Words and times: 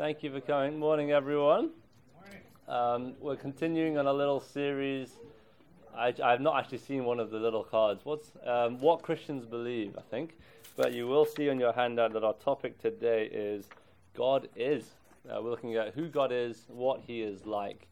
Thank 0.00 0.22
you 0.22 0.32
for 0.32 0.40
coming. 0.40 0.78
Morning, 0.78 1.10
everyone. 1.12 1.72
Um, 2.66 3.12
we're 3.20 3.36
continuing 3.36 3.98
on 3.98 4.06
a 4.06 4.12
little 4.14 4.40
series. 4.40 5.10
I, 5.94 6.14
have 6.18 6.40
not 6.40 6.58
actually 6.58 6.78
seen 6.78 7.04
one 7.04 7.20
of 7.20 7.30
the 7.30 7.36
little 7.36 7.62
cards. 7.62 8.00
What's 8.04 8.32
um, 8.46 8.80
what 8.80 9.02
Christians 9.02 9.44
believe? 9.44 9.98
I 9.98 10.00
think, 10.10 10.38
but 10.74 10.94
you 10.94 11.06
will 11.06 11.26
see 11.26 11.50
on 11.50 11.60
your 11.60 11.74
handout 11.74 12.14
that 12.14 12.24
our 12.24 12.32
topic 12.32 12.78
today 12.80 13.28
is 13.30 13.68
God 14.16 14.48
is. 14.56 14.94
Uh, 15.28 15.42
we're 15.42 15.50
looking 15.50 15.74
at 15.74 15.92
who 15.92 16.08
God 16.08 16.32
is, 16.32 16.64
what 16.68 17.02
He 17.06 17.20
is 17.20 17.44
like, 17.44 17.86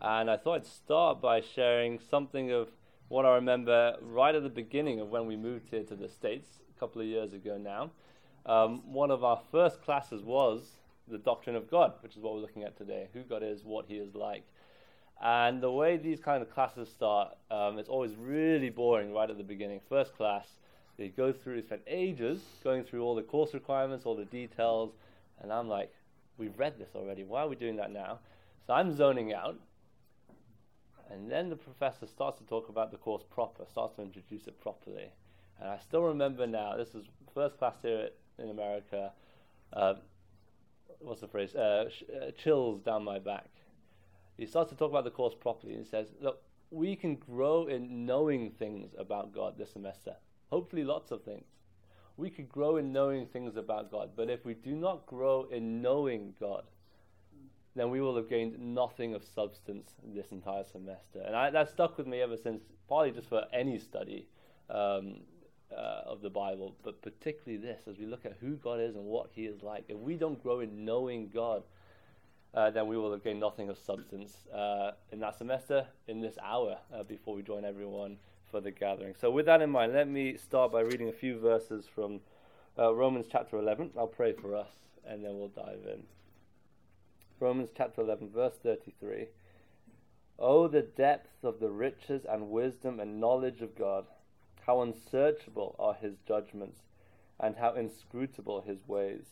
and 0.00 0.30
I 0.30 0.36
thought 0.36 0.60
I'd 0.60 0.64
start 0.64 1.20
by 1.20 1.40
sharing 1.40 1.98
something 1.98 2.52
of 2.52 2.68
what 3.08 3.26
I 3.26 3.34
remember 3.34 3.96
right 4.00 4.32
at 4.32 4.44
the 4.44 4.48
beginning 4.48 5.00
of 5.00 5.08
when 5.08 5.26
we 5.26 5.34
moved 5.34 5.70
here 5.70 5.82
to 5.82 5.96
the 5.96 6.08
States 6.08 6.60
a 6.76 6.78
couple 6.78 7.02
of 7.02 7.08
years 7.08 7.32
ago 7.32 7.58
now. 7.58 7.90
Um, 8.46 8.92
one 8.92 9.10
of 9.10 9.24
our 9.24 9.40
first 9.50 9.82
classes 9.82 10.22
was 10.22 10.78
the 11.10 11.18
doctrine 11.18 11.56
of 11.56 11.70
God, 11.70 11.94
which 12.00 12.16
is 12.16 12.22
what 12.22 12.34
we're 12.34 12.40
looking 12.40 12.64
at 12.64 12.76
today 12.76 13.08
who 13.12 13.22
God 13.22 13.42
is, 13.42 13.64
what 13.64 13.86
He 13.86 13.96
is 13.96 14.14
like. 14.14 14.44
And 15.20 15.60
the 15.60 15.70
way 15.70 15.96
these 15.96 16.20
kind 16.20 16.42
of 16.42 16.52
classes 16.52 16.88
start, 16.88 17.36
um, 17.50 17.78
it's 17.78 17.88
always 17.88 18.14
really 18.14 18.70
boring 18.70 19.12
right 19.12 19.28
at 19.28 19.36
the 19.36 19.44
beginning. 19.44 19.80
First 19.88 20.16
class, 20.16 20.46
they 20.96 21.08
go 21.08 21.32
through, 21.32 21.62
spend 21.62 21.82
ages 21.86 22.40
going 22.62 22.84
through 22.84 23.02
all 23.02 23.14
the 23.14 23.22
course 23.22 23.54
requirements, 23.54 24.06
all 24.06 24.16
the 24.16 24.24
details, 24.24 24.92
and 25.40 25.52
I'm 25.52 25.68
like, 25.68 25.92
we've 26.36 26.56
read 26.58 26.78
this 26.78 26.90
already. 26.94 27.24
Why 27.24 27.42
are 27.42 27.48
we 27.48 27.56
doing 27.56 27.76
that 27.76 27.92
now? 27.92 28.20
So 28.66 28.74
I'm 28.74 28.94
zoning 28.94 29.32
out. 29.32 29.56
And 31.10 31.30
then 31.30 31.48
the 31.48 31.56
professor 31.56 32.06
starts 32.06 32.38
to 32.38 32.44
talk 32.44 32.68
about 32.68 32.90
the 32.90 32.98
course 32.98 33.22
proper, 33.28 33.64
starts 33.70 33.96
to 33.96 34.02
introduce 34.02 34.46
it 34.46 34.60
properly. 34.60 35.10
And 35.60 35.68
I 35.68 35.78
still 35.78 36.02
remember 36.02 36.46
now, 36.46 36.76
this 36.76 36.94
is 36.94 37.06
first 37.34 37.58
class 37.58 37.76
here 37.82 38.10
in 38.38 38.50
America. 38.50 39.12
Uh, 39.72 39.94
what's 41.00 41.20
the 41.20 41.28
phrase? 41.28 41.54
Uh, 41.54 41.88
sh- 41.90 42.04
uh, 42.14 42.30
chills 42.32 42.80
down 42.80 43.04
my 43.04 43.18
back. 43.18 43.48
He 44.36 44.46
starts 44.46 44.70
to 44.70 44.76
talk 44.76 44.90
about 44.90 45.04
the 45.04 45.10
course 45.10 45.34
properly 45.34 45.74
and 45.74 45.86
says, 45.86 46.08
Look, 46.20 46.42
we 46.70 46.96
can 46.96 47.16
grow 47.16 47.66
in 47.66 48.06
knowing 48.06 48.50
things 48.50 48.94
about 48.98 49.32
God 49.34 49.58
this 49.58 49.72
semester. 49.72 50.14
Hopefully, 50.50 50.84
lots 50.84 51.10
of 51.10 51.22
things. 51.24 51.46
We 52.16 52.30
could 52.30 52.48
grow 52.48 52.76
in 52.76 52.92
knowing 52.92 53.26
things 53.26 53.56
about 53.56 53.90
God, 53.90 54.10
but 54.16 54.28
if 54.28 54.44
we 54.44 54.54
do 54.54 54.74
not 54.74 55.06
grow 55.06 55.44
in 55.52 55.80
knowing 55.80 56.34
God, 56.40 56.64
then 57.76 57.90
we 57.90 58.00
will 58.00 58.16
have 58.16 58.28
gained 58.28 58.58
nothing 58.58 59.14
of 59.14 59.22
substance 59.22 59.92
this 60.04 60.32
entire 60.32 60.64
semester. 60.64 61.22
And 61.24 61.36
I, 61.36 61.50
that 61.50 61.68
stuck 61.68 61.96
with 61.96 62.08
me 62.08 62.20
ever 62.20 62.36
since, 62.36 62.62
partly 62.88 63.12
just 63.12 63.28
for 63.28 63.44
any 63.52 63.78
study 63.78 64.26
um, 64.68 65.20
uh, 65.72 66.02
of 66.06 66.22
the 66.22 66.30
Bible, 66.30 66.74
but 66.82 67.00
particularly 67.02 67.62
this, 67.62 67.82
as 67.86 67.98
we 67.98 68.06
look 68.06 68.24
at 68.24 68.36
who 68.40 68.56
God 68.56 68.80
is 68.80 68.94
and 68.94 69.04
what 69.04 69.30
He 69.32 69.44
is 69.44 69.62
like. 69.62 69.84
If 69.88 69.98
we 69.98 70.16
don't 70.16 70.42
grow 70.42 70.60
in 70.60 70.84
knowing 70.84 71.30
God, 71.32 71.62
uh, 72.54 72.70
then 72.70 72.86
we 72.86 72.96
will 72.96 73.12
have 73.12 73.22
gained 73.22 73.40
nothing 73.40 73.68
of 73.68 73.78
substance 73.78 74.46
uh, 74.54 74.92
in 75.12 75.20
that 75.20 75.36
semester, 75.36 75.86
in 76.06 76.20
this 76.20 76.38
hour, 76.42 76.78
uh, 76.94 77.02
before 77.02 77.34
we 77.34 77.42
join 77.42 77.64
everyone 77.64 78.16
for 78.50 78.60
the 78.60 78.70
gathering. 78.70 79.14
So, 79.20 79.30
with 79.30 79.46
that 79.46 79.60
in 79.60 79.70
mind, 79.70 79.92
let 79.92 80.08
me 80.08 80.36
start 80.36 80.72
by 80.72 80.80
reading 80.80 81.08
a 81.08 81.12
few 81.12 81.38
verses 81.38 81.86
from 81.86 82.20
uh, 82.78 82.94
Romans 82.94 83.26
chapter 83.30 83.58
11. 83.58 83.90
I'll 83.98 84.06
pray 84.06 84.32
for 84.32 84.56
us, 84.56 84.70
and 85.06 85.24
then 85.24 85.38
we'll 85.38 85.48
dive 85.48 85.80
in. 85.84 86.04
Romans 87.40 87.70
chapter 87.76 88.00
11, 88.00 88.30
verse 88.30 88.54
33. 88.62 89.26
Oh, 90.38 90.68
the 90.68 90.82
depth 90.82 91.44
of 91.44 91.60
the 91.60 91.68
riches 91.68 92.24
and 92.28 92.50
wisdom 92.50 93.00
and 93.00 93.20
knowledge 93.20 93.60
of 93.60 93.76
God! 93.76 94.06
How 94.68 94.82
unsearchable 94.82 95.74
are 95.78 95.94
his 95.94 96.18
judgments, 96.26 96.82
and 97.40 97.56
how 97.56 97.72
inscrutable 97.72 98.60
his 98.60 98.86
ways. 98.86 99.24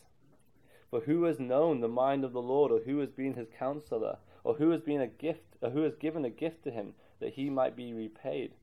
For 0.89 1.01
who 1.01 1.25
has 1.25 1.39
known 1.39 1.79
the 1.79 1.87
mind 1.87 2.25
of 2.25 2.33
the 2.33 2.41
Lord, 2.41 2.71
or 2.71 2.79
who 2.79 2.97
has 3.01 3.11
been 3.11 3.35
his 3.35 3.47
counselor, 3.59 4.17
or 4.43 4.55
who 4.55 4.71
has 4.71 4.81
been 4.81 4.99
a 4.99 5.05
gift, 5.05 5.55
or 5.61 5.69
who 5.69 5.83
has 5.83 5.93
given 5.95 6.25
a 6.25 6.31
gift 6.31 6.63
to 6.63 6.71
him 6.71 6.95
that 7.19 7.33
he 7.33 7.51
might 7.51 7.75
be 7.75 7.93
repaid? 7.93 8.55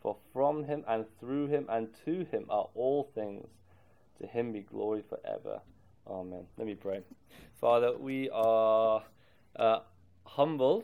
For 0.00 0.16
from 0.32 0.64
him 0.64 0.82
and 0.88 1.04
through 1.20 1.46
him 1.46 1.66
and 1.68 1.94
to 2.04 2.24
him 2.24 2.46
are 2.50 2.68
all 2.74 3.04
things. 3.14 3.46
To 4.20 4.26
him 4.26 4.50
be 4.50 4.62
glory 4.62 5.04
forever. 5.08 5.60
Amen. 6.08 6.46
Let 6.58 6.66
me 6.66 6.74
pray. 6.74 7.02
Father, 7.60 7.96
we 7.96 8.28
are 8.30 9.04
uh, 9.54 9.78
humbled 10.24 10.82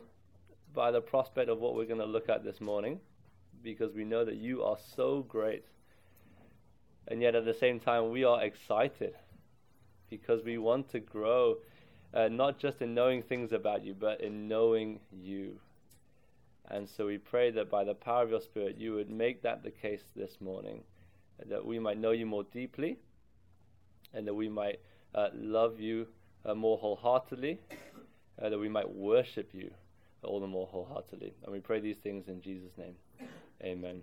by 0.72 0.92
the 0.92 1.00
prospect 1.00 1.50
of 1.50 1.58
what 1.58 1.74
we're 1.74 1.86
going 1.86 1.98
to 1.98 2.06
look 2.06 2.28
at 2.28 2.44
this 2.44 2.60
morning 2.60 3.00
because 3.68 3.92
we 3.92 4.02
know 4.02 4.24
that 4.24 4.36
you 4.36 4.62
are 4.62 4.78
so 4.96 5.26
great. 5.28 5.62
And 7.06 7.20
yet 7.20 7.34
at 7.34 7.44
the 7.44 7.52
same 7.52 7.78
time, 7.80 8.08
we 8.08 8.24
are 8.24 8.42
excited 8.42 9.14
because 10.08 10.42
we 10.42 10.56
want 10.56 10.90
to 10.92 11.00
grow 11.00 11.58
uh, 12.14 12.28
not 12.28 12.58
just 12.58 12.80
in 12.80 12.94
knowing 12.94 13.22
things 13.22 13.52
about 13.52 13.84
you, 13.84 13.92
but 13.92 14.22
in 14.22 14.48
knowing 14.48 15.00
you. 15.12 15.60
And 16.70 16.88
so 16.88 17.04
we 17.04 17.18
pray 17.18 17.50
that 17.50 17.70
by 17.70 17.84
the 17.84 17.92
power 17.92 18.22
of 18.22 18.30
your 18.30 18.40
Spirit, 18.40 18.78
you 18.78 18.94
would 18.94 19.10
make 19.10 19.42
that 19.42 19.62
the 19.62 19.70
case 19.70 20.02
this 20.16 20.40
morning, 20.40 20.82
that 21.46 21.62
we 21.64 21.78
might 21.78 21.98
know 21.98 22.12
you 22.12 22.24
more 22.24 22.44
deeply, 22.44 22.96
and 24.14 24.26
that 24.26 24.34
we 24.34 24.48
might 24.48 24.80
uh, 25.14 25.28
love 25.34 25.78
you 25.78 26.06
uh, 26.46 26.54
more 26.54 26.78
wholeheartedly, 26.78 27.58
uh, 28.40 28.48
that 28.48 28.58
we 28.58 28.70
might 28.70 28.88
worship 28.88 29.50
you 29.52 29.70
all 30.22 30.40
the 30.40 30.46
more 30.46 30.66
wholeheartedly. 30.66 31.34
And 31.44 31.52
we 31.52 31.60
pray 31.60 31.80
these 31.80 31.98
things 31.98 32.28
in 32.28 32.40
Jesus' 32.40 32.72
name. 32.78 32.94
Amen. 33.64 34.02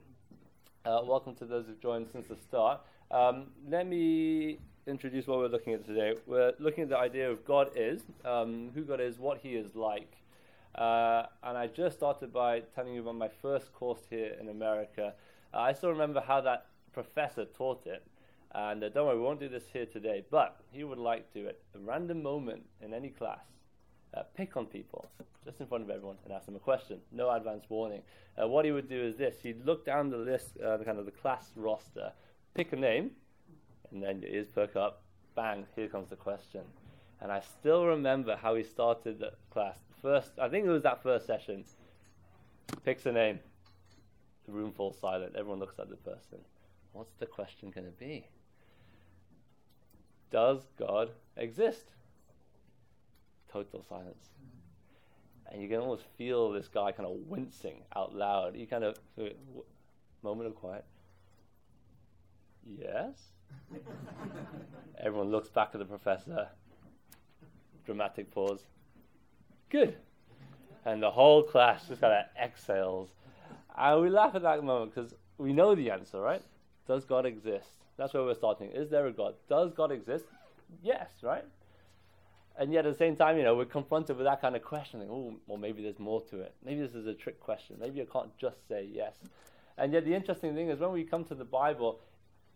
Uh, 0.86 1.00
welcome 1.06 1.34
to 1.36 1.46
those 1.46 1.66
who've 1.66 1.80
joined 1.80 2.08
since 2.12 2.28
the 2.28 2.36
start. 2.36 2.82
Um, 3.10 3.48
let 3.70 3.88
me 3.88 4.60
introduce 4.86 5.28
what 5.28 5.38
we're 5.38 5.48
looking 5.48 5.74
at 5.74 5.86
today. 5.86 6.16
We're 6.28 6.52
looking 6.60 6.84
at 6.84 6.90
the 6.90 6.98
idea 6.98 7.32
of 7.32 7.46
God 7.46 7.70
is, 7.74 8.02
um, 8.26 8.72
who 8.74 8.84
God 8.84 9.00
is, 9.00 9.18
what 9.18 9.38
He 9.38 9.56
is 9.56 9.74
like. 9.74 10.18
Uh, 10.76 11.28
and 11.42 11.58
I 11.58 11.68
just 11.68 11.96
started 11.96 12.34
by 12.34 12.64
telling 12.76 12.96
you 12.96 13.02
about 13.02 13.16
my 13.16 13.30
first 13.30 13.72
course 13.72 14.02
here 14.10 14.36
in 14.42 14.50
America. 14.50 15.14
Uh, 15.54 15.60
I 15.60 15.72
still 15.72 15.92
remember 15.92 16.20
how 16.20 16.42
that 16.42 16.66
professor 16.92 17.46
taught 17.46 17.88
it. 17.88 18.06
And 18.54 18.84
uh, 18.84 18.90
don't 18.90 19.08
worry, 19.08 19.18
we 19.18 19.24
won't 19.24 19.40
do 19.40 19.48
this 19.48 19.64
here 19.72 19.86
today, 19.86 20.26
but 20.30 20.60
he 20.70 20.84
would 20.84 20.98
like 20.98 21.32
to, 21.32 21.48
at 21.48 21.60
a 21.76 21.80
random 21.80 22.22
moment 22.22 22.64
in 22.82 22.94
any 22.94 23.10
class, 23.10 23.46
uh, 24.16 24.24
pick 24.36 24.56
on 24.58 24.66
people 24.66 25.10
just 25.44 25.60
in 25.60 25.68
front 25.68 25.84
of 25.84 25.90
everyone 25.90 26.18
and 26.24 26.34
ask 26.34 26.46
them 26.46 26.56
a 26.56 26.60
question. 26.60 27.00
No 27.12 27.30
advance 27.30 27.66
warning. 27.70 28.02
Uh, 28.42 28.48
what 28.48 28.66
he 28.66 28.72
would 28.72 28.90
do 28.90 29.02
is 29.02 29.16
this: 29.18 29.36
he'd 29.44 29.66
look 29.66 29.86
down 29.86 30.10
the 30.10 30.18
list, 30.18 30.58
uh, 30.60 30.78
kind 30.84 30.98
of 30.98 31.06
the 31.06 31.12
class 31.12 31.52
roster, 31.56 32.12
pick 32.54 32.74
a 32.74 32.76
name, 32.76 33.12
and 33.92 34.02
then 34.02 34.22
your 34.22 34.32
ears 34.32 34.48
perk 34.48 34.76
up. 34.76 35.02
Bang! 35.36 35.66
Here 35.76 35.88
comes 35.88 36.10
the 36.10 36.16
question. 36.16 36.62
And 37.22 37.32
I 37.32 37.42
still 37.42 37.86
remember 37.86 38.36
how 38.36 38.56
he 38.56 38.64
started 38.64 39.20
the 39.20 39.32
class. 39.52 39.78
First, 40.02 40.32
I 40.40 40.50
think 40.50 40.66
it 40.66 40.70
was 40.70 40.84
that 40.84 41.02
first 41.02 41.26
session. 41.26 41.64
Picks 42.84 43.06
a 43.06 43.12
name. 43.12 43.40
The 44.46 44.52
room 44.52 44.72
falls 44.72 44.98
silent. 45.00 45.36
Everyone 45.36 45.60
looks 45.60 45.80
at 45.80 45.90
the 45.90 45.96
person. 45.96 46.40
What's 46.94 47.14
the 47.20 47.26
question 47.26 47.72
going 47.72 47.86
to 47.86 47.92
be? 47.92 48.28
Does 50.32 50.68
God 50.78 51.12
exist? 51.38 51.96
Total 53.56 53.86
silence. 53.88 54.32
And 55.50 55.62
you 55.62 55.70
can 55.70 55.78
almost 55.78 56.04
feel 56.18 56.52
this 56.52 56.68
guy 56.68 56.92
kind 56.92 57.08
of 57.08 57.16
wincing 57.26 57.84
out 57.96 58.14
loud. 58.14 58.58
You 58.58 58.68
kind 58.68 58.84
of, 58.84 58.98
moment 60.22 60.48
of 60.48 60.56
quiet. 60.56 60.84
Yes? 62.66 63.14
Everyone 65.02 65.32
looks 65.32 65.48
back 65.48 65.70
at 65.74 65.80
the 65.80 65.86
professor. 65.86 66.50
Dramatic 67.86 68.30
pause. 68.30 68.66
Good. 69.70 69.96
And 70.84 71.02
the 71.02 71.12
whole 71.12 71.42
class 71.42 71.88
just 71.88 72.02
kind 72.02 72.12
of 72.12 72.26
exhales. 72.38 73.08
And 73.78 74.02
we 74.02 74.10
laugh 74.10 74.36
at 74.36 74.42
that 74.42 74.66
moment 74.66 74.94
because 74.94 75.14
we 75.38 75.54
know 75.54 75.76
the 75.76 75.92
answer, 75.92 76.20
right? 76.20 76.42
Does 76.90 77.06
God 77.06 77.26
exist? 77.26 77.70
That's 77.96 78.14
where 78.14 78.24
we're 78.24 78.36
starting. 78.36 78.72
Is 78.72 78.90
there 78.90 79.08
a 79.08 79.14
God? 79.14 79.36
Does 79.48 79.72
God 79.72 79.94
exist? 79.94 80.26
Yes, 80.84 81.10
right? 81.24 81.46
And 82.58 82.72
yet 82.72 82.86
at 82.86 82.94
the 82.94 82.98
same 82.98 83.16
time, 83.16 83.38
you 83.38 83.44
know, 83.44 83.56
we're 83.56 83.66
confronted 83.66 84.16
with 84.16 84.26
that 84.26 84.40
kind 84.40 84.56
of 84.56 84.64
questioning. 84.64 85.10
Oh, 85.12 85.36
well, 85.46 85.58
maybe 85.58 85.84
there's 85.84 86.00
more 86.00 86.22
to 86.30 86.40
it. 86.40 86.54
Maybe 86.64 86.82
this 86.82 86.96
is 86.96 87.06
a 87.06 87.14
trick 87.14 87.40
question. 87.40 87.76
Maybe 87.80 88.00
you 88.00 88.08
can't 88.12 88.36
just 88.38 88.66
say 88.68 88.88
yes. 88.90 89.16
And 89.78 89.92
yet 89.92 90.06
the 90.06 90.14
interesting 90.14 90.56
thing 90.56 90.70
is 90.70 90.80
when 90.80 90.94
we 90.94 91.04
come 91.04 91.26
to 91.26 91.36
the 91.36 91.44
Bible, 91.44 92.00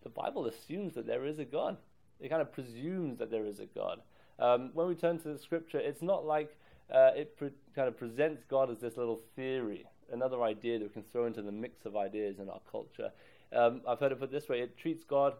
the 0.02 0.08
Bible 0.08 0.46
assumes 0.46 0.94
that 0.94 1.06
there 1.06 1.26
is 1.26 1.38
a 1.38 1.44
God. 1.44 1.76
It 2.18 2.30
kind 2.30 2.40
of 2.40 2.50
presumes 2.50 3.18
that 3.18 3.30
there 3.30 3.44
is 3.44 3.60
a 3.60 3.66
God. 3.66 4.00
Um, 4.38 4.70
when 4.72 4.88
we 4.88 4.94
turn 4.94 5.18
to 5.18 5.28
the 5.28 5.38
scripture, 5.38 5.78
it's 5.78 6.00
not 6.00 6.24
like 6.24 6.56
uh, 6.92 7.10
it 7.14 7.36
pre- 7.36 7.50
kind 7.74 7.88
of 7.88 7.98
presents 7.98 8.42
God 8.48 8.70
as 8.70 8.78
this 8.78 8.96
little 8.96 9.20
theory, 9.36 9.84
another 10.10 10.42
idea 10.42 10.78
that 10.78 10.84
we 10.84 10.90
can 10.90 11.04
throw 11.12 11.26
into 11.26 11.42
the 11.42 11.52
mix 11.52 11.84
of 11.84 11.94
ideas 11.96 12.38
in 12.38 12.48
our 12.48 12.60
culture. 12.70 13.10
Um, 13.52 13.82
I've 13.86 14.00
heard 14.00 14.12
it 14.12 14.20
put 14.20 14.32
this 14.32 14.48
way 14.48 14.60
it 14.60 14.78
treats 14.78 15.04
God 15.04 15.34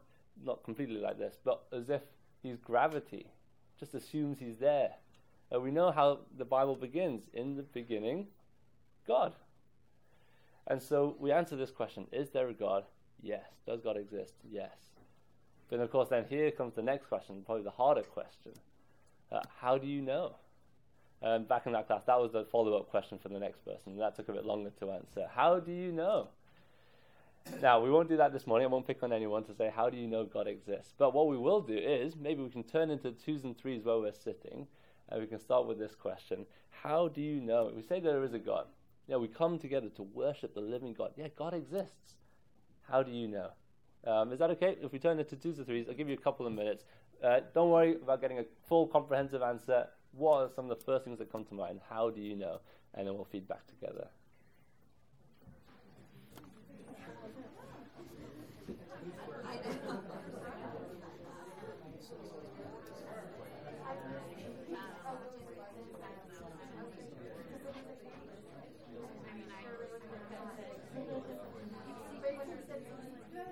not 0.45 0.62
completely 0.65 1.01
like 1.01 1.19
this, 1.19 1.37
but 1.45 1.62
as 1.73 1.91
if 1.91 2.03
he's 2.43 2.59
gravity, 2.59 3.27
just 3.81 3.94
assumes 3.94 4.38
he's 4.38 4.59
there. 4.59 4.93
Uh, 5.53 5.61
we 5.61 5.71
know 5.71 5.91
how 5.91 6.21
the 6.37 6.44
Bible 6.44 6.77
begins. 6.77 7.25
In 7.32 7.56
the 7.56 7.62
beginning, 7.62 8.29
God. 9.09 9.32
And 10.67 10.81
so 10.81 11.17
we 11.19 11.32
answer 11.32 11.56
this 11.56 11.71
question 11.71 12.06
Is 12.12 12.31
there 12.31 12.49
a 12.49 12.55
God? 12.55 12.85
Yes. 13.21 13.47
Does 13.67 13.81
God 13.81 13.97
exist? 13.97 14.35
Yes. 14.49 14.71
Then, 15.71 15.81
of 15.81 15.91
course, 15.91 16.09
then 16.09 16.25
here 16.29 16.50
comes 16.50 16.75
the 16.75 16.82
next 16.82 17.06
question, 17.06 17.43
probably 17.44 17.65
the 17.65 17.71
harder 17.71 18.03
question. 18.03 18.53
Uh, 19.31 19.41
how 19.61 19.79
do 19.79 19.87
you 19.87 20.03
know? 20.03 20.37
Um, 21.23 21.44
back 21.44 21.67
in 21.67 21.73
that 21.73 21.87
class, 21.87 22.03
that 22.06 22.19
was 22.19 22.33
the 22.33 22.44
follow 22.44 22.76
up 22.76 22.91
question 22.91 23.19
for 23.19 23.29
the 23.29 23.38
next 23.38 23.65
person. 23.65 23.97
That 23.97 24.17
took 24.17 24.29
a 24.29 24.33
bit 24.33 24.44
longer 24.44 24.71
to 24.81 24.91
answer. 24.91 25.29
How 25.33 25.61
do 25.61 25.71
you 25.71 25.93
know? 25.93 26.29
Now, 27.63 27.81
we 27.81 27.91
won't 27.91 28.09
do 28.09 28.17
that 28.17 28.33
this 28.33 28.47
morning. 28.47 28.67
I 28.67 28.71
won't 28.71 28.87
pick 28.87 29.03
on 29.03 29.13
anyone 29.13 29.45
to 29.45 29.55
say, 29.55 29.71
How 29.75 29.91
do 29.91 29.97
you 29.97 30.07
know 30.07 30.25
God 30.25 30.47
exists? 30.47 30.95
But 30.97 31.15
what 31.15 31.29
we 31.29 31.37
will 31.37 31.61
do 31.61 31.77
is 31.77 32.17
maybe 32.17 32.43
we 32.43 32.51
can 32.51 32.63
turn 32.63 32.91
into 32.91 33.13
twos 33.13 33.45
and 33.45 33.57
threes 33.57 33.85
where 33.85 33.99
we're 33.99 34.13
sitting, 34.13 34.67
and 35.09 35.21
we 35.21 35.27
can 35.27 35.39
start 35.39 35.67
with 35.67 35.79
this 35.79 35.95
question 35.95 36.47
How 36.71 37.09
do 37.09 37.21
you 37.21 37.41
know? 37.41 37.71
We 37.75 37.83
say 37.83 38.01
there 38.01 38.25
is 38.25 38.33
a 38.33 38.39
God. 38.39 38.67
Yeah, 39.07 39.17
we 39.17 39.29
come 39.29 39.59
together 39.59 39.89
to 39.97 40.03
worship 40.03 40.55
the 40.55 40.61
living 40.61 40.95
God. 40.95 41.13
Yeah, 41.17 41.29
God 41.37 41.53
exists. 41.53 42.15
How 42.89 43.03
do 43.03 43.11
you 43.11 43.29
know? 43.29 43.51
Um, 44.07 44.33
is 44.33 44.39
that 44.39 44.51
okay? 44.51 44.77
If 44.81 44.93
we 44.93 44.99
turn 44.99 45.19
into 45.19 45.37
twos 45.37 45.61
or 45.61 45.65
threes, 45.65 45.87
I'll 45.89 45.95
give 45.95 46.09
you 46.09 46.15
a 46.15 46.21
couple 46.21 46.47
of 46.47 46.53
minutes. 46.53 46.85
Uh, 47.23 47.41
don't 47.53 47.71
worry 47.71 47.97
about 47.97 48.21
getting 48.21 48.39
a 48.39 48.45
full 48.69 48.87
comprehensive 48.87 49.43
answer. 49.43 49.87
What 50.13 50.37
are 50.39 50.51
some 50.55 50.71
of 50.71 50.79
the 50.79 50.85
first 50.85 51.05
things 51.05 51.19
that 51.19 51.31
come 51.31 51.45
to 51.45 51.55
mind? 51.55 51.81
How 51.91 52.09
do 52.11 52.21
you 52.21 52.37
know? 52.37 52.61
And 52.95 53.07
then 53.07 53.15
we'll 53.15 53.27
feed 53.27 53.47
back 53.47 53.67
together. 53.67 54.09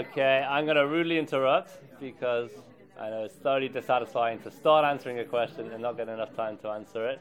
Okay, 0.00 0.46
I'm 0.48 0.64
going 0.64 0.78
to 0.78 0.86
rudely 0.86 1.18
interrupt 1.18 1.72
because 2.00 2.50
I 2.98 3.10
know 3.10 3.24
it's 3.24 3.34
thoroughly 3.34 3.68
dissatisfying 3.68 4.38
to 4.40 4.50
start 4.50 4.82
answering 4.86 5.18
a 5.18 5.26
question 5.26 5.70
and 5.72 5.82
not 5.82 5.98
get 5.98 6.08
enough 6.08 6.34
time 6.34 6.56
to 6.62 6.68
answer 6.70 7.06
it. 7.06 7.20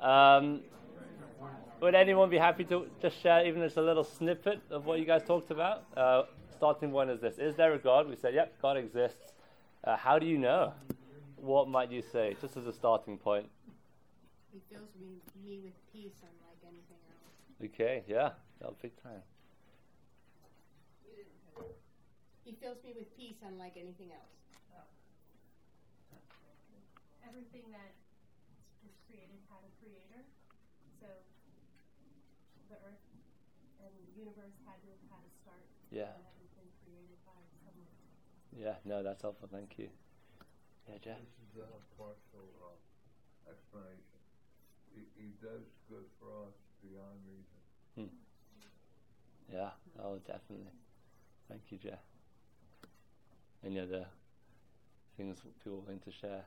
Um, 0.00 0.60
would 1.80 1.96
anyone 1.96 2.30
be 2.30 2.38
happy 2.38 2.62
to 2.66 2.86
just 3.02 3.20
share 3.20 3.44
even 3.44 3.62
just 3.62 3.78
a 3.78 3.82
little 3.82 4.04
snippet 4.04 4.60
of 4.70 4.86
what 4.86 5.00
you 5.00 5.06
guys 5.06 5.24
talked 5.24 5.50
about? 5.50 5.82
Uh, 5.96 6.22
starting 6.54 6.92
point 6.92 7.10
is 7.10 7.20
this 7.20 7.38
Is 7.38 7.56
there 7.56 7.72
a 7.74 7.78
God? 7.78 8.08
We 8.08 8.14
said, 8.14 8.32
yep, 8.32 8.54
God 8.62 8.76
exists. 8.76 9.32
Uh, 9.82 9.96
how 9.96 10.20
do 10.20 10.26
you 10.26 10.38
know? 10.38 10.72
What 11.34 11.68
might 11.68 11.90
you 11.90 12.00
say, 12.00 12.36
just 12.40 12.56
as 12.56 12.68
a 12.68 12.72
starting 12.72 13.18
point? 13.18 13.46
He 14.52 14.60
fills 14.70 14.90
me, 15.00 15.16
me 15.42 15.58
with 15.64 15.72
peace 15.92 16.22
unlike 16.22 16.62
anything 16.62 17.00
else. 17.10 17.74
Okay, 17.74 18.04
yeah, 18.06 18.30
big 18.80 18.92
time. 19.02 19.22
He 22.44 22.56
fills 22.56 22.82
me 22.82 22.92
with 22.96 23.08
peace 23.16 23.36
unlike 23.44 23.76
anything 23.76 24.12
else. 24.12 24.40
Everything 27.20 27.70
that 27.70 27.94
is 28.82 28.96
created 29.06 29.38
had 29.46 29.62
a 29.62 29.72
creator. 29.78 30.24
So 30.98 31.06
the 32.68 32.76
earth 32.82 33.06
and 33.78 33.92
the 33.94 34.18
universe 34.18 34.56
had 34.66 34.82
to 34.82 34.88
have 34.90 35.04
had 35.14 35.22
a 35.22 35.32
start. 35.44 35.62
Yeah. 35.94 36.10
And 36.16 36.26
everything 36.34 36.66
created 36.82 37.20
by 37.22 37.38
someone. 37.62 37.92
Yeah, 38.50 38.82
no, 38.84 39.02
that's 39.06 39.22
helpful. 39.22 39.46
Thank 39.46 39.78
you. 39.78 39.88
Yeah, 40.88 40.98
Jeff. 40.98 41.22
This 41.22 41.38
is 41.54 41.62
a 41.62 41.70
partial 41.94 42.50
uh, 42.66 43.50
explanation. 43.52 44.18
He, 44.90 45.06
he 45.14 45.28
does 45.38 45.70
good 45.86 46.08
for 46.18 46.50
us 46.50 46.56
beyond 46.82 47.22
reason. 47.30 47.60
Hmm. 47.94 48.10
Yeah, 49.46 49.70
oh, 50.02 50.18
definitely. 50.26 50.74
Thank 51.46 51.62
you, 51.70 51.78
Jeff. 51.78 52.09
Any 53.64 53.78
other 53.78 54.06
things 55.16 55.38
people 55.62 55.84
want 55.86 56.02
to 56.04 56.10
share? 56.10 56.44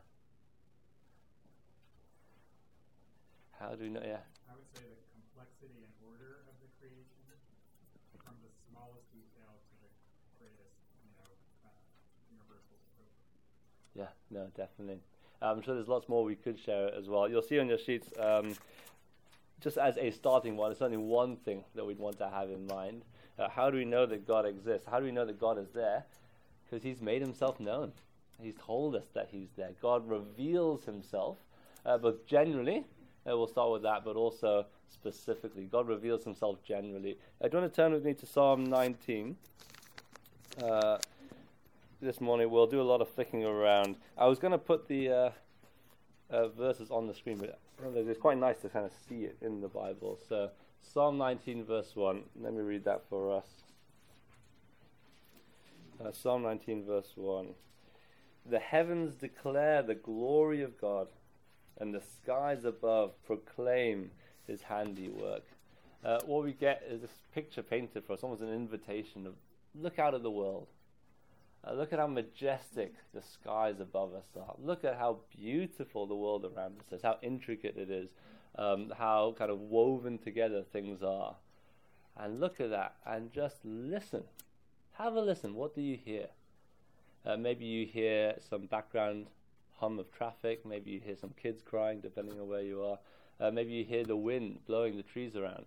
How 3.59 3.75
do 3.75 3.83
we 3.83 3.89
know? 3.89 4.01
Yeah. 4.03 4.25
I 4.49 4.57
would 4.57 4.65
say 4.73 4.81
the 4.81 4.97
complexity 5.13 5.77
and 5.77 5.93
order 6.09 6.41
of 6.49 6.57
the 6.57 6.67
creation, 6.81 7.21
from 8.17 8.33
the 8.41 8.49
smallest 8.67 9.05
detail 9.13 9.61
to 9.61 9.73
the 9.77 9.89
greatest, 10.41 10.73
you 11.05 11.13
know, 11.15 11.29
uh, 11.63 11.69
universal 12.33 12.81
scope. 12.81 13.13
Yeah, 13.93 14.11
no, 14.31 14.49
definitely. 14.57 14.99
I'm 15.41 15.61
sure 15.61 15.75
there's 15.75 15.87
lots 15.87 16.09
more 16.09 16.23
we 16.23 16.35
could 16.35 16.59
share 16.59 16.89
as 16.95 17.07
well. 17.07 17.29
You'll 17.29 17.43
see 17.43 17.59
on 17.59 17.69
your 17.69 17.77
sheets, 17.77 18.09
um, 18.19 18.55
just 19.61 19.77
as 19.77 19.97
a 19.97 20.09
starting 20.11 20.57
one, 20.57 20.71
it's 20.71 20.81
only 20.81 20.97
one 20.97 21.37
thing 21.37 21.63
that 21.75 21.85
we'd 21.85 21.99
want 21.99 22.17
to 22.17 22.29
have 22.29 22.49
in 22.49 22.65
mind. 22.65 23.03
Uh, 23.37 23.49
how 23.49 23.69
do 23.69 23.77
we 23.77 23.85
know 23.85 24.05
that 24.05 24.27
God 24.27 24.45
exists? 24.45 24.87
How 24.89 24.99
do 24.99 25.05
we 25.05 25.11
know 25.11 25.25
that 25.25 25.39
God 25.39 25.57
is 25.57 25.69
there? 25.73 26.05
Because 26.73 26.83
He's 26.83 27.03
made 27.03 27.21
Himself 27.21 27.59
known. 27.59 27.91
He's 28.41 28.55
told 28.55 28.95
us 28.95 29.05
that 29.13 29.27
He's 29.29 29.49
there. 29.55 29.69
God 29.79 30.09
reveals 30.09 30.85
Himself, 30.85 31.37
uh, 31.85 31.99
both 31.99 32.25
generally, 32.25 32.79
uh, 33.29 33.37
we'll 33.37 33.45
start 33.45 33.71
with 33.71 33.83
that, 33.83 34.03
but 34.03 34.15
also 34.15 34.65
specifically. 34.89 35.65
God 35.65 35.87
reveals 35.87 36.23
Himself 36.23 36.63
generally. 36.63 37.19
Uh, 37.39 37.47
do 37.47 37.57
you 37.57 37.61
want 37.61 37.71
to 37.71 37.75
turn 37.75 37.93
with 37.93 38.03
me 38.03 38.15
to 38.15 38.25
Psalm 38.25 38.63
19? 38.63 39.37
Uh, 40.63 40.97
this 42.01 42.19
morning 42.19 42.49
we'll 42.49 42.65
do 42.65 42.81
a 42.81 42.89
lot 42.89 43.01
of 43.01 43.07
flicking 43.09 43.45
around. 43.45 43.95
I 44.17 44.25
was 44.25 44.39
going 44.39 44.53
to 44.53 44.57
put 44.57 44.87
the 44.87 45.09
uh, 45.09 45.29
uh, 46.31 46.47
verses 46.47 46.89
on 46.89 47.05
the 47.05 47.13
screen, 47.13 47.37
but 47.37 47.59
it's 47.95 48.19
quite 48.19 48.39
nice 48.39 48.57
to 48.61 48.69
kind 48.69 48.87
of 48.87 48.91
see 49.07 49.25
it 49.25 49.37
in 49.41 49.61
the 49.61 49.67
Bible. 49.67 50.17
So, 50.27 50.49
Psalm 50.81 51.19
19, 51.19 51.65
verse 51.65 51.95
1. 51.95 52.23
Let 52.41 52.51
me 52.51 52.61
read 52.61 52.83
that 52.85 53.03
for 53.11 53.31
us. 53.31 53.45
Uh, 56.03 56.11
Psalm 56.11 56.43
19, 56.43 56.85
verse 56.85 57.11
1. 57.15 57.47
The 58.45 58.59
heavens 58.59 59.15
declare 59.15 59.81
the 59.81 59.95
glory 59.95 60.61
of 60.61 60.79
God, 60.79 61.07
and 61.77 61.93
the 61.93 62.01
skies 62.01 62.65
above 62.65 63.11
proclaim 63.25 64.11
his 64.45 64.63
handiwork. 64.63 65.43
Uh, 66.03 66.19
what 66.25 66.43
we 66.43 66.51
get 66.51 66.83
is 66.89 67.01
this 67.01 67.11
picture 67.33 67.63
painted 67.63 68.03
for 68.03 68.13
us, 68.13 68.19
almost 68.21 68.41
an 68.41 68.53
invitation 68.53 69.25
of 69.25 69.35
look 69.73 69.97
out 69.97 70.13
at 70.13 70.23
the 70.23 70.31
world. 70.31 70.67
Uh, 71.65 71.71
look 71.73 71.93
at 71.93 71.99
how 71.99 72.07
majestic 72.07 72.95
the 73.13 73.21
skies 73.21 73.79
above 73.79 74.13
us 74.13 74.27
are. 74.35 74.55
Look 74.61 74.83
at 74.83 74.97
how 74.97 75.19
beautiful 75.33 76.05
the 76.05 76.15
world 76.15 76.43
around 76.43 76.79
us 76.79 76.91
is, 76.91 77.01
how 77.01 77.17
intricate 77.21 77.77
it 77.77 77.89
is, 77.89 78.09
um, 78.57 78.91
how 78.97 79.35
kind 79.37 79.49
of 79.49 79.61
woven 79.61 80.17
together 80.17 80.63
things 80.63 81.01
are. 81.01 81.35
And 82.17 82.41
look 82.41 82.59
at 82.59 82.71
that 82.71 82.95
and 83.05 83.31
just 83.31 83.55
listen. 83.63 84.23
Have 84.97 85.15
a 85.15 85.21
listen. 85.21 85.55
What 85.55 85.73
do 85.73 85.81
you 85.81 85.97
hear? 85.97 86.27
Uh, 87.25 87.35
maybe 87.35 87.65
you 87.65 87.87
hear 87.87 88.35
some 88.47 88.67
background 88.67 89.25
hum 89.77 89.97
of 89.97 90.11
traffic. 90.11 90.65
Maybe 90.67 90.91
you 90.91 90.99
hear 90.99 91.15
some 91.15 91.31
kids 91.41 91.63
crying, 91.63 91.99
depending 91.99 92.39
on 92.39 92.47
where 92.47 92.61
you 92.61 92.83
are. 92.83 92.99
Uh, 93.39 93.49
maybe 93.49 93.71
you 93.71 93.83
hear 93.83 94.03
the 94.03 94.15
wind 94.15 94.59
blowing 94.67 94.95
the 94.95 95.03
trees 95.03 95.35
around. 95.35 95.65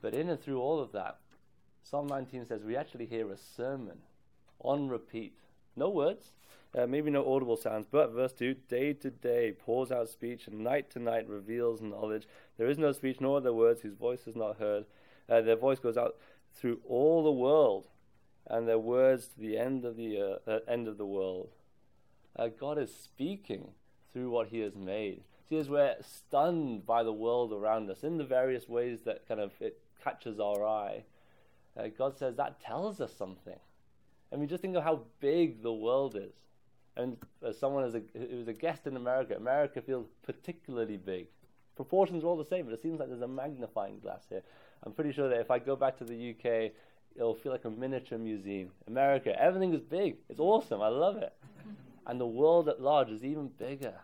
But 0.00 0.14
in 0.14 0.30
and 0.30 0.40
through 0.40 0.58
all 0.58 0.80
of 0.80 0.92
that, 0.92 1.18
Psalm 1.82 2.06
19 2.06 2.46
says 2.46 2.64
we 2.64 2.76
actually 2.76 3.04
hear 3.04 3.30
a 3.30 3.36
sermon 3.36 3.98
on 4.60 4.88
repeat. 4.88 5.36
No 5.76 5.90
words, 5.90 6.32
Uh, 6.74 6.86
maybe 6.86 7.10
no 7.10 7.34
audible 7.34 7.56
sounds, 7.56 7.86
but 7.90 8.10
verse 8.12 8.32
2 8.32 8.54
day 8.68 8.92
to 8.92 9.10
day 9.10 9.52
pours 9.52 9.90
out 9.90 10.08
speech, 10.08 10.46
and 10.46 10.60
night 10.60 10.90
to 10.90 10.98
night 10.98 11.26
reveals 11.26 11.80
knowledge. 11.80 12.26
There 12.58 12.68
is 12.68 12.78
no 12.78 12.92
speech 12.92 13.20
nor 13.20 13.38
other 13.38 13.54
words 13.54 13.80
whose 13.80 13.94
voice 13.94 14.26
is 14.26 14.36
not 14.36 14.58
heard. 14.58 14.84
Uh, 15.28 15.40
their 15.40 15.56
voice 15.56 15.78
goes 15.78 15.96
out 15.96 16.16
through 16.52 16.80
all 16.86 17.22
the 17.24 17.32
world, 17.32 17.88
and 18.48 18.66
their 18.66 18.78
words 18.78 19.28
to 19.28 19.40
the 19.40 19.58
end 19.58 19.84
of 19.84 19.96
the 19.96 20.40
uh, 20.46 20.58
end 20.66 20.88
of 20.88 20.98
the 20.98 21.06
world. 21.06 21.50
Uh, 22.36 22.48
God 22.48 22.78
is 22.78 22.94
speaking 22.94 23.70
through 24.12 24.30
what 24.30 24.48
He 24.48 24.60
has 24.60 24.74
made. 24.74 25.22
See, 25.48 25.56
as 25.56 25.68
we're 25.68 25.96
stunned 26.00 26.86
by 26.86 27.02
the 27.02 27.12
world 27.12 27.52
around 27.52 27.90
us 27.90 28.02
in 28.02 28.18
the 28.18 28.24
various 28.24 28.68
ways 28.68 29.00
that 29.04 29.26
kind 29.26 29.40
of 29.40 29.52
it 29.60 29.80
catches 30.02 30.38
our 30.38 30.66
eye, 30.66 31.04
uh, 31.76 31.88
God 31.96 32.18
says 32.18 32.36
that 32.36 32.60
tells 32.60 33.00
us 33.00 33.12
something. 33.16 33.58
I 34.32 34.36
mean, 34.36 34.48
just 34.48 34.62
think 34.62 34.76
of 34.76 34.84
how 34.84 35.02
big 35.20 35.62
the 35.62 35.72
world 35.72 36.16
is. 36.16 36.32
And 36.96 37.16
as 37.46 37.58
someone 37.58 37.84
as 37.84 37.94
a, 37.94 38.02
who 38.12 38.36
was 38.36 38.48
a 38.48 38.52
guest 38.52 38.86
in 38.86 38.96
America, 38.96 39.36
America 39.36 39.80
feels 39.80 40.06
particularly 40.22 40.96
big. 40.96 41.28
Proportions 41.76 42.24
are 42.24 42.26
all 42.26 42.36
the 42.36 42.44
same, 42.44 42.64
but 42.64 42.74
it 42.74 42.82
seems 42.82 42.98
like 42.98 43.08
there's 43.08 43.22
a 43.22 43.28
magnifying 43.28 44.00
glass 44.00 44.24
here. 44.28 44.42
I'm 44.82 44.92
pretty 44.92 45.12
sure 45.12 45.28
that 45.28 45.40
if 45.40 45.50
I 45.50 45.60
go 45.60 45.76
back 45.76 45.96
to 45.98 46.04
the 46.04 46.30
UK, 46.30 46.72
it'll 47.18 47.34
feel 47.34 47.52
like 47.52 47.64
a 47.64 47.70
miniature 47.70 48.16
museum. 48.16 48.70
America, 48.86 49.34
everything 49.40 49.74
is 49.74 49.82
big. 49.82 50.16
It's 50.28 50.40
awesome. 50.40 50.80
I 50.80 50.88
love 50.88 51.16
it. 51.16 51.34
and 52.06 52.20
the 52.20 52.26
world 52.26 52.68
at 52.68 52.80
large 52.80 53.10
is 53.10 53.24
even 53.24 53.48
bigger. 53.58 53.94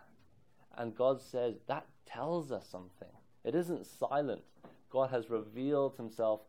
And 0.77 0.97
God 0.97 1.23
says 1.23 1.55
that 1.69 1.87
tells 2.07 2.51
us 2.51 2.67
something. 2.69 3.09
It 3.45 3.55
isn't 3.55 3.87
silent. 3.87 4.43
God 4.91 5.11
has 5.11 5.31
revealed 5.31 5.97
himself 5.97 6.41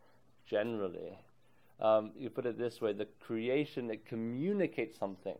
generally. 0.45 1.17
Um, 1.79 2.11
you 2.17 2.29
put 2.29 2.45
it 2.45 2.57
this 2.57 2.81
way 2.81 2.93
the 2.93 3.07
creation, 3.19 3.91
it 3.91 4.05
communicates 4.05 4.97
something. 4.97 5.37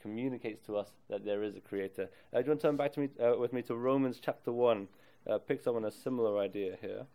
Communicates 0.00 0.66
to 0.66 0.76
us 0.76 0.88
that 1.08 1.24
there 1.24 1.42
is 1.42 1.56
a 1.56 1.60
creator. 1.60 2.10
Uh, 2.32 2.38
do 2.38 2.44
you 2.44 2.50
want 2.50 2.60
to 2.60 2.66
turn 2.66 2.76
back 2.76 2.92
to 2.92 3.00
me, 3.00 3.08
uh, 3.22 3.38
with 3.38 3.54
me 3.54 3.62
to 3.62 3.74
Romans 3.74 4.20
chapter 4.22 4.52
1? 4.52 4.88
Uh, 5.26 5.38
picks 5.38 5.66
up 5.66 5.74
on 5.74 5.86
a 5.86 5.90
similar 5.90 6.38
idea 6.38 6.76
here. 6.82 7.06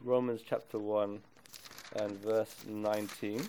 Romans 0.00 0.40
chapter 0.44 0.78
1 0.78 1.20
and 1.96 2.12
verse 2.22 2.54
19. 2.68 3.48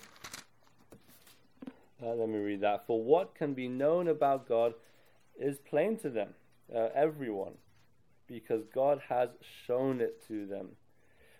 Uh, 2.04 2.08
let 2.14 2.30
me 2.30 2.38
read 2.38 2.62
that. 2.62 2.86
For 2.86 3.02
what 3.02 3.36
can 3.36 3.54
be 3.54 3.68
known 3.68 4.08
about 4.08 4.48
God 4.48 4.74
is 5.40 5.58
plain 5.58 5.98
to 6.00 6.10
them, 6.10 6.30
uh, 6.74 6.90
everyone, 6.94 7.54
because 8.28 8.64
God 8.74 9.02
has 9.10 9.30
shown 9.66 10.02
it 10.02 10.26
to 10.28 10.46
them. 10.46 10.70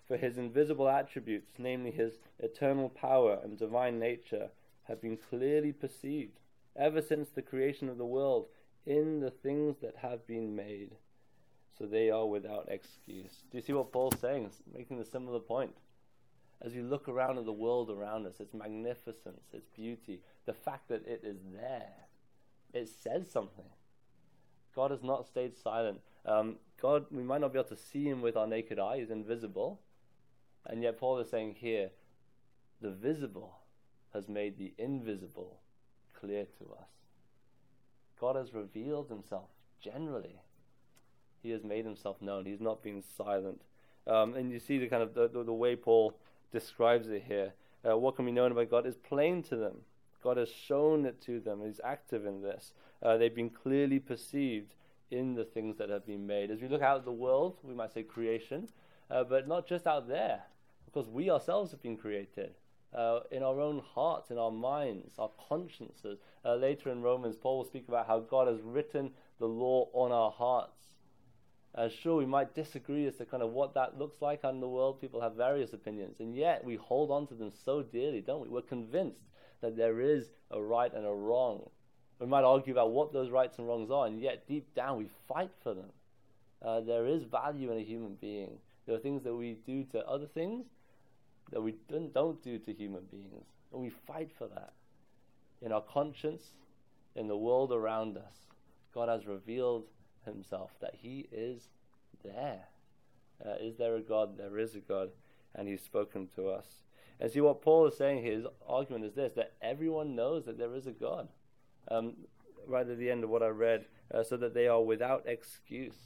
For 0.08 0.16
his 0.16 0.38
invisible 0.38 0.88
attributes, 0.88 1.52
namely 1.58 1.90
his 1.90 2.14
eternal 2.38 2.88
power 2.88 3.38
and 3.42 3.58
divine 3.58 3.98
nature, 3.98 4.50
have 4.84 5.02
been 5.02 5.16
clearly 5.16 5.72
perceived 5.72 6.38
ever 6.76 7.02
since 7.02 7.28
the 7.28 7.42
creation 7.42 7.88
of 7.88 7.98
the 7.98 8.06
world 8.06 8.46
in 8.86 9.20
the 9.20 9.30
things 9.30 9.76
that 9.82 9.96
have 9.96 10.26
been 10.26 10.54
made. 10.54 10.92
So 11.76 11.84
they 11.86 12.10
are 12.10 12.26
without 12.26 12.68
excuse. 12.70 13.42
Do 13.50 13.58
you 13.58 13.62
see 13.62 13.72
what 13.72 13.92
Paul's 13.92 14.18
saying? 14.20 14.44
He's 14.44 14.62
making 14.72 15.00
a 15.00 15.04
similar 15.04 15.40
point. 15.40 15.74
As 16.62 16.74
we 16.74 16.82
look 16.82 17.08
around 17.08 17.38
at 17.38 17.44
the 17.44 17.52
world 17.52 17.90
around 17.90 18.26
us, 18.26 18.40
its 18.40 18.54
magnificence, 18.54 19.42
its 19.52 19.68
beauty, 19.68 20.20
the 20.46 20.54
fact 20.54 20.88
that 20.88 21.06
it 21.06 21.20
is 21.22 21.38
there, 21.52 22.08
it 22.72 22.88
says 22.88 23.30
something. 23.30 23.66
God 24.74 24.90
has 24.90 25.02
not 25.02 25.26
stayed 25.26 25.56
silent. 25.56 26.00
Um, 26.24 26.56
God, 26.80 27.06
we 27.10 27.22
might 27.22 27.40
not 27.40 27.52
be 27.52 27.58
able 27.58 27.68
to 27.70 27.76
see 27.76 28.04
him 28.04 28.20
with 28.20 28.36
our 28.36 28.46
naked 28.46 28.78
eye, 28.78 28.98
he's 28.98 29.10
invisible. 29.10 29.80
And 30.66 30.82
yet, 30.82 30.98
Paul 30.98 31.18
is 31.18 31.30
saying 31.30 31.56
here, 31.58 31.90
the 32.80 32.90
visible 32.90 33.60
has 34.12 34.28
made 34.28 34.58
the 34.58 34.72
invisible 34.78 35.60
clear 36.18 36.44
to 36.58 36.64
us. 36.78 36.88
God 38.20 38.36
has 38.36 38.54
revealed 38.54 39.08
himself 39.08 39.50
generally. 39.80 40.40
He 41.42 41.50
has 41.50 41.62
made 41.62 41.84
himself 41.84 42.20
known. 42.20 42.44
He's 42.44 42.60
not 42.60 42.82
been 42.82 43.02
silent. 43.16 43.60
Um, 44.06 44.34
and 44.34 44.50
you 44.50 44.58
see 44.58 44.78
the 44.78 44.88
kind 44.88 45.02
of 45.02 45.14
the, 45.14 45.28
the, 45.28 45.44
the 45.44 45.52
way 45.52 45.76
Paul 45.76 46.18
describes 46.52 47.08
it 47.08 47.24
here. 47.26 47.52
Uh, 47.88 47.96
what 47.96 48.16
can 48.16 48.24
be 48.24 48.32
known 48.32 48.52
about 48.52 48.70
God 48.70 48.86
is 48.86 48.96
plain 48.96 49.42
to 49.44 49.56
them. 49.56 49.76
God 50.22 50.38
has 50.38 50.48
shown 50.50 51.06
it 51.06 51.20
to 51.22 51.38
them. 51.40 51.62
He's 51.64 51.80
active 51.84 52.26
in 52.26 52.42
this. 52.42 52.72
Uh, 53.02 53.16
they've 53.16 53.34
been 53.34 53.50
clearly 53.50 53.98
perceived 53.98 54.74
in 55.10 55.34
the 55.34 55.44
things 55.44 55.76
that 55.78 55.88
have 55.88 56.06
been 56.06 56.26
made. 56.26 56.50
As 56.50 56.60
we 56.60 56.68
look 56.68 56.82
out 56.82 56.98
at 56.98 57.04
the 57.04 57.12
world, 57.12 57.58
we 57.62 57.74
might 57.74 57.92
say 57.92 58.02
creation, 58.02 58.68
uh, 59.10 59.22
but 59.24 59.46
not 59.46 59.68
just 59.68 59.86
out 59.86 60.08
there, 60.08 60.42
because 60.84 61.08
we 61.08 61.30
ourselves 61.30 61.70
have 61.70 61.82
been 61.82 61.96
created. 61.96 62.54
Uh, 62.94 63.20
in 63.30 63.42
our 63.42 63.60
own 63.60 63.82
hearts, 63.94 64.30
in 64.30 64.38
our 64.38 64.50
minds, 64.50 65.18
our 65.18 65.30
consciences. 65.48 66.18
Uh, 66.44 66.54
later 66.54 66.90
in 66.90 67.02
Romans, 67.02 67.36
Paul 67.36 67.58
will 67.58 67.64
speak 67.64 67.88
about 67.88 68.06
how 68.06 68.20
God 68.20 68.48
has 68.48 68.62
written 68.62 69.10
the 69.38 69.46
law 69.46 69.88
on 69.92 70.12
our 70.12 70.30
hearts. 70.30 70.95
Uh, 71.76 71.90
sure, 71.90 72.16
we 72.16 72.24
might 72.24 72.54
disagree 72.54 73.06
as 73.06 73.16
to 73.16 73.26
kind 73.26 73.42
of 73.42 73.50
what 73.50 73.74
that 73.74 73.98
looks 73.98 74.22
like 74.22 74.42
in 74.44 74.60
the 74.60 74.68
world. 74.68 74.98
People 74.98 75.20
have 75.20 75.34
various 75.34 75.74
opinions, 75.74 76.20
and 76.20 76.34
yet 76.34 76.64
we 76.64 76.76
hold 76.76 77.10
on 77.10 77.26
to 77.26 77.34
them 77.34 77.52
so 77.64 77.82
dearly, 77.82 78.22
don't 78.22 78.40
we? 78.40 78.48
We're 78.48 78.62
convinced 78.62 79.20
that 79.60 79.76
there 79.76 80.00
is 80.00 80.30
a 80.50 80.60
right 80.60 80.92
and 80.92 81.04
a 81.04 81.12
wrong. 81.12 81.68
We 82.18 82.26
might 82.26 82.44
argue 82.44 82.72
about 82.72 82.92
what 82.92 83.12
those 83.12 83.30
rights 83.30 83.58
and 83.58 83.68
wrongs 83.68 83.90
are, 83.90 84.06
and 84.06 84.22
yet 84.22 84.48
deep 84.48 84.74
down 84.74 84.96
we 84.96 85.10
fight 85.28 85.50
for 85.62 85.74
them. 85.74 85.90
Uh, 86.64 86.80
there 86.80 87.06
is 87.06 87.24
value 87.24 87.70
in 87.70 87.78
a 87.78 87.84
human 87.84 88.14
being. 88.14 88.52
There 88.86 88.96
are 88.96 89.00
things 89.00 89.22
that 89.24 89.34
we 89.34 89.58
do 89.66 89.84
to 89.92 90.06
other 90.06 90.26
things 90.26 90.64
that 91.52 91.60
we 91.60 91.74
don't, 91.90 92.12
don't 92.14 92.42
do 92.42 92.58
to 92.58 92.72
human 92.72 93.02
beings, 93.10 93.44
and 93.70 93.82
we 93.82 93.90
fight 94.06 94.30
for 94.38 94.48
that. 94.48 94.72
In 95.60 95.72
our 95.72 95.82
conscience, 95.82 96.42
in 97.14 97.28
the 97.28 97.36
world 97.36 97.70
around 97.70 98.16
us, 98.16 98.34
God 98.94 99.10
has 99.10 99.26
revealed 99.26 99.84
Himself 100.26 100.72
that 100.80 100.94
He 100.94 101.26
is 101.32 101.68
there. 102.22 102.68
Uh, 103.44 103.54
is 103.60 103.76
there 103.76 103.96
a 103.96 104.00
God? 104.00 104.38
There 104.38 104.58
is 104.58 104.74
a 104.74 104.80
God, 104.80 105.10
and 105.54 105.66
He's 105.66 105.82
spoken 105.82 106.28
to 106.36 106.48
us. 106.48 106.66
And 107.18 107.30
see 107.30 107.40
what 107.40 107.62
Paul 107.62 107.86
is 107.86 107.96
saying 107.96 108.22
his 108.22 108.44
argument 108.68 109.04
is 109.04 109.14
this 109.14 109.32
that 109.34 109.52
everyone 109.62 110.14
knows 110.14 110.44
that 110.44 110.58
there 110.58 110.74
is 110.74 110.86
a 110.86 110.92
God. 110.92 111.28
Um, 111.90 112.14
right 112.66 112.88
at 112.88 112.98
the 112.98 113.10
end 113.10 113.24
of 113.24 113.30
what 113.30 113.42
I 113.42 113.48
read, 113.48 113.86
uh, 114.12 114.22
so 114.22 114.36
that 114.36 114.54
they 114.54 114.66
are 114.66 114.82
without 114.82 115.22
excuse. 115.26 115.96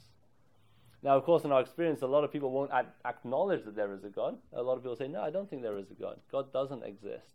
Now, 1.03 1.17
of 1.17 1.23
course, 1.23 1.43
in 1.43 1.51
our 1.51 1.61
experience, 1.61 2.03
a 2.03 2.07
lot 2.07 2.23
of 2.23 2.31
people 2.31 2.51
won't 2.51 2.71
ad- 2.71 2.93
acknowledge 3.03 3.65
that 3.65 3.75
there 3.75 3.91
is 3.93 4.03
a 4.03 4.09
God. 4.09 4.37
A 4.53 4.61
lot 4.61 4.77
of 4.77 4.83
people 4.83 4.95
say, 4.95 5.07
No, 5.07 5.21
I 5.21 5.31
don't 5.31 5.49
think 5.49 5.63
there 5.63 5.79
is 5.79 5.89
a 5.89 5.95
God. 5.95 6.19
God 6.31 6.53
doesn't 6.53 6.83
exist. 6.83 7.33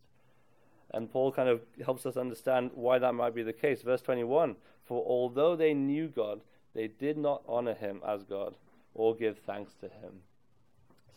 And 0.94 1.10
Paul 1.10 1.32
kind 1.32 1.48
of 1.48 1.60
helps 1.84 2.06
us 2.06 2.16
understand 2.16 2.70
why 2.74 2.98
that 3.00 3.14
might 3.14 3.34
be 3.34 3.42
the 3.42 3.52
case. 3.52 3.82
Verse 3.82 4.00
21 4.02 4.56
For 4.84 5.04
although 5.04 5.56
they 5.56 5.74
knew 5.74 6.06
God, 6.08 6.40
they 6.76 6.88
did 6.88 7.16
not 7.16 7.42
honor 7.48 7.72
him 7.72 8.02
as 8.06 8.22
God 8.22 8.54
or 8.94 9.16
give 9.16 9.38
thanks 9.38 9.72
to 9.80 9.86
him. 9.86 10.20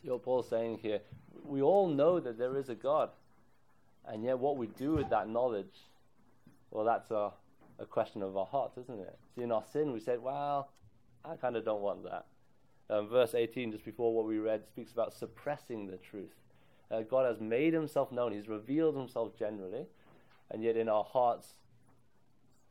See 0.02 0.10
what 0.10 0.24
Paul's 0.24 0.48
saying 0.48 0.80
here? 0.82 1.02
We 1.44 1.62
all 1.62 1.90
know 1.90 2.22
that 2.22 2.38
there 2.38 2.58
is 2.58 2.70
a 2.70 2.76
God. 2.76 3.10
And 4.08 4.24
yet, 4.24 4.40
what 4.40 4.56
we 4.56 4.68
do 4.68 4.94
with 4.94 5.10
that 5.10 5.28
knowledge, 5.28 5.76
well, 6.72 6.86
that's 6.86 7.12
a, 7.12 7.32
a 7.78 7.86
question 7.86 8.24
of 8.24 8.38
our 8.38 8.46
hearts, 8.46 8.78
isn't 8.78 9.02
it? 9.02 9.20
See, 9.36 9.44
in 9.44 9.52
our 9.52 9.64
sin, 9.72 9.92
we 9.92 10.00
said, 10.00 10.22
Well, 10.22 10.70
I 11.26 11.36
kind 11.36 11.58
of 11.58 11.66
don't 11.66 11.82
want 11.82 12.04
that. 12.06 12.26
Um, 12.90 13.10
verse 13.10 13.36
18, 13.36 13.74
just 13.74 13.84
before 13.84 14.16
what 14.16 14.26
we 14.26 14.40
read, 14.40 14.66
speaks 14.66 14.94
about 14.94 15.14
suppressing 15.14 15.88
the 15.88 15.98
truth. 15.98 16.34
Uh, 16.90 17.02
God 17.02 17.26
has 17.26 17.42
made 17.42 17.74
himself 17.74 18.12
known, 18.14 18.32
he's 18.32 18.48
revealed 18.48 18.96
himself 18.96 19.38
generally, 19.38 19.86
and 20.50 20.64
yet 20.64 20.78
in 20.78 20.88
our 20.88 21.04
hearts, 21.04 21.56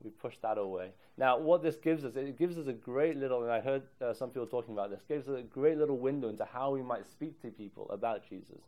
we 0.03 0.11
push 0.11 0.37
that 0.43 0.59
away. 0.59 0.91
Now, 1.17 1.39
what 1.39 1.63
this 1.63 1.77
gives 1.77 2.05
us, 2.05 2.15
it 2.17 2.39
gives 2.39 2.57
us 2.57 2.67
a 2.67 2.73
great 2.73 3.17
little, 3.17 3.43
and 3.43 3.51
I 3.51 3.61
heard 3.61 3.83
uh, 4.01 4.13
some 4.13 4.31
people 4.31 4.47
talking 4.47 4.75
about 4.75 4.91
this, 4.91 5.03
gives 5.09 5.29
us 5.29 5.39
a 5.39 5.43
great 5.43 5.77
little 5.77 5.99
window 5.99 6.29
into 6.29 6.45
how 6.45 6.71
we 6.71 6.83
might 6.83 7.07
speak 7.07 7.41
to 7.43 7.49
people 7.49 7.91
about 7.91 8.29
Jesus. 8.29 8.61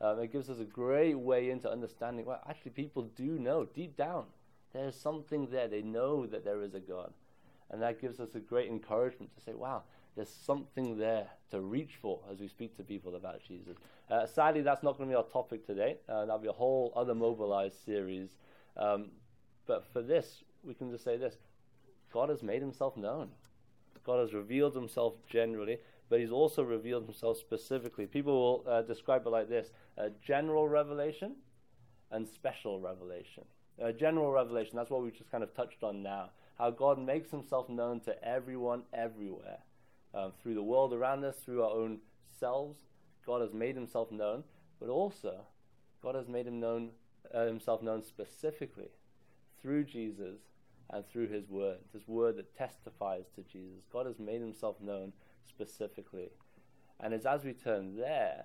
Um, 0.00 0.20
it 0.20 0.32
gives 0.32 0.50
us 0.50 0.60
a 0.60 0.64
great 0.64 1.18
way 1.18 1.50
into 1.50 1.70
understanding, 1.70 2.26
well, 2.26 2.40
actually, 2.48 2.72
people 2.72 3.04
do 3.16 3.38
know 3.38 3.64
deep 3.64 3.96
down. 3.96 4.24
There's 4.72 4.94
something 4.94 5.48
there. 5.50 5.68
They 5.68 5.82
know 5.82 6.26
that 6.26 6.44
there 6.44 6.62
is 6.62 6.74
a 6.74 6.80
God. 6.80 7.12
And 7.70 7.82
that 7.82 8.00
gives 8.00 8.20
us 8.20 8.34
a 8.34 8.40
great 8.40 8.68
encouragement 8.68 9.34
to 9.36 9.42
say, 9.42 9.54
wow, 9.54 9.82
there's 10.14 10.28
something 10.28 10.98
there 10.98 11.26
to 11.50 11.60
reach 11.60 11.98
for 12.00 12.20
as 12.30 12.40
we 12.40 12.48
speak 12.48 12.76
to 12.76 12.82
people 12.82 13.16
about 13.16 13.42
Jesus. 13.42 13.76
Uh, 14.10 14.26
sadly, 14.26 14.62
that's 14.62 14.82
not 14.82 14.96
going 14.96 15.08
to 15.08 15.12
be 15.12 15.16
our 15.16 15.24
topic 15.24 15.66
today. 15.66 15.96
Uh, 16.08 16.26
that'll 16.26 16.38
be 16.38 16.48
a 16.48 16.52
whole 16.52 16.92
other 16.94 17.14
mobilized 17.14 17.84
series. 17.84 18.36
Um, 18.76 19.10
but 19.66 19.84
for 19.92 20.02
this, 20.02 20.44
we 20.62 20.74
can 20.74 20.90
just 20.90 21.04
say 21.04 21.16
this 21.16 21.36
God 22.12 22.28
has 22.28 22.42
made 22.42 22.62
himself 22.62 22.96
known. 22.96 23.30
God 24.04 24.20
has 24.20 24.32
revealed 24.32 24.74
himself 24.74 25.14
generally, 25.28 25.78
but 26.08 26.20
he's 26.20 26.30
also 26.30 26.62
revealed 26.62 27.04
himself 27.04 27.38
specifically. 27.38 28.06
People 28.06 28.62
will 28.64 28.72
uh, 28.72 28.82
describe 28.82 29.26
it 29.26 29.30
like 29.30 29.48
this 29.48 29.70
general 30.24 30.68
revelation 30.68 31.34
and 32.10 32.28
special 32.28 32.80
revelation. 32.80 33.44
general 33.98 34.30
revelation, 34.30 34.76
that's 34.76 34.90
what 34.90 35.02
we 35.02 35.10
just 35.10 35.30
kind 35.30 35.42
of 35.42 35.52
touched 35.54 35.82
on 35.82 36.02
now. 36.02 36.30
How 36.56 36.70
God 36.70 36.98
makes 36.98 37.30
himself 37.30 37.68
known 37.68 38.00
to 38.00 38.24
everyone, 38.24 38.82
everywhere 38.92 39.58
um, 40.14 40.32
through 40.40 40.54
the 40.54 40.62
world 40.62 40.94
around 40.94 41.24
us, 41.24 41.36
through 41.44 41.62
our 41.62 41.70
own 41.70 41.98
selves. 42.38 42.78
God 43.26 43.42
has 43.42 43.52
made 43.52 43.74
himself 43.74 44.10
known, 44.12 44.44
but 44.78 44.88
also 44.88 45.46
God 46.02 46.14
has 46.14 46.28
made 46.28 46.46
him 46.46 46.60
known, 46.60 46.90
uh, 47.34 47.46
himself 47.46 47.82
known 47.82 48.02
specifically 48.04 48.90
through 49.60 49.84
Jesus 49.84 50.38
and 50.90 51.06
through 51.06 51.28
his 51.28 51.48
word, 51.48 51.78
this 51.92 52.06
word 52.06 52.36
that 52.36 52.56
testifies 52.56 53.24
to 53.34 53.42
Jesus. 53.42 53.84
God 53.92 54.06
has 54.06 54.18
made 54.18 54.40
himself 54.40 54.80
known 54.80 55.12
specifically. 55.48 56.30
And 57.00 57.12
it's 57.12 57.26
as 57.26 57.44
we 57.44 57.52
turn 57.52 57.96
there 57.96 58.44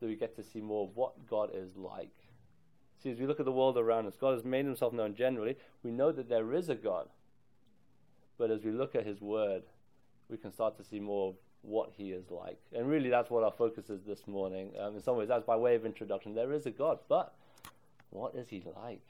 that 0.00 0.06
we 0.06 0.16
get 0.16 0.36
to 0.36 0.42
see 0.42 0.60
more 0.60 0.86
of 0.86 0.96
what 0.96 1.28
God 1.28 1.50
is 1.54 1.76
like. 1.76 2.14
See, 3.02 3.10
as 3.10 3.18
we 3.18 3.26
look 3.26 3.40
at 3.40 3.46
the 3.46 3.52
world 3.52 3.78
around 3.78 4.06
us, 4.06 4.14
God 4.20 4.34
has 4.34 4.44
made 4.44 4.66
himself 4.66 4.92
known 4.92 5.14
generally. 5.14 5.56
We 5.82 5.90
know 5.90 6.12
that 6.12 6.28
there 6.28 6.52
is 6.52 6.68
a 6.68 6.74
God. 6.74 7.08
But 8.38 8.50
as 8.50 8.62
we 8.62 8.72
look 8.72 8.94
at 8.94 9.06
his 9.06 9.20
word, 9.20 9.62
we 10.28 10.36
can 10.36 10.52
start 10.52 10.76
to 10.76 10.84
see 10.84 11.00
more 11.00 11.30
of 11.30 11.34
what 11.62 11.92
he 11.96 12.12
is 12.12 12.30
like. 12.30 12.60
And 12.74 12.88
really, 12.88 13.10
that's 13.10 13.30
what 13.30 13.42
our 13.42 13.52
focus 13.52 13.90
is 13.90 14.02
this 14.06 14.26
morning. 14.26 14.72
Um, 14.78 14.96
in 14.96 15.02
some 15.02 15.16
ways, 15.16 15.28
that's 15.28 15.44
by 15.44 15.56
way 15.56 15.74
of 15.74 15.84
introduction. 15.84 16.34
There 16.34 16.52
is 16.52 16.66
a 16.66 16.70
God, 16.70 16.98
but 17.08 17.34
what 18.10 18.34
is 18.34 18.48
he 18.48 18.62
like? 18.82 19.04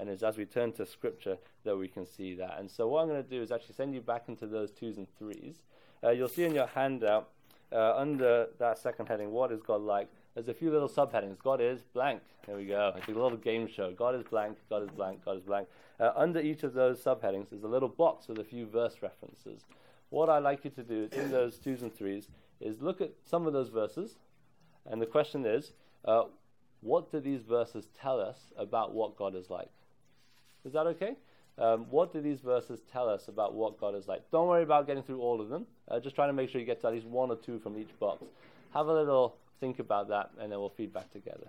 And 0.00 0.08
it's 0.08 0.22
as 0.22 0.38
we 0.38 0.46
turn 0.46 0.72
to 0.72 0.86
scripture 0.86 1.36
that 1.64 1.76
we 1.76 1.86
can 1.86 2.06
see 2.06 2.34
that. 2.36 2.58
And 2.58 2.70
so, 2.70 2.88
what 2.88 3.02
I'm 3.02 3.08
going 3.08 3.22
to 3.22 3.28
do 3.28 3.42
is 3.42 3.52
actually 3.52 3.74
send 3.74 3.94
you 3.94 4.00
back 4.00 4.24
into 4.28 4.46
those 4.46 4.70
twos 4.70 4.96
and 4.96 5.06
threes. 5.18 5.56
Uh, 6.02 6.10
you'll 6.10 6.28
see 6.28 6.44
in 6.44 6.54
your 6.54 6.68
handout 6.68 7.28
uh, 7.70 7.96
under 7.96 8.48
that 8.58 8.78
second 8.78 9.06
heading, 9.06 9.30
What 9.30 9.52
is 9.52 9.60
God 9.60 9.82
like? 9.82 10.08
There's 10.34 10.48
a 10.48 10.54
few 10.54 10.70
little 10.70 10.88
subheadings. 10.88 11.36
God 11.42 11.60
is 11.60 11.82
blank. 11.92 12.22
There 12.46 12.56
we 12.56 12.64
go. 12.64 12.94
It's 12.96 13.08
a 13.08 13.10
little 13.10 13.36
game 13.36 13.68
show. 13.68 13.92
God 13.92 14.14
is 14.14 14.22
blank, 14.22 14.56
God 14.70 14.82
is 14.82 14.90
blank, 14.90 15.24
God 15.24 15.36
is 15.36 15.42
blank. 15.42 15.68
Uh, 15.98 16.12
under 16.16 16.40
each 16.40 16.62
of 16.62 16.72
those 16.72 17.02
subheadings 17.02 17.52
is 17.52 17.62
a 17.62 17.68
little 17.68 17.88
box 17.88 18.26
with 18.26 18.38
a 18.38 18.44
few 18.44 18.66
verse 18.66 19.02
references. 19.02 19.66
What 20.08 20.30
I'd 20.30 20.42
like 20.42 20.64
you 20.64 20.70
to 20.70 20.82
do 20.82 21.08
in 21.12 21.30
those 21.30 21.58
twos 21.58 21.82
and 21.82 21.94
threes 21.94 22.28
is 22.60 22.80
look 22.80 23.00
at 23.00 23.12
some 23.24 23.46
of 23.46 23.52
those 23.52 23.68
verses. 23.68 24.16
And 24.86 25.00
the 25.00 25.06
question 25.06 25.44
is, 25.44 25.72
uh, 26.04 26.24
what 26.80 27.12
do 27.12 27.20
these 27.20 27.42
verses 27.42 27.88
tell 28.00 28.18
us 28.18 28.52
about 28.56 28.94
what 28.94 29.16
God 29.16 29.34
is 29.36 29.50
like? 29.50 29.68
Is 30.64 30.72
that 30.72 30.86
okay? 30.86 31.16
Um, 31.58 31.86
what 31.90 32.12
do 32.12 32.20
these 32.20 32.40
verses 32.40 32.80
tell 32.90 33.08
us 33.08 33.28
about 33.28 33.54
what 33.54 33.78
God 33.78 33.94
is 33.94 34.08
like? 34.08 34.22
Don't 34.30 34.48
worry 34.48 34.62
about 34.62 34.86
getting 34.86 35.02
through 35.02 35.20
all 35.20 35.40
of 35.40 35.48
them. 35.48 35.66
Uh, 35.88 36.00
just 36.00 36.14
trying 36.14 36.28
to 36.28 36.32
make 36.32 36.48
sure 36.50 36.60
you 36.60 36.66
get 36.66 36.80
to 36.82 36.86
at 36.86 36.94
least 36.94 37.06
one 37.06 37.30
or 37.30 37.36
two 37.36 37.58
from 37.58 37.78
each 37.78 37.90
box. 37.98 38.24
Have 38.72 38.86
a 38.86 38.92
little 38.92 39.36
think 39.60 39.78
about 39.78 40.08
that, 40.08 40.30
and 40.40 40.50
then 40.50 40.58
we'll 40.58 40.70
feed 40.70 40.92
back 40.92 41.10
together. 41.12 41.48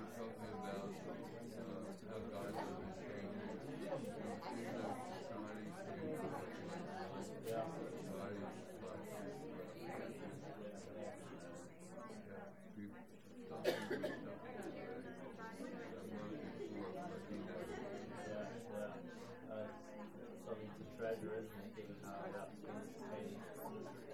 Something 20.45 20.69
to 20.77 20.85
treasure, 20.97 21.33
isn't 21.39 21.59
it? 21.63 21.75
Given 21.75 21.95
how 22.03 22.25
that's 22.33 22.57
going 22.61 22.81
to 22.81 22.99
change 22.99 23.39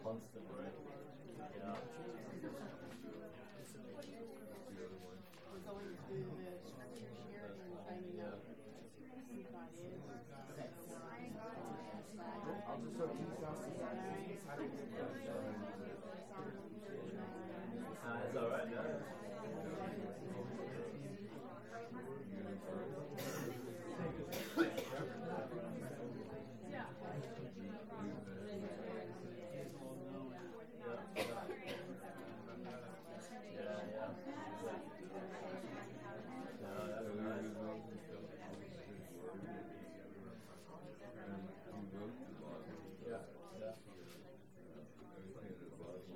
constantly. 0.03 0.67
Yeah. 1.57 1.75
Going 5.67 5.99
through 6.07 6.23
the 6.23 6.95
sharing 7.27 7.59
and 7.59 7.75
finding 7.83 8.23
out 8.23 8.39
who 8.39 9.43
God 9.51 9.67
is. 9.75 9.99
I'll 12.65 12.79
just 12.79 12.95
the 12.95 13.11
Ah, 18.05 18.23
it's 18.25 18.37
alright, 18.37 18.71
no? 18.71 18.81
Yeah, 33.53 33.63
yeah. 33.91 34.07
Yeah, 43.07 43.17
yeah. 43.59 43.73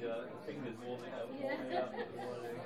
your 0.00 0.24
fingers 0.46 0.74
warming 0.84 1.12
up, 1.12 1.28
warming 1.30 1.76
up 1.76 1.92
in 1.92 1.98
the 1.98 2.04
morning? 2.16 2.56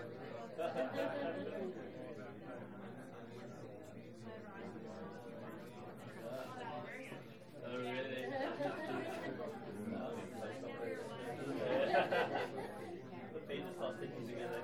Oh, 7.66 7.76
really? 7.76 8.24
the 13.35 13.40
feet 13.48 13.62
just 13.64 13.76
start 13.76 13.94
sticking 14.05 14.29
together. 14.29 14.61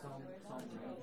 Psalm, 0.00 0.22
Psalm 0.48 0.98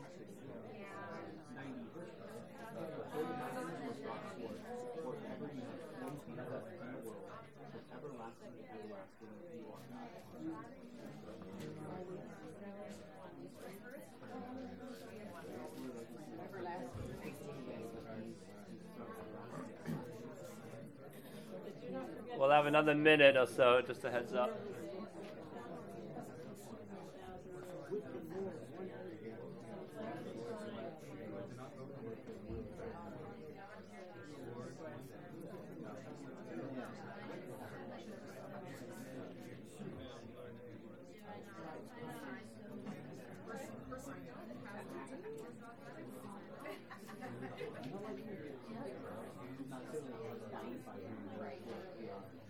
We'll 22.38 22.50
have 22.52 22.66
another 22.66 22.94
minute 22.94 23.38
or 23.38 23.46
so, 23.46 23.82
just 23.86 24.04
a 24.04 24.12
heads 24.12 24.34
up. 24.34 24.60
not 49.70 49.82
sitting 49.92 50.14
on 50.14 50.38
the 50.40 51.42
right. 51.42 52.45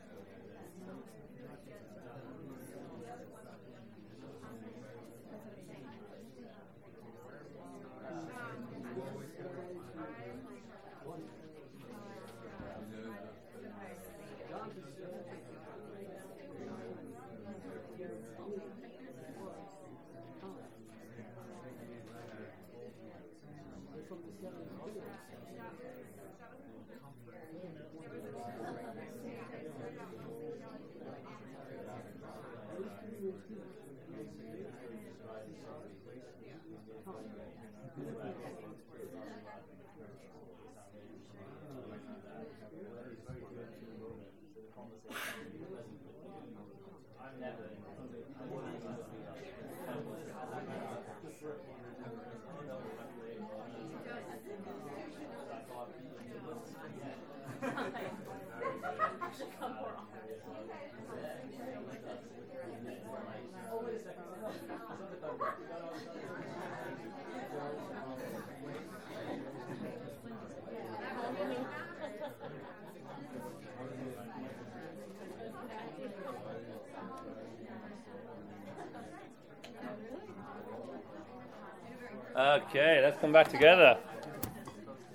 Okay, 82.37 82.99
let's 83.01 83.17
come 83.21 83.31
back 83.31 83.49
together. 83.49 83.97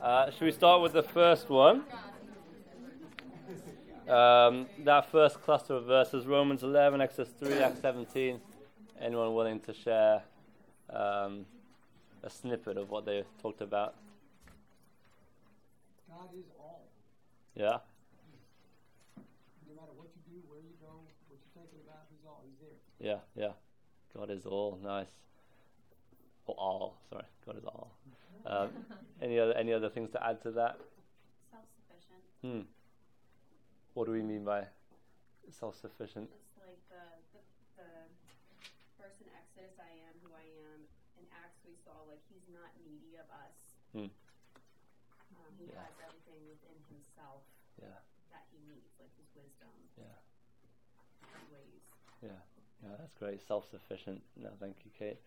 Uh, 0.00 0.30
should 0.30 0.42
we 0.42 0.52
start 0.52 0.80
with 0.80 0.94
the 0.94 1.02
first 1.02 1.50
one? 1.50 1.84
Um, 4.08 4.66
that 4.84 5.10
first 5.12 5.40
cluster 5.42 5.74
of 5.74 5.84
verses, 5.84 6.26
Romans 6.26 6.62
11, 6.62 7.00
Exodus 7.02 7.32
3, 7.38 7.52
Acts 7.58 7.80
17. 7.82 8.40
Anyone 9.00 9.34
willing 9.34 9.60
to 9.60 9.74
share 9.74 10.22
um, 10.88 11.44
a 12.22 12.30
snippet 12.30 12.78
of 12.78 12.88
what 12.88 13.04
they 13.04 13.22
talked 13.42 13.60
about? 13.60 13.94
God 16.08 16.28
is 16.36 16.46
all. 16.58 16.82
Yeah. 17.54 17.78
Yeah, 23.00 23.16
yeah. 23.34 23.52
God 24.14 24.30
is 24.30 24.44
all. 24.46 24.78
Nice. 24.82 25.08
Or 26.46 26.54
all. 26.58 27.00
Sorry. 27.08 27.24
God 27.46 27.56
is 27.56 27.64
all. 27.64 27.96
Um, 28.46 28.68
any 29.22 29.38
other 29.38 29.52
any 29.54 29.72
other 29.72 29.88
things 29.88 30.10
to 30.12 30.24
add 30.24 30.42
to 30.42 30.50
that? 30.52 30.76
Self-sufficient. 31.50 32.22
Hmm. 32.42 32.60
What 33.94 34.06
do 34.06 34.12
we 34.12 34.22
mean 34.22 34.44
by 34.44 34.64
self-sufficient? 35.48 36.28
It's 36.30 36.56
like 36.56 36.78
the, 36.88 37.04
the 37.32 37.40
the 37.76 37.88
first 38.96 39.20
in 39.20 39.28
Exodus, 39.32 39.72
I 39.80 39.90
am 40.08 40.14
who 40.22 40.32
I 40.36 40.44
am. 40.72 40.84
In 41.16 41.24
Acts, 41.32 41.60
we 41.64 41.74
saw 41.84 42.00
like 42.08 42.20
he's 42.28 42.44
not 42.48 42.72
needy 42.84 43.16
of 43.16 43.28
us. 43.32 43.56
Hmm. 43.92 44.08
Um, 45.36 45.52
he 45.58 45.64
Yeah. 45.68 45.84
has 45.84 45.92
everything 46.00 46.40
within 46.48 46.76
himself 46.88 47.42
Yeah, 47.80 48.00
that 48.30 48.44
he 48.50 48.58
needs, 48.68 48.92
like 48.98 49.12
his 49.16 49.28
wisdom, 49.34 49.72
yeah, 49.96 50.18
his 51.32 51.48
ways. 51.48 51.82
Yeah. 52.90 52.96
Yeah, 52.96 52.96
that's 52.98 53.14
great. 53.14 53.46
Self-sufficient. 53.46 54.22
No, 54.36 54.50
thank 54.60 54.76
you, 54.84 54.90
Kate. 54.98 55.18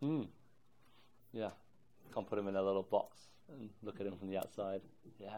Contained. 0.00 0.22
Hmm. 0.22 0.22
Yeah. 1.32 1.50
Can't 2.14 2.28
put 2.28 2.38
him 2.38 2.48
in 2.48 2.56
a 2.56 2.62
little 2.62 2.82
box 2.82 3.18
and 3.52 3.70
look 3.82 4.00
at 4.00 4.06
him 4.06 4.16
from 4.16 4.28
the 4.28 4.38
outside. 4.38 4.80
Yeah. 5.20 5.28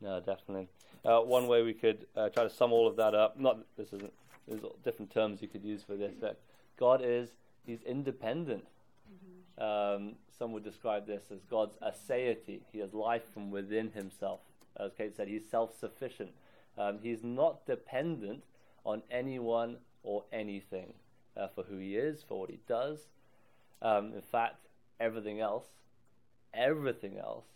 No, 0.00 0.20
definitely. 0.20 0.68
Uh, 1.04 1.20
one 1.20 1.46
way 1.46 1.62
we 1.62 1.72
could 1.72 2.06
uh, 2.16 2.28
try 2.28 2.44
to 2.44 2.50
sum 2.50 2.72
all 2.72 2.86
of 2.86 2.96
that 2.96 3.14
up. 3.14 3.38
Not 3.38 3.58
this 3.76 3.92
isn't. 3.92 4.12
There's 4.48 4.62
different 4.84 5.12
terms 5.12 5.42
you 5.42 5.48
could 5.48 5.64
use 5.64 5.82
for 5.82 5.96
this, 5.96 6.12
but 6.18 6.40
God 6.78 7.02
is 7.04 7.30
He's 7.66 7.82
independent. 7.82 8.64
Um, 9.58 10.14
some 10.38 10.52
would 10.52 10.64
describe 10.64 11.06
this 11.06 11.24
as 11.30 11.40
God's 11.50 11.76
aseity. 11.76 12.60
He 12.72 12.78
has 12.78 12.94
life 12.94 13.22
from 13.32 13.50
within 13.50 13.90
Himself. 13.90 14.40
As 14.78 14.92
Kate 14.96 15.14
said, 15.14 15.28
He's 15.28 15.48
self-sufficient. 15.50 16.30
Um, 16.78 16.98
he's 17.02 17.22
not 17.22 17.66
dependent 17.66 18.42
on 18.84 19.02
anyone 19.10 19.76
or 20.02 20.24
anything 20.32 20.92
uh, 21.36 21.48
for 21.48 21.64
who 21.64 21.78
He 21.78 21.96
is, 21.96 22.22
for 22.22 22.40
what 22.40 22.50
He 22.50 22.60
does. 22.66 23.00
Um, 23.82 24.12
in 24.14 24.22
fact, 24.22 24.66
everything 24.98 25.40
else, 25.40 25.66
everything 26.52 27.18
else 27.18 27.46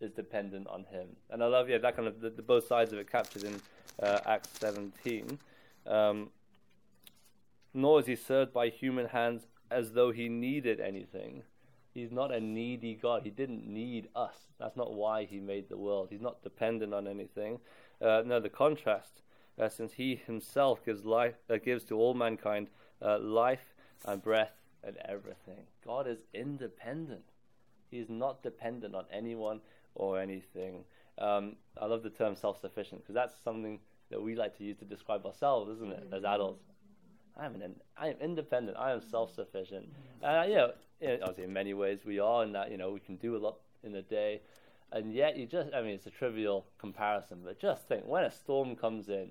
is 0.00 0.10
dependent 0.10 0.66
on 0.68 0.84
him. 0.84 1.08
And 1.30 1.42
I 1.42 1.46
love, 1.46 1.68
yeah, 1.68 1.78
that 1.78 1.96
kind 1.96 2.08
of 2.08 2.20
the, 2.20 2.30
the 2.30 2.42
both 2.42 2.66
sides 2.66 2.92
of 2.92 2.98
it 2.98 3.10
captured 3.10 3.44
in 3.44 3.60
uh, 4.02 4.20
Acts 4.26 4.50
17. 4.58 5.38
Um, 5.86 6.30
nor 7.72 8.00
is 8.00 8.06
he 8.06 8.16
served 8.16 8.52
by 8.52 8.68
human 8.68 9.06
hands 9.06 9.46
as 9.70 9.92
though 9.92 10.12
he 10.12 10.28
needed 10.28 10.80
anything. 10.80 11.42
He's 11.92 12.12
not 12.12 12.32
a 12.32 12.40
needy 12.40 12.94
God. 12.94 13.22
He 13.24 13.30
didn't 13.30 13.66
need 13.66 14.08
us. 14.14 14.36
That's 14.58 14.76
not 14.76 14.92
why 14.92 15.24
he 15.24 15.40
made 15.40 15.68
the 15.68 15.78
world. 15.78 16.08
He's 16.10 16.20
not 16.20 16.42
dependent 16.42 16.92
on 16.92 17.06
anything. 17.06 17.58
Uh, 18.00 18.22
no, 18.24 18.38
the 18.38 18.50
contrast, 18.50 19.22
uh, 19.60 19.68
since 19.68 19.92
he 19.92 20.16
himself 20.16 20.84
gives 20.84 21.04
life, 21.04 21.34
uh, 21.50 21.56
gives 21.56 21.84
to 21.84 21.96
all 21.96 22.14
mankind 22.14 22.68
uh, 23.02 23.18
life 23.18 23.74
and 24.04 24.22
breath 24.22 24.52
and 24.84 24.96
everything. 25.04 25.64
God 25.84 26.06
is 26.06 26.18
independent. 26.34 27.24
He 27.90 27.98
is 27.98 28.08
not 28.08 28.42
dependent 28.42 28.94
on 28.94 29.04
anyone 29.12 29.60
or 29.94 30.20
anything. 30.20 30.84
Um, 31.18 31.56
I 31.80 31.86
love 31.86 32.02
the 32.02 32.10
term 32.10 32.36
self-sufficient 32.36 33.02
because 33.02 33.14
that's 33.14 33.34
something 33.42 33.80
that 34.10 34.20
we 34.22 34.34
like 34.34 34.56
to 34.58 34.64
use 34.64 34.76
to 34.78 34.84
describe 34.84 35.24
ourselves, 35.26 35.70
isn't 35.76 35.92
it, 35.92 36.08
as 36.12 36.24
adults? 36.24 36.62
I'm 37.38 37.54
an, 37.56 37.74
I 37.96 38.08
am 38.08 38.16
independent. 38.20 38.76
I 38.78 38.92
am 38.92 39.00
self-sufficient. 39.00 39.88
And 40.22 40.36
uh, 40.36 40.44
you 40.48 40.54
know, 40.54 40.72
you 41.00 41.08
know, 41.08 41.18
obviously 41.22 41.44
in 41.44 41.52
many 41.52 41.74
ways 41.74 42.00
we 42.04 42.18
are, 42.18 42.44
in 42.44 42.52
that 42.52 42.70
you 42.70 42.76
know 42.76 42.90
we 42.90 43.00
can 43.00 43.16
do 43.16 43.36
a 43.36 43.38
lot 43.38 43.56
in 43.82 43.94
a 43.94 44.02
day, 44.02 44.40
and 44.92 45.12
yet 45.12 45.36
you 45.36 45.46
just—I 45.46 45.82
mean, 45.82 45.94
it's 45.94 46.06
a 46.06 46.10
trivial 46.10 46.66
comparison, 46.78 47.38
but 47.44 47.58
just 47.58 47.88
think 47.88 48.04
when 48.06 48.24
a 48.24 48.30
storm 48.30 48.76
comes 48.76 49.08
in, 49.08 49.30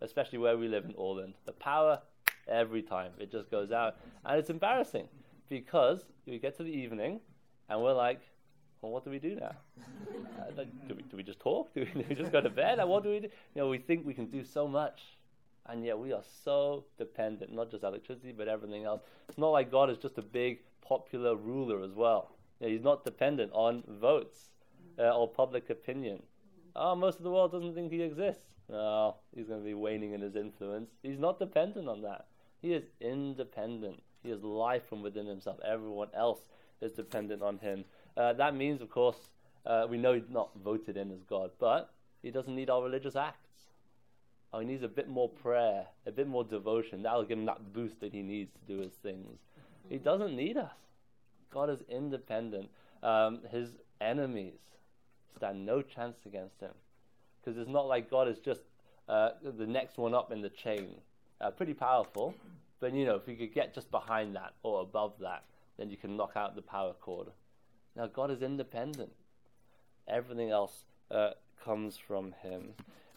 especially 0.00 0.38
where 0.38 0.56
we 0.56 0.68
live 0.68 0.84
in 0.84 0.94
Orland, 0.94 1.34
the 1.46 1.52
power 1.52 2.00
every 2.48 2.82
time 2.82 3.12
it 3.18 3.30
just 3.30 3.50
goes 3.50 3.72
out, 3.72 3.96
and 4.24 4.38
it's 4.38 4.50
embarrassing 4.50 5.08
because 5.48 6.04
we 6.26 6.38
get 6.38 6.56
to 6.56 6.62
the 6.62 6.70
evening, 6.70 7.20
and 7.68 7.80
we're 7.80 7.92
like, 7.94 8.20
well, 8.80 8.92
what 8.92 9.04
do 9.04 9.10
we 9.10 9.18
do 9.18 9.36
now? 9.36 9.54
Uh, 10.38 10.50
like, 10.56 10.88
do, 10.88 10.94
we, 10.94 11.02
do 11.02 11.16
we 11.16 11.22
just 11.22 11.40
talk? 11.40 11.72
Do 11.74 11.86
we, 11.94 12.02
do 12.02 12.06
we 12.08 12.14
just 12.14 12.32
go 12.32 12.40
to 12.40 12.50
bed? 12.50 12.78
And 12.78 12.88
what 12.88 13.02
do 13.02 13.10
we 13.10 13.20
do? 13.20 13.28
You 13.54 13.62
know, 13.62 13.68
we 13.68 13.78
think 13.78 14.04
we 14.04 14.14
can 14.14 14.26
do 14.26 14.44
so 14.44 14.66
much, 14.66 15.00
and 15.66 15.84
yet 15.84 15.98
we 15.98 16.12
are 16.12 16.22
so 16.44 16.84
dependent, 16.98 17.52
not 17.52 17.70
just 17.70 17.84
electricity, 17.84 18.32
but 18.32 18.48
everything 18.48 18.84
else. 18.84 19.02
It's 19.28 19.38
not 19.38 19.50
like 19.50 19.70
God 19.70 19.88
is 19.90 19.98
just 19.98 20.18
a 20.18 20.22
big 20.22 20.60
popular 20.86 21.36
ruler 21.36 21.82
as 21.82 21.92
well. 21.92 22.32
You 22.60 22.66
know, 22.66 22.72
he's 22.72 22.82
not 22.82 23.04
dependent 23.04 23.52
on 23.54 23.84
votes 23.88 24.51
uh, 24.98 25.16
or 25.16 25.28
public 25.28 25.70
opinion. 25.70 26.22
Oh, 26.74 26.94
most 26.94 27.18
of 27.18 27.24
the 27.24 27.30
world 27.30 27.52
doesn't 27.52 27.74
think 27.74 27.92
he 27.92 28.02
exists. 28.02 28.42
No, 28.68 29.16
he's 29.34 29.46
going 29.46 29.60
to 29.60 29.64
be 29.64 29.74
waning 29.74 30.12
in 30.12 30.20
his 30.20 30.36
influence. 30.36 30.90
He's 31.02 31.18
not 31.18 31.38
dependent 31.38 31.88
on 31.88 32.02
that. 32.02 32.26
He 32.60 32.72
is 32.72 32.84
independent. 33.00 34.02
He 34.22 34.30
has 34.30 34.42
life 34.42 34.88
from 34.88 35.02
within 35.02 35.26
himself. 35.26 35.58
Everyone 35.66 36.08
else 36.14 36.40
is 36.80 36.92
dependent 36.92 37.42
on 37.42 37.58
him. 37.58 37.84
Uh, 38.16 38.32
that 38.34 38.54
means, 38.54 38.80
of 38.80 38.88
course, 38.88 39.16
uh, 39.66 39.86
we 39.88 39.98
know 39.98 40.14
he's 40.14 40.30
not 40.30 40.50
voted 40.64 40.96
in 40.96 41.10
as 41.10 41.22
God, 41.24 41.50
but 41.58 41.92
he 42.22 42.30
doesn't 42.30 42.54
need 42.54 42.70
our 42.70 42.82
religious 42.82 43.16
acts. 43.16 43.38
Oh, 44.52 44.60
he 44.60 44.66
needs 44.66 44.82
a 44.82 44.88
bit 44.88 45.08
more 45.08 45.28
prayer, 45.28 45.86
a 46.06 46.12
bit 46.12 46.28
more 46.28 46.44
devotion. 46.44 47.02
That'll 47.02 47.24
give 47.24 47.38
him 47.38 47.46
that 47.46 47.72
boost 47.72 48.00
that 48.00 48.12
he 48.12 48.22
needs 48.22 48.52
to 48.52 48.60
do 48.74 48.80
his 48.80 48.92
things. 48.92 49.38
He 49.88 49.98
doesn't 49.98 50.36
need 50.36 50.56
us. 50.56 50.72
God 51.50 51.70
is 51.70 51.80
independent. 51.88 52.70
Um, 53.02 53.40
his 53.50 53.70
enemies 54.00 54.54
stand 55.36 55.64
no 55.64 55.82
chance 55.82 56.16
against 56.26 56.60
him. 56.60 56.72
Because 57.40 57.58
it's 57.58 57.70
not 57.70 57.86
like 57.86 58.10
God 58.10 58.28
is 58.28 58.38
just 58.38 58.62
uh, 59.08 59.30
the 59.42 59.66
next 59.66 59.98
one 59.98 60.14
up 60.14 60.32
in 60.32 60.42
the 60.42 60.48
chain. 60.48 60.88
Uh, 61.40 61.50
pretty 61.50 61.74
powerful, 61.74 62.34
but 62.80 62.94
you 62.94 63.04
know, 63.04 63.16
if 63.16 63.26
you 63.26 63.36
could 63.36 63.54
get 63.54 63.74
just 63.74 63.90
behind 63.90 64.36
that 64.36 64.54
or 64.62 64.80
above 64.80 65.14
that, 65.20 65.44
then 65.76 65.90
you 65.90 65.96
can 65.96 66.16
knock 66.16 66.32
out 66.36 66.54
the 66.54 66.62
power 66.62 66.92
cord. 67.00 67.28
Now, 67.96 68.06
God 68.06 68.30
is 68.30 68.42
independent. 68.42 69.12
Everything 70.08 70.50
else 70.50 70.84
uh, 71.10 71.30
comes 71.64 71.96
from 71.96 72.34
Him. 72.42 72.70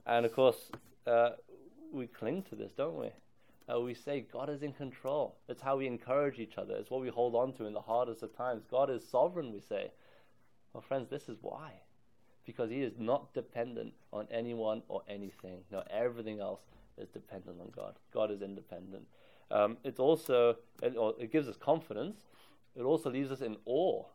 And 0.06 0.25
of 0.25 0.34
course, 0.34 0.69
uh, 1.08 1.32
we 1.91 2.08
cling 2.08 2.43
to 2.49 2.56
this, 2.56 2.71
don't 2.75 2.97
we? 2.97 3.10
Uh, 3.73 3.80
we 3.80 3.93
say 3.93 4.25
God 4.32 4.49
is 4.49 4.62
in 4.62 4.73
control. 4.73 5.38
It's 5.47 5.62
how 5.62 5.78
we 5.78 5.88
encourage 5.88 6.39
each 6.39 6.58
other. 6.58 6.75
It's 6.75 6.91
what 6.91 7.01
we 7.01 7.10
hold 7.10 7.36
on 7.36 7.54
to 7.54 7.65
in 7.65 7.73
the 7.73 7.82
hardest 7.82 8.21
of 8.21 8.36
times. 8.36 8.63
God 8.69 8.89
is 8.89 9.08
sovereign, 9.08 9.51
we 9.51 9.62
say. 9.62 9.91
Well, 10.73 10.84
friends, 10.88 11.10
this 11.10 11.30
is 11.30 11.38
why. 11.41 11.71
Because 12.45 12.69
He 12.69 12.81
is 12.81 12.93
not 12.97 13.34
dependent 13.34 13.93
on 14.13 14.27
anyone 14.31 14.84
or 14.88 15.01
anything. 15.08 15.60
No, 15.71 15.84
everything 15.89 16.39
else 16.39 16.62
is 16.97 17.10
dependent 17.10 17.60
on 17.60 17.71
God. 17.75 17.95
God 18.13 18.31
is 18.31 18.41
independent. 18.41 19.05
Um, 19.51 19.77
it's 19.84 19.99
also, 19.99 20.55
it, 20.81 20.95
or 20.97 21.13
it 21.19 21.31
gives 21.31 21.47
us 21.47 21.58
confidence. 21.58 22.21
It 22.75 22.84
also 22.84 23.10
leaves 23.10 23.31
us 23.31 23.41
in 23.41 23.58
awe. 23.65 24.05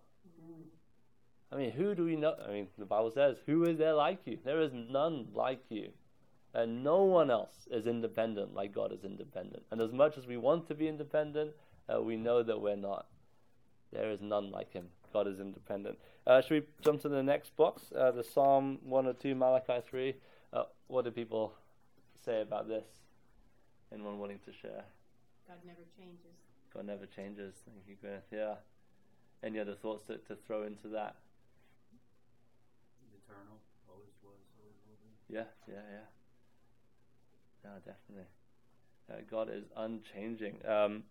I 1.52 1.56
mean, 1.56 1.72
who 1.72 1.94
do 1.94 2.04
we 2.04 2.16
know? 2.16 2.36
I 2.46 2.52
mean, 2.52 2.68
the 2.78 2.84
Bible 2.84 3.10
says, 3.10 3.38
Who 3.46 3.64
is 3.64 3.78
there 3.78 3.94
like 3.94 4.20
you? 4.24 4.38
There 4.44 4.60
is 4.60 4.72
none 4.72 5.28
like 5.34 5.62
you. 5.68 5.90
And 6.54 6.82
no 6.82 7.04
one 7.04 7.30
else 7.30 7.68
is 7.70 7.86
independent 7.86 8.54
like 8.54 8.72
God 8.72 8.92
is 8.92 9.04
independent. 9.04 9.62
And 9.70 9.80
as 9.80 9.92
much 9.92 10.18
as 10.18 10.26
we 10.26 10.36
want 10.36 10.66
to 10.68 10.74
be 10.74 10.88
independent, 10.88 11.52
uh, 11.92 12.00
we 12.00 12.16
know 12.16 12.42
that 12.42 12.60
we're 12.60 12.76
not. 12.76 13.06
There 13.92 14.10
is 14.10 14.20
none 14.20 14.50
like 14.50 14.72
Him. 14.72 14.86
God 15.12 15.26
is 15.26 15.40
independent. 15.40 15.98
Uh, 16.26 16.40
should 16.40 16.62
we 16.62 16.62
jump 16.82 17.00
to 17.02 17.08
the 17.08 17.22
next 17.22 17.56
box? 17.56 17.82
Uh, 17.96 18.10
the 18.10 18.22
Psalm 18.22 18.78
102, 18.84 19.34
Malachi 19.34 19.80
3. 19.88 20.14
Uh, 20.52 20.62
what 20.88 21.04
do 21.04 21.10
people 21.10 21.54
say 22.24 22.42
about 22.42 22.68
this? 22.68 22.84
Anyone 23.92 24.18
willing 24.18 24.38
to 24.44 24.52
share? 24.52 24.84
God 25.48 25.58
never 25.64 25.82
changes. 25.98 26.36
God 26.72 26.86
never 26.86 27.06
changes. 27.06 27.54
Thank 27.66 27.88
you, 27.88 27.96
Gwyneth. 28.02 28.30
Yeah. 28.30 28.54
Any 29.42 29.58
other 29.58 29.74
thoughts 29.74 30.04
to, 30.06 30.18
to 30.18 30.36
throw 30.46 30.62
into 30.62 30.88
that? 30.88 31.16
Eternal, 33.10 33.58
always 33.88 34.14
was, 34.22 34.38
always 34.60 34.76
will 34.86 34.98
be. 35.02 35.34
Yeah, 35.34 35.50
yeah, 35.66 35.82
yeah. 35.90 36.06
No, 37.64 37.70
definitely. 37.78 38.28
Uh, 39.10 39.22
God 39.28 39.48
is 39.50 39.64
unchanging. 39.76 40.58
Um, 40.66 41.02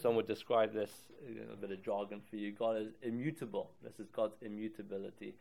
some 0.00 0.14
would 0.16 0.26
describe 0.26 0.72
this, 0.72 0.90
you 1.28 1.36
know, 1.36 1.52
a 1.52 1.56
bit 1.56 1.70
of 1.70 1.82
jargon 1.82 2.20
for 2.28 2.36
you. 2.36 2.52
God 2.52 2.76
is 2.76 2.88
immutable. 3.02 3.70
This 3.82 3.98
is 3.98 4.06
God's 4.12 4.34
immutability. 4.42 5.34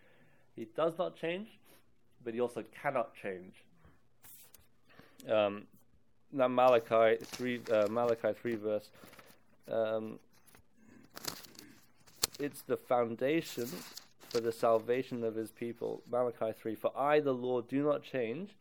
He 0.56 0.66
does 0.76 0.98
not 0.98 1.16
change, 1.16 1.48
but 2.24 2.34
he 2.34 2.42
also 2.42 2.64
cannot 2.82 3.14
change. 3.16 3.54
Um, 5.30 5.64
now 6.32 6.48
Malachi 6.48 7.24
three, 7.24 7.62
uh, 7.72 7.88
Malachi 7.90 8.34
three 8.34 8.56
verse 8.56 8.90
um, 9.72 10.20
it's 12.40 12.62
the 12.62 12.78
foundation 12.78 13.70
for 14.30 14.40
the 14.40 14.52
salvation 14.52 15.24
of 15.24 15.36
his 15.36 15.52
people. 15.52 16.02
Malachi 16.10 16.54
3 16.60 16.76
For 16.76 16.92
I, 16.98 17.20
the 17.20 17.34
Lord, 17.34 17.68
do 17.68 17.84
not 17.84 18.04
change. 18.04 18.52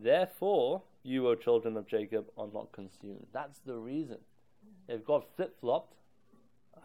Therefore, 0.00 0.82
you, 1.02 1.28
O 1.28 1.34
children 1.34 1.76
of 1.76 1.86
Jacob, 1.86 2.26
are 2.38 2.48
not 2.52 2.72
consumed. 2.72 3.26
That's 3.32 3.58
the 3.66 3.74
reason. 3.74 4.18
If 4.88 5.04
God 5.04 5.24
flip 5.36 5.58
flopped, 5.60 5.94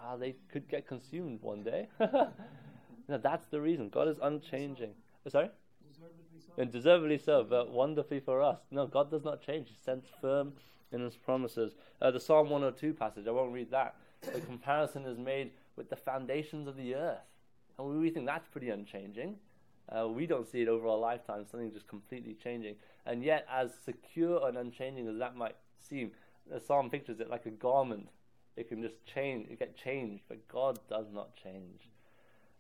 ah, 0.01 0.15
they 0.15 0.35
could 0.51 0.67
get 0.67 0.87
consumed 0.87 1.41
one 1.41 1.63
day. 1.63 1.87
no, 1.99 3.17
that's 3.17 3.47
the 3.47 3.59
reason. 3.59 3.89
God 3.89 4.07
is 4.07 4.17
unchanging. 4.21 4.91
Uh, 5.25 5.29
Sorry? 5.29 5.49
Deservedly 5.87 6.39
so. 6.39 6.61
And 6.61 6.71
deservedly 6.71 7.17
so, 7.17 7.43
but 7.43 7.71
wonderfully 7.71 8.19
for 8.19 8.41
us. 8.41 8.59
No, 8.71 8.87
God 8.87 9.09
does 9.09 9.23
not 9.23 9.41
change. 9.41 9.69
He 9.69 9.75
stands 9.75 10.05
firm 10.21 10.53
in 10.91 11.01
his 11.01 11.15
promises. 11.15 11.75
Uh, 12.01 12.11
the 12.11 12.19
Psalm 12.19 12.49
102 12.49 12.93
passage, 12.93 13.27
I 13.27 13.31
won't 13.31 13.53
read 13.53 13.71
that. 13.71 13.95
The 14.21 14.41
comparison 14.41 15.05
is 15.05 15.17
made 15.17 15.51
with 15.75 15.89
the 15.89 15.95
foundations 15.95 16.67
of 16.67 16.75
the 16.75 16.95
earth. 16.95 17.19
And 17.77 17.99
we 17.99 18.09
think 18.09 18.25
that's 18.25 18.47
pretty 18.47 18.69
unchanging. 18.69 19.35
Uh, 19.89 20.07
we 20.07 20.25
don't 20.25 20.47
see 20.47 20.61
it 20.61 20.67
over 20.67 20.87
our 20.87 20.97
lifetime, 20.97 21.45
something 21.49 21.71
just 21.71 21.87
completely 21.87 22.33
changing. 22.33 22.75
And 23.05 23.23
yet, 23.23 23.45
as 23.49 23.71
secure 23.85 24.47
and 24.47 24.57
unchanging 24.57 25.07
as 25.07 25.17
that 25.19 25.35
might 25.35 25.55
seem, 25.79 26.11
the 26.51 26.59
psalm 26.59 26.89
pictures 26.89 27.19
it 27.19 27.29
like 27.29 27.45
a 27.45 27.51
garment. 27.51 28.09
It 28.55 28.69
can 28.69 28.81
just 28.81 28.95
change, 29.05 29.49
it 29.49 29.59
get 29.59 29.77
changed, 29.77 30.23
but 30.27 30.47
God 30.47 30.79
does 30.89 31.05
not 31.13 31.35
change. 31.35 31.89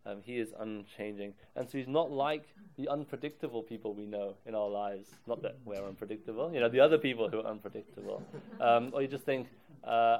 Um, 0.05 0.21
he 0.23 0.37
is 0.37 0.53
unchanging. 0.57 1.33
And 1.55 1.67
so 1.69 1.77
he's 1.77 1.87
not 1.87 2.11
like 2.11 2.45
the 2.77 2.87
unpredictable 2.87 3.61
people 3.61 3.93
we 3.93 4.05
know 4.05 4.35
in 4.45 4.55
our 4.55 4.69
lives. 4.69 5.09
Not 5.25 5.41
that 5.41 5.57
we're 5.65 5.83
unpredictable, 5.83 6.53
you 6.53 6.61
know, 6.61 6.69
the 6.69 6.79
other 6.79 6.97
people 6.97 7.29
who 7.29 7.39
are 7.39 7.47
unpredictable. 7.47 8.23
Um, 8.61 8.91
or 8.93 9.01
you 9.01 9.07
just 9.07 9.25
think 9.25 9.47
uh, 9.83 10.19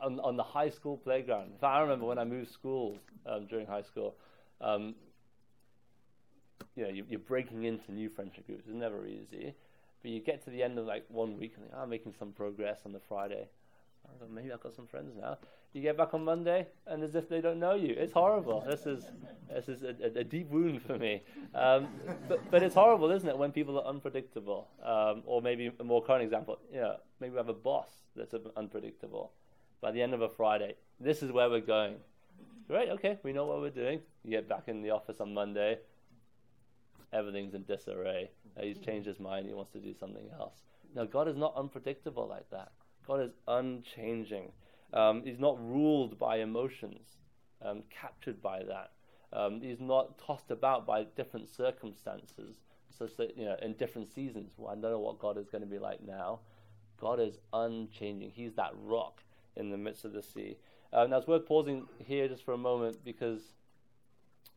on, 0.00 0.20
on 0.20 0.36
the 0.36 0.42
high 0.42 0.70
school 0.70 0.96
playground. 0.96 1.52
If 1.56 1.64
I 1.64 1.80
remember 1.80 2.06
when 2.06 2.18
I 2.18 2.24
moved 2.24 2.50
schools 2.50 2.98
um, 3.26 3.46
during 3.46 3.66
high 3.66 3.82
school, 3.82 4.14
um, 4.60 4.94
you 6.74 6.84
know, 6.84 6.90
you, 6.90 7.04
you're 7.10 7.20
breaking 7.20 7.64
into 7.64 7.92
new 7.92 8.08
friendship 8.08 8.46
groups. 8.46 8.64
It's 8.66 8.74
never 8.74 9.06
easy. 9.06 9.54
But 10.02 10.10
you 10.10 10.20
get 10.20 10.44
to 10.44 10.50
the 10.50 10.62
end 10.62 10.78
of 10.78 10.86
like 10.86 11.04
one 11.08 11.38
week 11.38 11.54
and 11.56 11.64
think, 11.64 11.74
oh, 11.76 11.82
I'm 11.82 11.90
making 11.90 12.14
some 12.18 12.32
progress 12.32 12.80
on 12.86 12.92
the 12.92 13.00
Friday. 13.00 13.48
Maybe 14.30 14.52
I've 14.52 14.62
got 14.62 14.74
some 14.74 14.86
friends 14.86 15.12
now. 15.20 15.38
You 15.72 15.82
get 15.82 15.96
back 15.96 16.14
on 16.14 16.24
Monday, 16.24 16.66
and 16.86 17.02
as 17.02 17.14
if 17.14 17.28
they 17.28 17.40
don't 17.40 17.58
know 17.58 17.74
you. 17.74 17.94
It's 17.96 18.12
horrible. 18.12 18.64
This 18.66 18.86
is 18.86 19.04
this 19.52 19.68
is 19.68 19.82
a, 19.82 19.94
a, 20.02 20.20
a 20.20 20.24
deep 20.24 20.48
wound 20.50 20.82
for 20.82 20.98
me. 20.98 21.22
Um, 21.54 21.88
but 22.26 22.50
but 22.50 22.62
it's 22.62 22.74
horrible, 22.74 23.10
isn't 23.10 23.28
it, 23.28 23.36
when 23.36 23.52
people 23.52 23.78
are 23.78 23.86
unpredictable? 23.86 24.68
Um, 24.82 25.22
or 25.26 25.42
maybe 25.42 25.70
a 25.78 25.84
more 25.84 26.02
current 26.02 26.22
example, 26.22 26.58
you 26.72 26.80
know, 26.80 26.96
maybe 27.20 27.32
we 27.32 27.36
have 27.36 27.48
a 27.50 27.54
boss 27.54 27.90
that's 28.16 28.34
unpredictable. 28.56 29.32
By 29.80 29.92
the 29.92 30.02
end 30.02 30.14
of 30.14 30.22
a 30.22 30.28
Friday, 30.28 30.74
this 30.98 31.22
is 31.22 31.30
where 31.30 31.48
we're 31.50 31.60
going. 31.60 31.96
Right? 32.68 32.88
Okay, 32.90 33.18
we 33.22 33.32
know 33.32 33.46
what 33.46 33.60
we're 33.60 33.70
doing. 33.70 34.00
You 34.24 34.30
get 34.30 34.48
back 34.48 34.64
in 34.68 34.82
the 34.82 34.90
office 34.90 35.20
on 35.20 35.32
Monday. 35.32 35.78
Everything's 37.12 37.54
in 37.54 37.64
disarray. 37.64 38.30
Uh, 38.56 38.62
he's 38.62 38.78
changed 38.78 39.06
his 39.06 39.20
mind. 39.20 39.46
He 39.46 39.54
wants 39.54 39.72
to 39.72 39.78
do 39.78 39.94
something 39.94 40.28
else. 40.38 40.62
No, 40.94 41.06
God 41.06 41.28
is 41.28 41.36
not 41.36 41.54
unpredictable 41.56 42.26
like 42.28 42.48
that. 42.50 42.72
God 43.06 43.20
is 43.20 43.32
unchanging. 43.46 44.52
Um, 44.92 45.22
he's 45.24 45.38
not 45.38 45.58
ruled 45.58 46.18
by 46.18 46.38
emotions, 46.38 47.16
um, 47.62 47.82
captured 47.90 48.42
by 48.42 48.62
that. 48.64 48.92
Um, 49.32 49.60
he's 49.60 49.80
not 49.80 50.18
tossed 50.18 50.50
about 50.50 50.86
by 50.86 51.04
different 51.16 51.48
circumstances, 51.48 52.56
such 52.90 53.16
that 53.16 53.36
you 53.36 53.44
know 53.44 53.56
in 53.60 53.74
different 53.74 54.08
seasons. 54.08 54.52
Well, 54.56 54.70
I 54.70 54.74
don't 54.74 54.90
know 54.90 54.98
what 54.98 55.18
God 55.18 55.36
is 55.36 55.48
going 55.48 55.62
to 55.62 55.68
be 55.68 55.78
like 55.78 56.02
now. 56.02 56.40
God 57.00 57.20
is 57.20 57.38
unchanging. 57.52 58.30
He's 58.30 58.54
that 58.54 58.72
rock 58.74 59.22
in 59.56 59.70
the 59.70 59.76
midst 59.76 60.04
of 60.04 60.12
the 60.12 60.22
sea. 60.22 60.56
Uh, 60.92 61.06
now 61.06 61.18
it's 61.18 61.26
worth 61.26 61.46
pausing 61.46 61.86
here 61.98 62.28
just 62.28 62.44
for 62.44 62.54
a 62.54 62.58
moment 62.58 63.04
because 63.04 63.52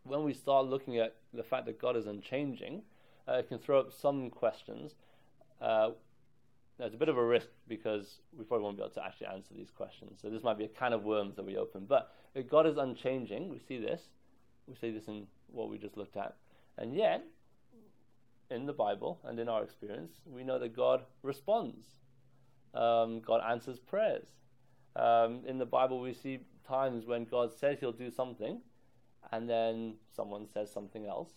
when 0.04 0.24
we 0.24 0.34
start 0.34 0.66
looking 0.66 0.98
at 0.98 1.16
the 1.34 1.44
fact 1.44 1.66
that 1.66 1.80
God 1.80 1.96
is 1.96 2.08
unchanging, 2.08 2.82
uh, 3.28 3.34
it 3.34 3.48
can 3.48 3.60
throw 3.60 3.80
up 3.80 3.92
some 3.94 4.30
questions. 4.30 4.96
Uh, 5.62 5.92
there's 6.78 6.94
a 6.94 6.98
bit 6.98 7.10
of 7.10 7.18
a 7.18 7.24
risk 7.24 7.48
because 7.68 8.22
we 8.36 8.44
probably 8.44 8.64
won't 8.64 8.78
be 8.78 8.84
able 8.84 8.94
to 8.94 9.06
actually 9.06 9.28
answer 9.28 9.54
these 9.54 9.70
questions. 9.70 10.20
So 10.22 10.30
this 10.30 10.42
might 10.42 10.58
be 10.58 10.66
a 10.66 10.70
can 10.70 10.94
of 10.94 11.04
worms 11.04 11.36
that 11.36 11.46
we 11.46 11.58
open. 11.58 11.86
But 11.88 12.12
God 12.50 12.66
is 12.66 12.78
unchanging, 12.78 13.50
we 13.50 13.60
see 13.60 13.78
this. 13.78 14.02
We 14.68 14.76
see 14.76 14.92
this 14.92 15.08
in 15.08 15.28
what 15.48 15.70
we 15.70 15.78
just 15.78 15.98
looked 15.98 16.18
at. 16.18 16.36
And 16.78 16.96
yet, 16.96 17.24
in 18.50 18.66
the 18.66 18.74
Bible 18.74 19.20
and 19.24 19.40
in 19.40 19.48
our 19.48 19.64
experience, 19.64 20.14
we 20.26 20.44
know 20.44 20.58
that 20.60 20.76
God 20.76 21.04
responds. 21.24 21.86
Um, 22.74 23.20
God 23.20 23.42
answers 23.48 23.80
prayers. 23.80 24.28
Um, 24.96 25.42
in 25.46 25.58
the 25.58 25.66
Bible, 25.66 26.00
we 26.00 26.14
see 26.14 26.40
times 26.68 27.06
when 27.06 27.26
God 27.26 27.52
says 27.54 27.80
He'll 27.80 27.92
do 27.92 28.10
something, 28.10 28.62
and 29.32 29.50
then 29.50 29.96
someone 30.16 30.48
says 30.54 30.72
something 30.72 31.06
else, 31.06 31.30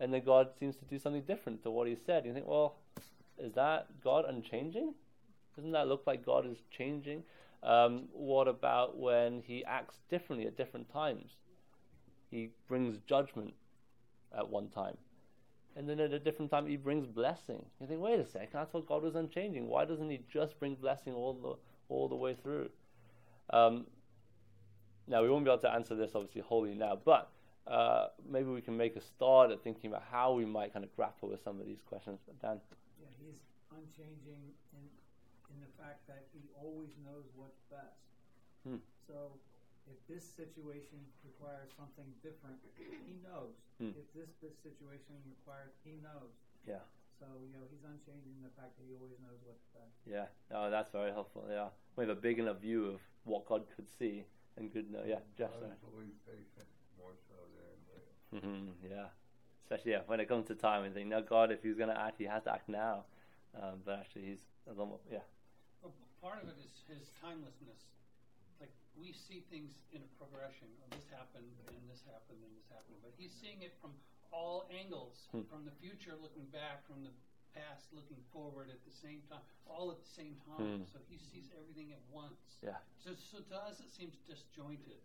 and 0.00 0.12
then 0.12 0.22
God 0.24 0.48
seems 0.58 0.76
to 0.76 0.84
do 0.84 0.98
something 0.98 1.22
different 1.22 1.62
to 1.62 1.70
what 1.70 1.86
He 1.86 1.96
said. 1.96 2.26
You 2.26 2.32
think, 2.32 2.46
well, 2.46 2.76
is 3.38 3.52
that 3.54 3.86
God 4.02 4.24
unchanging? 4.28 4.94
Doesn't 5.54 5.72
that 5.72 5.88
look 5.88 6.04
like 6.06 6.24
God 6.24 6.46
is 6.46 6.58
changing? 6.70 7.22
Um, 7.62 8.04
what 8.12 8.48
about 8.48 8.98
when 8.98 9.42
He 9.46 9.64
acts 9.64 9.96
differently 10.10 10.46
at 10.46 10.56
different 10.56 10.92
times? 10.92 11.32
He 12.30 12.50
brings 12.68 12.98
judgment 13.06 13.54
at 14.36 14.48
one 14.48 14.68
time. 14.68 14.96
And 15.76 15.88
then 15.88 16.00
at 16.00 16.12
a 16.12 16.18
different 16.18 16.50
time, 16.50 16.66
he 16.66 16.76
brings 16.76 17.06
blessing. 17.06 17.62
You 17.80 17.86
think, 17.86 18.00
wait 18.00 18.18
a 18.18 18.24
second, 18.26 18.58
I 18.58 18.64
thought 18.64 18.88
God 18.88 19.02
was 19.02 19.14
unchanging. 19.14 19.68
Why 19.68 19.84
doesn't 19.84 20.08
he 20.08 20.20
just 20.32 20.58
bring 20.58 20.74
blessing 20.74 21.12
all 21.12 21.34
the 21.34 21.56
all 21.88 22.08
the 22.08 22.16
way 22.16 22.34
through. 22.34 22.70
Um, 23.50 23.86
now, 25.06 25.22
we 25.22 25.30
won't 25.30 25.44
be 25.44 25.50
able 25.50 25.62
to 25.62 25.70
answer 25.70 25.94
this 25.94 26.12
obviously 26.14 26.42
wholly 26.42 26.74
now, 26.74 26.98
but 26.98 27.30
uh, 27.66 28.08
maybe 28.26 28.50
we 28.50 28.60
can 28.60 28.76
make 28.76 28.96
a 28.96 29.00
start 29.00 29.50
at 29.50 29.62
thinking 29.62 29.90
about 29.90 30.02
how 30.10 30.34
we 30.34 30.44
might 30.44 30.72
kind 30.72 30.84
of 30.84 30.94
grapple 30.94 31.30
with 31.30 31.42
some 31.42 31.60
of 31.60 31.66
these 31.66 31.82
questions. 31.86 32.18
But 32.26 32.42
Dan? 32.42 32.58
Yeah, 32.98 33.10
he's 33.22 33.38
unchanging 33.70 34.42
in, 34.74 34.84
in 35.50 35.56
the 35.62 35.70
fact 35.78 36.06
that 36.10 36.26
he 36.34 36.42
always 36.58 36.90
knows 37.06 37.26
what's 37.34 37.62
best. 37.70 38.02
Hmm. 38.66 38.82
So 39.06 39.38
if 39.86 39.98
this 40.10 40.26
situation 40.26 40.98
requires 41.22 41.70
something 41.78 42.06
different, 42.22 42.58
he 42.74 43.22
knows. 43.22 43.54
Hmm. 43.78 43.94
If 43.94 44.10
this, 44.10 44.34
this 44.42 44.58
situation 44.58 45.22
requires, 45.22 45.70
he 45.86 46.02
knows. 46.02 46.34
Yeah. 46.66 46.82
So, 47.22 47.26
you 47.46 47.54
know, 47.54 47.62
he's 47.70 47.86
unchanging 47.86 48.34
in 48.36 48.42
the 48.42 48.54
fact 48.58 48.74
that 48.74 48.84
he 48.90 48.98
always 48.98 49.16
knows 49.22 49.38
what's 49.46 49.64
best. 49.70 49.94
Yeah, 50.02 50.26
no, 50.50 50.68
that's 50.68 50.90
very 50.90 51.14
helpful. 51.14 51.46
Yeah, 51.48 51.70
we 51.94 52.02
have 52.02 52.10
a 52.10 52.18
big 52.18 52.38
enough 52.38 52.58
view 52.58 52.90
of 52.90 53.00
what 53.24 53.46
God 53.46 53.64
could 53.74 53.86
see 53.98 54.26
and 54.56 54.72
good 54.72 54.90
know. 54.90 55.02
Yeah, 55.06 55.20
Jeff. 55.36 55.50
I 55.56 55.60
sorry. 55.60 55.78
believe 55.92 56.16
patient 56.26 56.68
more 56.98 57.12
so 57.28 57.36
than 57.52 57.64
anybody. 58.40 58.72
Mhm, 58.72 58.90
yeah, 58.90 59.08
especially 59.64 59.92
yeah, 59.92 60.02
when 60.06 60.20
it 60.20 60.28
comes 60.28 60.46
to 60.48 60.54
time 60.54 60.84
and 60.84 60.94
think, 60.94 61.08
no, 61.08 61.22
God, 61.22 61.52
if 61.52 61.62
He's 61.62 61.76
going 61.76 61.90
to 61.92 61.98
act, 61.98 62.16
He 62.18 62.24
has 62.24 62.44
to 62.44 62.52
act 62.52 62.68
now. 62.68 63.04
Um, 63.54 63.80
but 63.84 63.98
actually, 64.00 64.26
He's 64.32 64.42
a 64.66 64.70
little 64.70 64.86
more, 64.86 65.00
yeah. 65.10 65.24
Well, 65.82 65.92
part 66.20 66.42
of 66.42 66.48
it 66.48 66.56
is 66.60 66.72
his 66.88 67.08
timelessness. 67.22 67.86
Like 68.60 68.72
we 68.98 69.12
see 69.12 69.44
things 69.52 69.72
in 69.92 70.00
a 70.02 70.10
progression. 70.18 70.68
Oh, 70.82 70.88
this 70.96 71.06
happened, 71.12 71.48
and 71.68 71.76
this 71.88 72.02
happened, 72.08 72.40
and 72.42 72.52
this 72.56 72.68
happened. 72.72 72.98
But 73.04 73.12
he's 73.16 73.32
seeing 73.32 73.62
it 73.62 73.72
from 73.80 73.92
all 74.32 74.66
angles, 74.72 75.28
Hmm. 75.32 75.44
from 75.48 75.64
the 75.64 75.72
future 75.80 76.12
looking 76.20 76.44
back, 76.52 76.84
from 76.88 77.04
the 77.04 77.12
past 77.56 77.88
looking 77.96 78.20
forward 78.32 78.68
at 78.68 78.84
the 78.84 78.92
same 78.92 79.24
time, 79.32 79.40
all 79.64 79.88
at 79.88 79.98
the 80.04 80.12
same 80.12 80.36
time. 80.44 80.84
Hmm. 80.84 80.92
So 80.92 81.00
he 81.08 81.16
sees 81.16 81.48
everything 81.56 81.96
at 81.96 82.04
once. 82.12 82.60
Yeah. 82.60 82.76
So, 83.00 83.16
so 83.16 83.40
to 83.48 83.56
us, 83.56 83.80
it 83.80 83.88
seems 83.96 84.20
disjointed. 84.28 85.00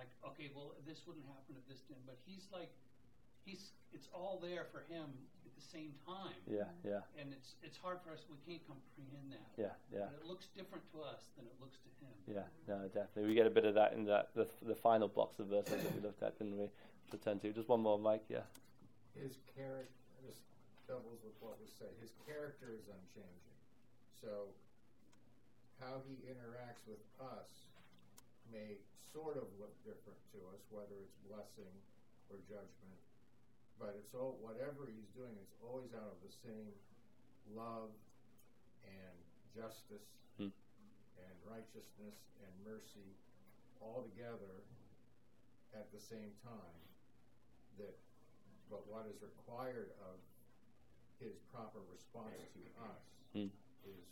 Like, 0.00 0.08
okay, 0.24 0.48
well, 0.56 0.72
this 0.88 1.04
wouldn't 1.04 1.26
happen 1.28 1.58
if 1.60 1.66
this 1.68 1.84
didn't. 1.84 2.06
But 2.08 2.16
he's 2.24 2.48
like, 2.48 2.72
he's 3.44 3.76
it's 3.92 4.08
all 4.14 4.38
there 4.40 4.64
for 4.72 4.84
him 4.88 5.10
at 5.44 5.52
the 5.56 5.64
same 5.64 5.92
time. 6.06 6.38
Yeah, 6.46 6.68
yeah, 6.86 7.02
And 7.20 7.32
it's 7.32 7.56
it's 7.66 7.76
hard 7.76 7.98
for 8.04 8.12
us. 8.12 8.22
We 8.30 8.38
can't 8.46 8.62
comprehend 8.64 9.32
that. 9.34 9.48
yeah, 9.58 9.74
yeah. 9.92 10.06
But 10.08 10.22
it 10.22 10.26
looks 10.28 10.46
different 10.54 10.84
to 10.94 11.02
us 11.02 11.28
than 11.36 11.44
it 11.50 11.56
looks 11.60 11.78
to 11.84 11.90
him. 12.00 12.14
Yeah, 12.30 12.46
no, 12.68 12.86
definitely. 12.88 13.26
We 13.28 13.34
get 13.34 13.46
a 13.48 13.52
bit 13.52 13.64
of 13.64 13.74
that 13.74 13.92
in 13.92 14.04
that 14.06 14.30
the, 14.36 14.46
the 14.62 14.76
final 14.76 15.08
box 15.08 15.40
of 15.40 15.48
verses 15.48 15.82
that 15.82 15.92
we 15.96 16.00
looked 16.00 16.22
at, 16.22 16.38
didn't 16.38 16.56
we? 16.58 16.68
Return 17.10 17.40
to 17.40 17.50
just 17.52 17.68
one 17.68 17.80
more, 17.80 17.98
Mike. 17.98 18.22
Yeah. 18.28 18.44
his 19.16 19.34
character 19.56 19.88
this 20.22 20.36
doubles 20.88 21.20
with 21.20 21.36
what 21.44 21.60
was 21.60 21.68
said. 21.76 21.92
His 22.00 22.16
character 22.24 22.72
is 22.72 22.88
unchanging. 22.88 23.58
So 24.16 24.48
how 25.76 26.00
he 26.08 26.16
interacts 26.24 26.82
with 26.88 27.04
us 27.20 27.68
may 28.48 28.80
sort 29.12 29.36
of 29.36 29.46
look 29.60 29.76
different 29.84 30.18
to 30.32 30.40
us, 30.56 30.64
whether 30.72 30.96
it's 31.04 31.14
blessing 31.28 31.70
or 32.32 32.40
judgment. 32.48 32.98
But 33.76 33.94
it's 34.00 34.16
all 34.16 34.40
whatever 34.40 34.88
he's 34.88 35.12
doing, 35.14 35.36
it's 35.38 35.54
always 35.62 35.92
out 35.94 36.08
of 36.08 36.18
the 36.24 36.32
same 36.32 36.72
love 37.52 37.92
and 38.82 39.14
justice 39.54 40.08
Hmm. 40.40 40.54
and 41.20 41.34
righteousness 41.44 42.16
and 42.42 42.50
mercy 42.64 43.12
all 43.80 44.02
together 44.02 44.64
at 45.74 45.90
the 45.92 46.00
same 46.00 46.32
time 46.42 46.80
that 47.78 47.94
but 48.70 48.86
what 48.86 49.06
is 49.06 49.18
required 49.22 49.90
of 50.04 50.20
his 51.20 51.34
proper 51.52 51.78
response 51.92 52.34
to 52.54 52.60
us 52.84 53.02
Hmm. 53.32 53.48
is 53.84 54.04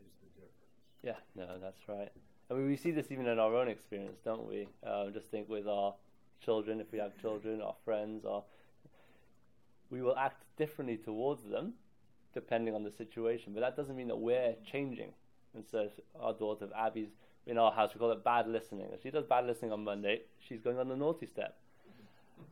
is 0.00 0.12
the 0.22 0.28
difference. 0.40 0.74
Yeah, 1.02 1.16
no, 1.34 1.58
that's 1.58 1.88
right. 1.88 2.10
I 2.50 2.54
mean, 2.54 2.66
we 2.66 2.76
see 2.76 2.90
this 2.90 3.10
even 3.10 3.26
in 3.26 3.38
our 3.38 3.54
own 3.54 3.68
experience, 3.68 4.18
don't 4.24 4.46
we? 4.48 4.68
Uh, 4.82 5.10
just 5.10 5.30
think 5.30 5.48
with 5.48 5.68
our 5.68 5.94
children, 6.40 6.80
if 6.80 6.90
we 6.92 6.98
have 6.98 7.16
children, 7.20 7.60
our 7.60 7.76
friends, 7.84 8.24
our 8.24 8.42
we 9.90 10.02
will 10.02 10.16
act 10.16 10.44
differently 10.56 10.96
towards 10.96 11.42
them 11.44 11.74
depending 12.34 12.74
on 12.74 12.84
the 12.84 12.90
situation. 12.90 13.54
But 13.54 13.60
that 13.60 13.76
doesn't 13.76 13.96
mean 13.96 14.08
that 14.08 14.16
we're 14.16 14.54
changing. 14.70 15.12
And 15.54 15.64
so 15.66 15.88
our 16.20 16.34
daughter 16.34 16.68
Abby's 16.76 17.08
in 17.46 17.56
our 17.56 17.72
house, 17.72 17.94
we 17.94 17.98
call 17.98 18.12
it 18.12 18.22
bad 18.22 18.46
listening. 18.46 18.88
If 18.92 19.02
she 19.02 19.10
does 19.10 19.24
bad 19.24 19.46
listening 19.46 19.72
on 19.72 19.82
Monday, 19.82 20.22
she's 20.38 20.60
going 20.60 20.78
on 20.78 20.88
the 20.88 20.96
naughty 20.96 21.26
step. 21.26 21.56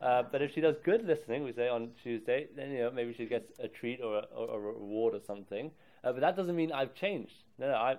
Uh, 0.01 0.23
but 0.31 0.41
if 0.41 0.53
she 0.53 0.61
does 0.61 0.75
good 0.83 1.05
listening, 1.05 1.43
we 1.43 1.51
say 1.51 1.67
on 1.67 1.89
Tuesday, 2.03 2.47
then 2.55 2.71
you 2.71 2.79
know 2.79 2.91
maybe 2.91 3.13
she 3.13 3.25
gets 3.25 3.51
a 3.59 3.67
treat 3.67 3.99
or 4.01 4.17
a, 4.17 4.25
or 4.35 4.55
a 4.55 4.59
reward 4.59 5.15
or 5.15 5.19
something. 5.25 5.71
Uh, 6.03 6.11
but 6.11 6.21
that 6.21 6.35
doesn't 6.35 6.55
mean 6.55 6.71
I've 6.71 6.93
changed. 6.93 7.33
No, 7.57 7.67
no, 7.67 7.75
I, 7.75 7.95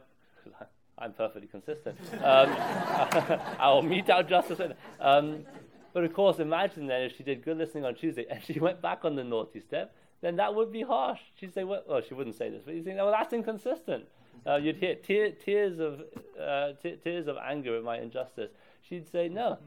I'm 0.99 1.13
perfectly 1.13 1.49
consistent. 1.49 1.99
Um, 2.15 2.21
I 2.23 3.71
will 3.73 3.83
mete 3.83 4.09
out 4.11 4.29
justice. 4.29 4.61
Um, 5.01 5.45
but 5.93 6.05
of 6.05 6.13
course, 6.13 6.39
imagine 6.39 6.87
then 6.87 7.03
if 7.03 7.17
she 7.17 7.23
did 7.23 7.45
good 7.45 7.59
listening 7.59 7.85
on 7.85 7.95
Tuesday 7.95 8.27
and 8.31 8.41
she 8.45 8.61
went 8.61 8.81
back 8.81 9.05
on 9.05 9.17
the 9.17 9.25
naughty 9.25 9.61
step, 9.61 9.95
then 10.21 10.37
that 10.37 10.55
would 10.55 10.73
be 10.73 10.83
harsh. 10.83 11.21
She'd 11.39 11.55
say, 11.55 11.65
well, 11.65 11.83
well 11.89 12.03
she 12.07 12.15
wouldn't 12.15 12.37
say 12.37 12.51
this, 12.51 12.63
but 12.65 12.75
you'd 12.75 12.85
think, 12.85 12.97
well, 12.97 13.11
that's 13.11 13.33
inconsistent. 13.33 14.05
Uh, 14.47 14.57
you'd 14.57 14.77
hear 14.77 14.95
tear, 14.95 15.33
tears 15.33 15.79
of 15.79 16.03
uh, 16.41 16.73
tears 16.83 17.27
of 17.27 17.37
anger 17.37 17.77
at 17.77 17.85
my 17.85 17.99
injustice. 17.99 18.51
She'd 18.89 19.11
say, 19.11 19.29
no. 19.29 19.59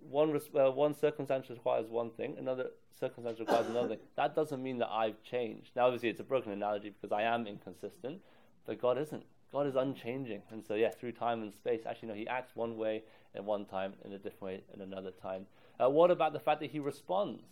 One 0.00 0.38
uh, 0.56 0.70
one 0.70 0.94
circumstance 0.94 1.50
requires 1.50 1.88
one 1.88 2.10
thing, 2.10 2.36
another 2.38 2.70
circumstance 2.98 3.40
requires 3.40 3.66
another 3.70 3.88
thing. 3.88 3.98
That 4.16 4.34
doesn't 4.34 4.62
mean 4.62 4.78
that 4.78 4.90
I've 4.90 5.22
changed. 5.22 5.70
Now, 5.76 5.86
obviously, 5.86 6.08
it's 6.08 6.20
a 6.20 6.24
broken 6.24 6.52
analogy 6.52 6.90
because 6.90 7.12
I 7.12 7.22
am 7.22 7.46
inconsistent, 7.46 8.20
but 8.66 8.80
God 8.80 8.98
isn't. 8.98 9.24
God 9.50 9.66
is 9.66 9.76
unchanging, 9.76 10.42
and 10.50 10.62
so 10.62 10.74
yeah, 10.74 10.90
through 10.90 11.12
time 11.12 11.42
and 11.42 11.52
space, 11.52 11.80
actually, 11.88 12.08
no, 12.08 12.14
He 12.14 12.28
acts 12.28 12.54
one 12.54 12.76
way 12.76 13.02
at 13.34 13.42
one 13.42 13.64
time, 13.64 13.94
in 14.04 14.12
a 14.12 14.18
different 14.18 14.42
way 14.42 14.62
in 14.74 14.82
another 14.82 15.10
time. 15.10 15.46
Uh, 15.82 15.88
what 15.88 16.10
about 16.10 16.32
the 16.32 16.40
fact 16.40 16.60
that 16.60 16.70
He 16.70 16.78
responds? 16.78 17.44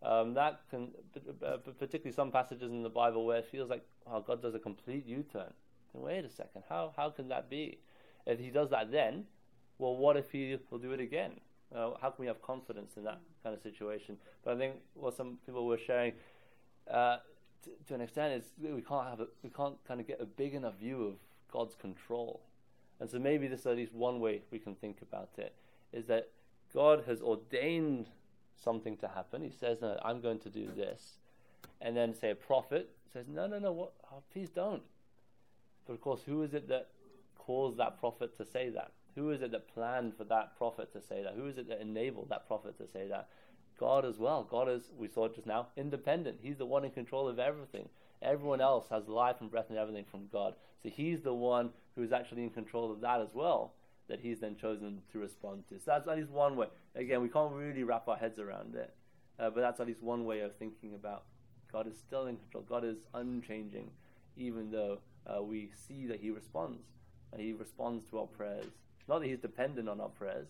Um, 0.00 0.34
that 0.34 0.60
can, 0.70 0.92
uh, 1.44 1.56
particularly 1.56 2.12
some 2.12 2.30
passages 2.30 2.70
in 2.70 2.84
the 2.84 2.88
Bible 2.88 3.26
where 3.26 3.38
it 3.38 3.46
feels 3.50 3.68
like 3.68 3.84
oh, 4.06 4.20
God 4.20 4.40
does 4.40 4.54
a 4.54 4.60
complete 4.60 5.04
U-turn. 5.06 5.52
Wait 5.92 6.24
a 6.24 6.30
second, 6.30 6.62
how 6.68 6.92
how 6.96 7.10
can 7.10 7.28
that 7.28 7.50
be? 7.50 7.80
If 8.24 8.38
He 8.38 8.50
does 8.50 8.70
that, 8.70 8.92
then, 8.92 9.24
well, 9.78 9.96
what 9.96 10.16
if 10.16 10.30
He 10.30 10.56
will 10.70 10.78
do 10.78 10.92
it 10.92 11.00
again? 11.00 11.40
Uh, 11.74 11.90
how 12.00 12.10
can 12.10 12.22
we 12.22 12.26
have 12.26 12.40
confidence 12.40 12.96
in 12.96 13.04
that 13.04 13.20
kind 13.42 13.54
of 13.54 13.62
situation? 13.62 14.16
But 14.44 14.54
I 14.54 14.58
think 14.58 14.76
what 14.94 15.14
some 15.14 15.38
people 15.44 15.66
were 15.66 15.78
sharing 15.78 16.12
uh, 16.90 17.18
t- 17.64 17.72
to 17.88 17.94
an 17.94 18.00
extent 18.00 18.42
is 18.42 18.52
we 18.58 18.80
can't 18.80 19.06
have 19.08 19.20
a, 19.20 19.26
we 19.42 19.50
can't 19.50 19.76
kind 19.86 20.00
of 20.00 20.06
get 20.06 20.20
a 20.20 20.24
big 20.24 20.54
enough 20.54 20.78
view 20.78 21.04
of 21.04 21.14
God's 21.52 21.74
control, 21.74 22.40
and 23.00 23.10
so 23.10 23.18
maybe 23.18 23.48
this 23.48 23.60
is 23.60 23.66
at 23.66 23.76
least 23.76 23.92
one 23.92 24.20
way 24.20 24.42
we 24.50 24.58
can 24.58 24.74
think 24.74 25.02
about 25.02 25.30
it 25.36 25.54
is 25.92 26.06
that 26.06 26.28
God 26.72 27.04
has 27.06 27.20
ordained 27.22 28.08
something 28.56 28.96
to 28.98 29.08
happen. 29.08 29.42
He 29.42 29.50
says, 29.50 29.80
"No, 29.80 29.98
I'm 30.02 30.20
going 30.20 30.38
to 30.40 30.50
do 30.50 30.68
this," 30.74 31.18
and 31.80 31.96
then 31.96 32.14
say 32.14 32.30
a 32.30 32.34
prophet 32.34 32.90
says, 33.12 33.26
"No, 33.28 33.46
no, 33.46 33.58
no, 33.58 33.72
what? 33.72 33.92
Oh, 34.10 34.22
please 34.32 34.48
don't." 34.48 34.82
But 35.86 35.94
of 35.94 36.00
course, 36.00 36.22
who 36.24 36.42
is 36.42 36.54
it 36.54 36.68
that 36.68 36.88
caused 37.36 37.78
that 37.78 37.98
prophet 37.98 38.36
to 38.36 38.44
say 38.44 38.68
that? 38.70 38.92
Who 39.18 39.30
is 39.32 39.42
it 39.42 39.50
that 39.50 39.74
planned 39.74 40.16
for 40.16 40.22
that 40.24 40.56
prophet 40.56 40.92
to 40.92 41.02
say 41.02 41.24
that? 41.24 41.34
Who 41.34 41.48
is 41.48 41.58
it 41.58 41.68
that 41.68 41.80
enabled 41.80 42.28
that 42.28 42.46
prophet 42.46 42.78
to 42.78 42.86
say 42.86 43.08
that? 43.08 43.28
God 43.78 44.04
as 44.04 44.16
well. 44.16 44.46
God 44.48 44.68
is, 44.68 44.92
we 44.96 45.08
saw 45.08 45.24
it 45.24 45.34
just 45.34 45.46
now, 45.46 45.68
independent. 45.76 46.38
He's 46.40 46.56
the 46.56 46.66
one 46.66 46.84
in 46.84 46.92
control 46.92 47.28
of 47.28 47.40
everything. 47.40 47.88
Everyone 48.22 48.60
else 48.60 48.86
has 48.90 49.08
life 49.08 49.36
and 49.40 49.50
breath 49.50 49.70
and 49.70 49.78
everything 49.78 50.04
from 50.08 50.28
God. 50.32 50.54
So 50.82 50.88
he's 50.88 51.22
the 51.22 51.34
one 51.34 51.70
who 51.96 52.04
is 52.04 52.12
actually 52.12 52.44
in 52.44 52.50
control 52.50 52.92
of 52.92 53.00
that 53.00 53.20
as 53.20 53.34
well, 53.34 53.74
that 54.08 54.20
he's 54.20 54.38
then 54.38 54.56
chosen 54.56 55.02
to 55.12 55.18
respond 55.18 55.64
to. 55.68 55.78
So 55.78 55.84
that's 55.86 56.06
at 56.06 56.16
least 56.16 56.30
one 56.30 56.56
way. 56.56 56.68
Again, 56.94 57.20
we 57.20 57.28
can't 57.28 57.52
really 57.52 57.82
wrap 57.82 58.06
our 58.06 58.16
heads 58.16 58.38
around 58.38 58.76
it, 58.76 58.94
uh, 59.40 59.50
but 59.50 59.62
that's 59.62 59.80
at 59.80 59.88
least 59.88 60.02
one 60.02 60.26
way 60.26 60.40
of 60.40 60.54
thinking 60.56 60.94
about 60.94 61.24
God 61.72 61.88
is 61.88 61.98
still 61.98 62.26
in 62.26 62.36
control. 62.36 62.64
God 62.68 62.84
is 62.84 62.98
unchanging, 63.14 63.90
even 64.36 64.70
though 64.70 64.98
uh, 65.26 65.42
we 65.42 65.70
see 65.88 66.06
that 66.06 66.20
he 66.20 66.30
responds. 66.30 66.84
And 67.32 67.42
he 67.42 67.52
responds 67.52 68.04
to 68.10 68.20
our 68.20 68.26
prayers. 68.26 68.72
Not 69.08 69.20
that 69.20 69.28
he's 69.28 69.38
dependent 69.38 69.88
on 69.88 70.00
our 70.00 70.08
prayers, 70.08 70.48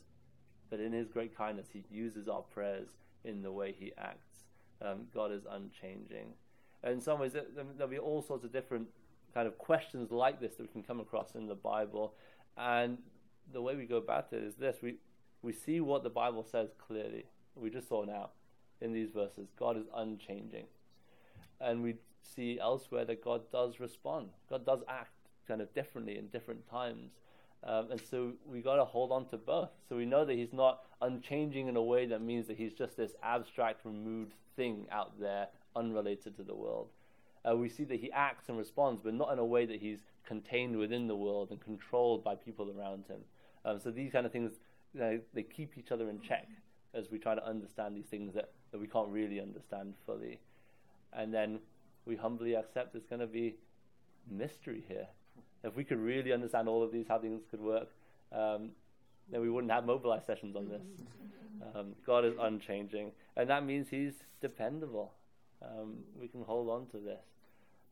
but 0.70 0.80
in 0.80 0.92
his 0.92 1.08
great 1.08 1.36
kindness, 1.36 1.68
he 1.72 1.84
uses 1.90 2.28
our 2.28 2.42
prayers 2.42 2.88
in 3.24 3.42
the 3.42 3.52
way 3.52 3.74
he 3.78 3.92
acts. 3.96 4.44
Um, 4.82 5.06
God 5.14 5.32
is 5.32 5.42
unchanging. 5.48 6.34
And 6.82 6.94
in 6.94 7.00
some 7.00 7.18
ways, 7.18 7.32
there'll 7.32 7.90
be 7.90 7.98
all 7.98 8.22
sorts 8.22 8.44
of 8.44 8.52
different 8.52 8.88
kind 9.34 9.46
of 9.46 9.58
questions 9.58 10.10
like 10.10 10.40
this 10.40 10.54
that 10.56 10.62
we 10.62 10.68
can 10.68 10.82
come 10.82 11.00
across 11.00 11.34
in 11.34 11.46
the 11.46 11.54
Bible. 11.54 12.14
And 12.56 12.98
the 13.52 13.62
way 13.62 13.76
we 13.76 13.84
go 13.84 13.96
about 13.96 14.28
it 14.32 14.42
is 14.42 14.54
this 14.54 14.76
we, 14.82 14.96
we 15.42 15.52
see 15.52 15.80
what 15.80 16.02
the 16.02 16.10
Bible 16.10 16.44
says 16.44 16.70
clearly. 16.86 17.24
We 17.54 17.70
just 17.70 17.88
saw 17.88 18.04
now 18.04 18.30
in 18.80 18.92
these 18.92 19.10
verses 19.10 19.48
God 19.58 19.76
is 19.76 19.86
unchanging. 19.94 20.66
And 21.60 21.82
we 21.82 21.96
see 22.22 22.58
elsewhere 22.60 23.04
that 23.06 23.24
God 23.24 23.42
does 23.50 23.80
respond, 23.80 24.28
God 24.48 24.64
does 24.64 24.82
act 24.88 25.12
kind 25.46 25.60
of 25.60 25.72
differently 25.74 26.18
in 26.18 26.28
different 26.28 26.68
times. 26.68 27.10
Um, 27.64 27.90
and 27.90 28.00
so 28.00 28.32
we 28.46 28.60
got 28.60 28.76
to 28.76 28.84
hold 28.84 29.10
on 29.10 29.26
to 29.26 29.36
both. 29.36 29.70
So 29.88 29.96
we 29.96 30.06
know 30.06 30.24
that 30.24 30.34
he's 30.34 30.52
not 30.52 30.80
unchanging 31.02 31.68
in 31.68 31.76
a 31.76 31.82
way 31.82 32.06
that 32.06 32.22
means 32.22 32.46
that 32.46 32.56
he's 32.56 32.72
just 32.72 32.96
this 32.96 33.12
abstract, 33.22 33.84
removed 33.84 34.34
thing 34.56 34.86
out 34.92 35.18
there, 35.20 35.48
unrelated 35.74 36.36
to 36.36 36.42
the 36.42 36.54
world. 36.54 36.88
Uh, 37.48 37.56
we 37.56 37.68
see 37.68 37.84
that 37.84 38.00
he 38.00 38.10
acts 38.12 38.48
and 38.48 38.58
responds, 38.58 39.00
but 39.02 39.14
not 39.14 39.32
in 39.32 39.38
a 39.38 39.44
way 39.44 39.64
that 39.66 39.80
he's 39.80 40.00
contained 40.26 40.76
within 40.76 41.08
the 41.08 41.16
world 41.16 41.50
and 41.50 41.60
controlled 41.60 42.22
by 42.22 42.34
people 42.34 42.72
around 42.78 43.06
him. 43.06 43.20
Um, 43.64 43.80
so 43.80 43.90
these 43.90 44.12
kind 44.12 44.26
of 44.26 44.32
things, 44.32 44.52
you 44.94 45.00
know, 45.00 45.20
they 45.34 45.42
keep 45.42 45.76
each 45.78 45.90
other 45.90 46.08
in 46.08 46.20
check 46.20 46.48
as 46.94 47.10
we 47.10 47.18
try 47.18 47.34
to 47.34 47.44
understand 47.46 47.96
these 47.96 48.06
things 48.06 48.34
that, 48.34 48.50
that 48.72 48.80
we 48.80 48.86
can't 48.86 49.08
really 49.08 49.40
understand 49.40 49.94
fully. 50.06 50.40
And 51.12 51.32
then 51.32 51.60
we 52.04 52.16
humbly 52.16 52.54
accept 52.54 52.92
there's 52.92 53.06
going 53.06 53.20
to 53.20 53.26
be 53.26 53.56
mystery 54.30 54.84
here. 54.88 55.08
If 55.64 55.74
we 55.76 55.84
could 55.84 55.98
really 55.98 56.32
understand 56.32 56.68
all 56.68 56.82
of 56.82 56.92
these, 56.92 57.06
how 57.08 57.18
things 57.18 57.42
could 57.50 57.60
work, 57.60 57.88
um, 58.32 58.70
then 59.30 59.40
we 59.40 59.50
wouldn't 59.50 59.72
have 59.72 59.84
mobilized 59.84 60.26
sessions 60.26 60.56
on 60.56 60.68
this. 60.68 60.82
Um, 61.74 61.94
God 62.06 62.24
is 62.24 62.34
unchanging, 62.40 63.12
and 63.36 63.50
that 63.50 63.64
means 63.64 63.88
He's 63.90 64.14
dependable. 64.40 65.12
Um, 65.60 65.98
we 66.20 66.28
can 66.28 66.42
hold 66.42 66.68
on 66.68 66.86
to 66.88 66.98
this. 66.98 67.24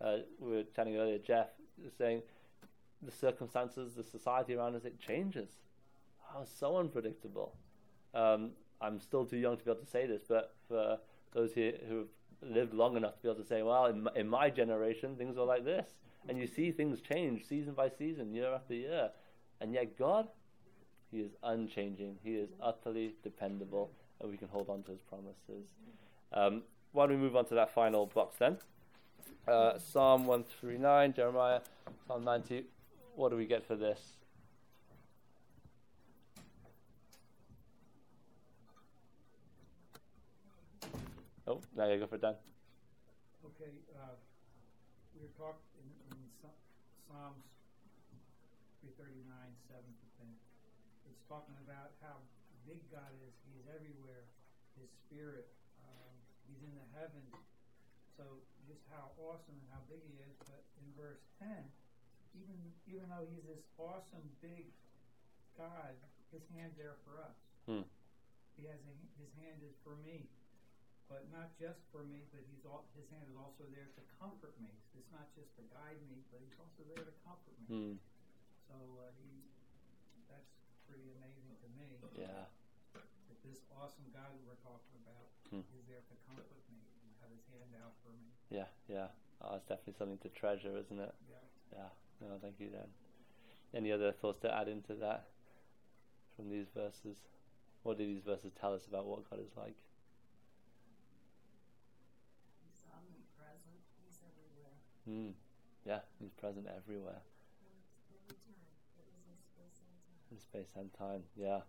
Uh, 0.00 0.18
we 0.38 0.52
were 0.52 0.62
chatting 0.74 0.96
earlier, 0.96 1.18
Jeff 1.18 1.48
was 1.82 1.92
saying 1.96 2.22
the 3.02 3.12
circumstances, 3.12 3.94
the 3.94 4.04
society 4.04 4.54
around 4.54 4.74
us, 4.76 4.84
it 4.84 4.98
changes. 5.00 5.48
Oh, 6.34 6.44
so 6.44 6.78
unpredictable. 6.78 7.54
Um, 8.14 8.50
I'm 8.80 9.00
still 9.00 9.24
too 9.24 9.36
young 9.36 9.56
to 9.56 9.64
be 9.64 9.70
able 9.70 9.80
to 9.80 9.86
say 9.86 10.06
this, 10.06 10.22
but 10.28 10.54
for 10.68 10.98
those 11.32 11.52
here 11.54 11.74
who 11.88 11.98
have 11.98 12.06
lived 12.42 12.74
long 12.74 12.96
enough 12.96 13.16
to 13.16 13.22
be 13.22 13.28
able 13.28 13.42
to 13.42 13.46
say, 13.46 13.62
well, 13.62 13.86
in 13.86 14.08
in 14.14 14.28
my 14.28 14.50
generation, 14.50 15.16
things 15.16 15.36
were 15.36 15.44
like 15.44 15.64
this. 15.64 15.88
And 16.28 16.38
you 16.38 16.46
see 16.46 16.72
things 16.72 17.00
change 17.00 17.46
season 17.46 17.74
by 17.74 17.88
season, 17.88 18.34
year 18.34 18.52
after 18.52 18.74
year. 18.74 19.10
And 19.60 19.72
yet, 19.72 19.96
God, 19.98 20.28
He 21.10 21.20
is 21.20 21.32
unchanging. 21.42 22.18
He 22.22 22.34
is 22.34 22.50
utterly 22.60 23.14
dependable, 23.22 23.90
and 24.20 24.30
we 24.30 24.36
can 24.36 24.48
hold 24.48 24.68
on 24.68 24.82
to 24.84 24.90
His 24.92 25.00
promises. 25.02 25.66
Um, 26.32 26.62
why 26.92 27.06
don't 27.06 27.16
we 27.16 27.22
move 27.22 27.36
on 27.36 27.44
to 27.46 27.54
that 27.54 27.72
final 27.72 28.06
box 28.06 28.36
then? 28.38 28.58
Uh, 29.46 29.78
Psalm 29.78 30.26
139, 30.26 31.12
Jeremiah, 31.12 31.60
Psalm 32.06 32.24
90. 32.24 32.64
What 33.14 33.30
do 33.30 33.36
we 33.36 33.46
get 33.46 33.64
for 33.64 33.76
this? 33.76 34.00
Oh, 41.46 41.60
now 41.76 41.88
you 41.88 41.98
go 41.98 42.06
for 42.08 42.16
it, 42.16 42.22
Dan. 42.22 42.34
Okay, 43.44 43.70
uh, 43.94 44.16
we 45.14 45.22
were 45.22 45.28
Psalms 47.16 47.48
339, 48.84 49.24
7 49.24 49.80
to 49.80 50.06
10. 50.20 50.28
It's 51.08 51.24
talking 51.24 51.56
about 51.64 51.96
how 52.04 52.20
big 52.68 52.84
God 52.92 53.08
is. 53.24 53.32
He's 53.48 53.64
everywhere. 53.72 54.28
His 54.76 54.92
spirit, 55.08 55.48
um, 55.80 56.12
he's 56.44 56.60
in 56.60 56.76
the 56.76 56.84
heavens. 56.92 57.32
So 58.20 58.44
just 58.68 58.84
how 58.92 59.16
awesome 59.16 59.56
and 59.56 59.68
how 59.72 59.80
big 59.88 60.04
he 60.04 60.20
is. 60.28 60.36
But 60.44 60.60
in 60.76 60.92
verse 60.92 61.24
10, 61.40 61.48
even 62.36 62.60
even 62.84 63.08
though 63.08 63.24
he's 63.32 63.48
this 63.48 63.64
awesome 63.80 64.28
big 64.44 64.68
God, 65.56 65.96
his 66.36 66.44
hand's 66.52 66.76
there 66.76 67.00
for 67.08 67.24
us. 67.24 67.36
Hmm. 67.64 67.88
He 68.60 68.68
has 68.68 68.76
a, 68.76 68.92
his 69.16 69.32
hand 69.40 69.64
is 69.64 69.72
for 69.80 69.96
me 70.04 70.28
but 71.08 71.30
not 71.30 71.54
just 71.58 71.86
for 71.94 72.02
me, 72.02 72.26
but 72.34 72.42
he's 72.50 72.66
all, 72.66 72.86
his 72.98 73.06
hand 73.10 73.26
is 73.30 73.36
also 73.38 73.62
there 73.70 73.86
to 73.94 74.02
comfort 74.18 74.54
me. 74.58 74.70
It's 74.98 75.10
not 75.14 75.30
just 75.38 75.54
to 75.56 75.62
guide 75.70 76.02
me, 76.10 76.26
but 76.30 76.42
he's 76.42 76.58
also 76.58 76.82
there 76.90 77.02
to 77.06 77.14
comfort 77.22 77.54
me. 77.62 77.66
Hmm. 77.66 77.94
So 78.66 78.74
uh, 78.98 79.14
he, 79.22 79.46
that's 80.26 80.50
pretty 80.90 81.10
amazing 81.14 81.54
to 81.62 81.68
me. 81.78 82.02
Yeah. 82.18 82.50
That 83.30 83.38
this 83.46 83.62
awesome 83.70 84.10
God 84.10 84.34
that 84.34 84.42
we're 84.46 84.58
talking 84.62 84.94
about 85.06 85.30
Hmm. 85.50 85.62
is 85.78 85.86
there 85.86 86.02
to 86.02 86.14
comfort 86.26 86.62
me 86.66 86.82
and 87.02 87.14
have 87.22 87.30
his 87.30 87.46
hand 87.54 87.70
out 87.78 87.94
for 88.02 88.10
me. 88.10 88.34
Yeah, 88.50 88.66
yeah. 88.90 89.14
Oh, 89.40 89.54
it's 89.54 89.66
definitely 89.70 89.94
something 89.94 90.18
to 90.26 90.28
treasure, 90.34 90.74
isn't 90.76 90.98
it? 90.98 91.14
Yeah. 91.30 91.46
Yeah. 91.72 91.90
No, 92.20 92.38
thank 92.42 92.58
you, 92.58 92.68
Dan. 92.74 92.90
Any 93.74 93.92
other 93.92 94.10
thoughts 94.10 94.40
to 94.40 94.50
add 94.52 94.66
into 94.66 94.94
that 94.94 95.28
from 96.34 96.50
these 96.50 96.66
verses? 96.74 97.18
What 97.82 97.98
do 97.98 98.06
these 98.06 98.22
verses 98.24 98.50
tell 98.58 98.74
us 98.74 98.86
about 98.88 99.06
what 99.06 99.28
God 99.30 99.38
is 99.38 99.54
like? 99.56 99.76
He's 102.64 102.80
omnipresent. 102.90 103.78
He's 104.02 104.18
everywhere. 104.26 104.74
Mm. 105.08 105.32
Yeah, 105.86 106.00
He's 106.20 106.32
present 106.32 106.66
everywhere. 106.76 107.20
In 110.32 110.40
space 110.40 110.68
and 110.76 110.92
time, 110.98 111.22
yeah. 111.36 111.60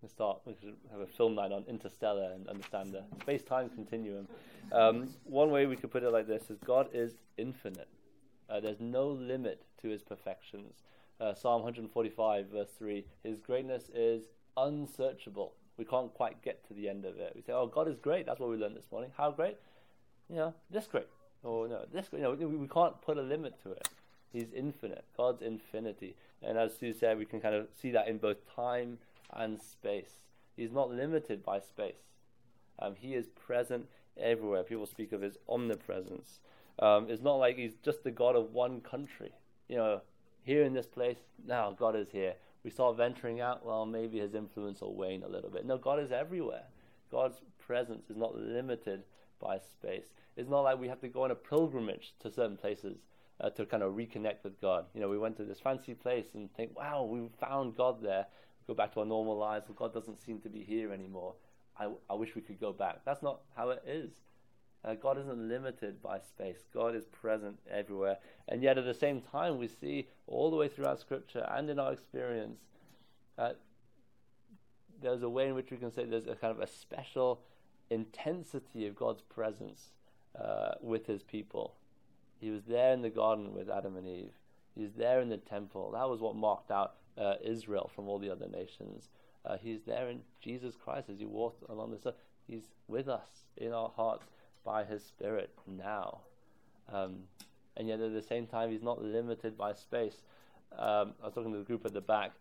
We 0.00 0.08
start. 0.08 0.40
We 0.44 0.54
should 0.60 0.76
have 0.92 1.00
a 1.00 1.06
film 1.06 1.34
night 1.34 1.50
on 1.50 1.64
Interstellar 1.68 2.30
and 2.32 2.48
understand 2.48 2.92
the 2.92 3.02
space-time 3.22 3.68
continuum. 3.70 4.28
Um, 4.70 5.08
one 5.24 5.50
way 5.50 5.66
we 5.66 5.74
could 5.74 5.90
put 5.90 6.04
it 6.04 6.10
like 6.10 6.28
this 6.28 6.50
is 6.50 6.58
God 6.64 6.88
is 6.92 7.14
infinite. 7.36 7.88
Uh, 8.48 8.60
there's 8.60 8.78
no 8.78 9.08
limit 9.08 9.64
to 9.82 9.88
His 9.88 10.02
perfections. 10.02 10.74
Uh, 11.20 11.34
Psalm 11.34 11.62
145, 11.62 12.46
verse 12.46 12.70
three: 12.78 13.06
His 13.24 13.40
greatness 13.40 13.90
is 13.92 14.26
unsearchable. 14.56 15.54
We 15.76 15.84
can't 15.84 16.14
quite 16.14 16.42
get 16.42 16.66
to 16.68 16.74
the 16.74 16.88
end 16.88 17.04
of 17.04 17.18
it. 17.18 17.32
We 17.34 17.42
say, 17.42 17.52
"Oh, 17.52 17.66
God 17.66 17.88
is 17.88 17.96
great." 17.98 18.26
That's 18.26 18.38
what 18.38 18.50
we 18.50 18.56
learned 18.56 18.76
this 18.76 18.90
morning. 18.92 19.10
How 19.16 19.32
great? 19.32 19.56
You 20.30 20.36
know, 20.36 20.54
this 20.70 20.86
great. 20.86 21.08
Or 21.42 21.68
no, 21.68 21.84
this. 21.92 22.08
You 22.12 22.18
know, 22.18 22.32
we, 22.32 22.46
we 22.46 22.68
can't 22.68 23.00
put 23.02 23.16
a 23.16 23.22
limit 23.22 23.62
to 23.62 23.72
it. 23.72 23.88
He's 24.32 24.52
infinite. 24.54 25.04
God's 25.16 25.42
infinity. 25.42 26.14
And 26.42 26.58
as 26.58 26.76
Sue 26.76 26.92
said, 26.92 27.18
we 27.18 27.24
can 27.24 27.40
kind 27.40 27.54
of 27.54 27.68
see 27.80 27.90
that 27.92 28.08
in 28.08 28.18
both 28.18 28.38
time 28.54 28.98
and 29.32 29.60
space. 29.60 30.20
He's 30.56 30.72
not 30.72 30.90
limited 30.90 31.42
by 31.44 31.60
space. 31.60 32.02
Um, 32.78 32.94
he 32.96 33.14
is 33.14 33.28
present 33.28 33.86
everywhere. 34.20 34.62
People 34.62 34.86
speak 34.86 35.12
of 35.12 35.22
his 35.22 35.36
omnipresence. 35.48 36.40
Um, 36.78 37.06
it's 37.08 37.22
not 37.22 37.34
like 37.34 37.56
he's 37.56 37.74
just 37.82 38.04
the 38.04 38.10
God 38.10 38.36
of 38.36 38.52
one 38.52 38.80
country. 38.80 39.32
You 39.68 39.76
know, 39.76 40.00
here 40.42 40.62
in 40.62 40.74
this 40.74 40.86
place, 40.86 41.18
now 41.46 41.74
God 41.78 41.96
is 41.96 42.08
here. 42.10 42.34
We 42.64 42.70
start 42.70 42.96
venturing 42.96 43.40
out, 43.40 43.64
well, 43.64 43.86
maybe 43.86 44.18
his 44.18 44.34
influence 44.34 44.80
will 44.80 44.94
wane 44.94 45.22
a 45.22 45.28
little 45.28 45.50
bit. 45.50 45.64
No, 45.64 45.78
God 45.78 46.00
is 46.00 46.12
everywhere. 46.12 46.64
God's 47.10 47.40
presence 47.58 48.10
is 48.10 48.16
not 48.16 48.36
limited 48.36 49.04
by 49.40 49.58
space. 49.58 50.06
It's 50.36 50.48
not 50.48 50.60
like 50.60 50.78
we 50.78 50.88
have 50.88 51.00
to 51.00 51.08
go 51.08 51.24
on 51.24 51.30
a 51.30 51.34
pilgrimage 51.34 52.14
to 52.20 52.30
certain 52.30 52.56
places 52.56 52.98
uh, 53.40 53.50
to 53.50 53.66
kind 53.66 53.82
of 53.82 53.94
reconnect 53.94 54.44
with 54.44 54.60
God. 54.60 54.86
You 54.94 55.00
know, 55.00 55.08
we 55.08 55.18
went 55.18 55.36
to 55.38 55.44
this 55.44 55.60
fancy 55.60 55.94
place 55.94 56.26
and 56.34 56.52
think, 56.54 56.76
wow, 56.76 57.04
we 57.04 57.28
found 57.40 57.76
God 57.76 58.02
there. 58.02 58.26
Go 58.66 58.74
back 58.74 58.92
to 58.94 59.00
our 59.00 59.06
normal 59.06 59.36
lives, 59.36 59.66
and 59.68 59.76
God 59.76 59.94
doesn't 59.94 60.20
seem 60.20 60.40
to 60.40 60.48
be 60.48 60.62
here 60.62 60.92
anymore. 60.92 61.34
I, 61.78 61.88
I 62.10 62.14
wish 62.14 62.34
we 62.34 62.42
could 62.42 62.60
go 62.60 62.72
back. 62.72 63.00
That's 63.04 63.22
not 63.22 63.40
how 63.56 63.70
it 63.70 63.82
is. 63.86 64.10
Uh, 64.84 64.94
God 64.94 65.18
isn't 65.18 65.48
limited 65.48 66.02
by 66.02 66.20
space. 66.20 66.58
God 66.72 66.94
is 66.94 67.04
present 67.06 67.58
everywhere. 67.70 68.18
And 68.48 68.62
yet, 68.62 68.78
at 68.78 68.84
the 68.84 68.94
same 68.94 69.20
time, 69.20 69.58
we 69.58 69.68
see 69.68 70.08
all 70.26 70.50
the 70.50 70.56
way 70.56 70.68
throughout 70.68 71.00
Scripture 71.00 71.46
and 71.50 71.68
in 71.68 71.78
our 71.78 71.92
experience, 71.92 72.60
uh, 73.38 73.52
there's 75.00 75.22
a 75.22 75.28
way 75.28 75.48
in 75.48 75.54
which 75.54 75.70
we 75.70 75.76
can 75.76 75.92
say 75.92 76.04
there's 76.04 76.26
a 76.26 76.34
kind 76.34 76.56
of 76.56 76.60
a 76.60 76.66
special 76.66 77.40
intensity 77.90 78.86
of 78.86 78.96
God's 78.96 79.22
presence 79.22 79.92
uh, 80.38 80.72
with 80.80 81.06
His 81.06 81.22
people. 81.22 81.74
He 82.40 82.50
was 82.50 82.64
there 82.64 82.92
in 82.92 83.02
the 83.02 83.10
garden 83.10 83.54
with 83.54 83.68
Adam 83.68 83.96
and 83.96 84.06
Eve. 84.06 84.32
He 84.74 84.82
was 84.82 84.92
there 84.94 85.20
in 85.20 85.28
the 85.28 85.36
temple. 85.36 85.90
That 85.92 86.08
was 86.08 86.20
what 86.20 86.36
marked 86.36 86.70
out 86.70 86.94
uh, 87.16 87.34
Israel 87.42 87.90
from 87.94 88.08
all 88.08 88.18
the 88.18 88.30
other 88.30 88.48
nations. 88.48 89.08
Uh, 89.44 89.56
he's 89.60 89.82
there 89.86 90.08
in 90.08 90.20
Jesus 90.40 90.74
Christ 90.76 91.08
as 91.10 91.18
He 91.18 91.24
walked 91.24 91.68
along 91.68 91.90
this 91.90 92.06
earth. 92.06 92.14
He's 92.46 92.70
with 92.86 93.08
us 93.08 93.28
in 93.56 93.72
our 93.72 93.90
hearts 93.96 94.24
by 94.64 94.84
His 94.84 95.04
Spirit 95.04 95.50
now. 95.66 96.20
Um, 96.92 97.24
and 97.76 97.88
yet 97.88 98.00
at 98.00 98.12
the 98.12 98.22
same 98.22 98.46
time, 98.46 98.70
He's 98.70 98.82
not 98.82 99.02
limited 99.02 99.56
by 99.56 99.74
space. 99.74 100.22
Um, 100.72 101.14
I 101.22 101.26
was 101.26 101.34
talking 101.34 101.52
to 101.52 101.58
the 101.58 101.64
group 101.64 101.84
at 101.84 101.92
the 101.92 102.00
back. 102.00 102.32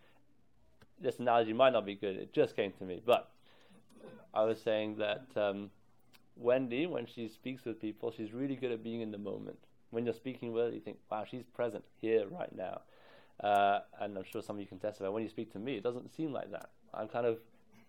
This 0.99 1.19
analogy 1.19 1.53
might 1.53 1.73
not 1.73 1.85
be 1.85 1.95
good. 1.95 2.15
It 2.15 2.33
just 2.33 2.55
came 2.55 2.71
to 2.73 2.83
me, 2.83 3.01
but 3.05 3.31
I 4.33 4.43
was 4.43 4.61
saying 4.61 4.97
that 4.97 5.25
um, 5.35 5.69
Wendy, 6.35 6.85
when 6.85 7.05
she 7.05 7.27
speaks 7.27 7.65
with 7.65 7.81
people, 7.81 8.11
she's 8.11 8.33
really 8.33 8.55
good 8.55 8.71
at 8.71 8.83
being 8.83 9.01
in 9.01 9.11
the 9.11 9.17
moment. 9.17 9.57
When 9.89 10.05
you're 10.05 10.13
speaking 10.13 10.51
with 10.51 10.65
her, 10.65 10.71
you 10.71 10.81
think, 10.81 10.97
"Wow, 11.09 11.25
she's 11.29 11.43
present 11.43 11.83
here 12.01 12.27
right 12.27 12.53
now." 12.55 12.81
Uh, 13.39 13.79
and 13.99 14.17
I'm 14.17 14.23
sure 14.23 14.41
some 14.41 14.57
of 14.57 14.59
you 14.61 14.67
can 14.67 14.79
testify. 14.79 15.09
When 15.09 15.23
you 15.23 15.29
speak 15.29 15.51
to 15.53 15.59
me, 15.59 15.77
it 15.77 15.83
doesn't 15.83 16.13
seem 16.15 16.33
like 16.33 16.51
that. 16.51 16.69
I'm 16.93 17.07
kind 17.07 17.25
of 17.25 17.37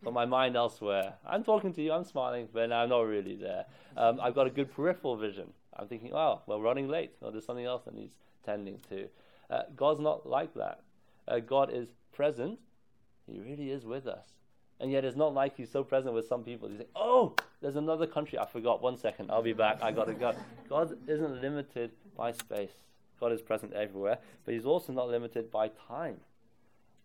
got 0.05 0.13
my 0.13 0.27
mind 0.27 0.57
elsewhere. 0.57 1.15
I'm 1.27 1.43
talking 1.43 1.73
to 1.73 1.83
you, 1.83 1.93
I'm 1.93 2.05
smiling, 2.05 2.49
but 2.53 2.71
I'm 2.73 2.91
not 2.91 3.01
really 3.01 3.35
there. 3.35 3.65
Um, 3.97 4.21
I've 4.21 4.35
got 4.35 4.47
a 4.47 4.51
good 4.51 4.73
peripheral 4.73 5.17
vision. 5.17 5.53
I'm 5.75 5.89
thinking, 5.89 6.13
oh, 6.13 6.43
we're 6.47 6.59
running 6.59 6.89
late, 6.89 7.13
or 7.21 7.31
there's 7.31 7.47
something 7.47 7.65
else 7.65 7.85
that 7.85 7.95
needs 7.95 8.15
tending 8.45 8.79
to. 8.91 9.09
Uh, 9.51 9.63
God's 9.75 10.01
not 10.01 10.29
like 10.29 10.55
that. 10.55 10.81
Uh, 11.27 11.39
God 11.41 11.71
is 11.73 11.89
present. 12.13 12.59
He 13.27 13.39
really 13.39 13.71
is 13.71 13.85
with 13.85 14.07
us. 14.07 14.29
And 14.81 14.93
yet 14.93 15.05
it's 15.05 15.17
not 15.17 15.35
like 15.35 15.57
he's 15.57 15.71
so 15.71 15.83
present 15.83 16.15
with 16.15 16.29
some 16.29 16.45
people. 16.45 16.69
He's 16.69 16.79
like, 16.79 16.91
oh, 16.95 17.35
there's 17.61 17.77
another 17.77 18.07
country. 18.07 18.39
I 18.39 18.47
forgot. 18.47 18.81
One 18.81 18.97
second. 18.97 19.31
I'll 19.31 19.43
be 19.43 19.53
back. 19.53 19.79
I 19.83 19.91
got 19.91 20.07
to 20.07 20.15
go. 20.15 20.35
God 20.69 20.97
isn't 21.09 21.43
limited 21.43 21.91
by 22.17 22.33
space. 22.33 22.73
God 23.19 23.33
is 23.33 23.43
present 23.43 23.73
everywhere. 23.73 24.19
But 24.45 24.55
he's 24.55 24.65
also 24.65 24.93
not 24.93 25.09
limited 25.09 25.51
by 25.51 25.69
time. 25.89 26.21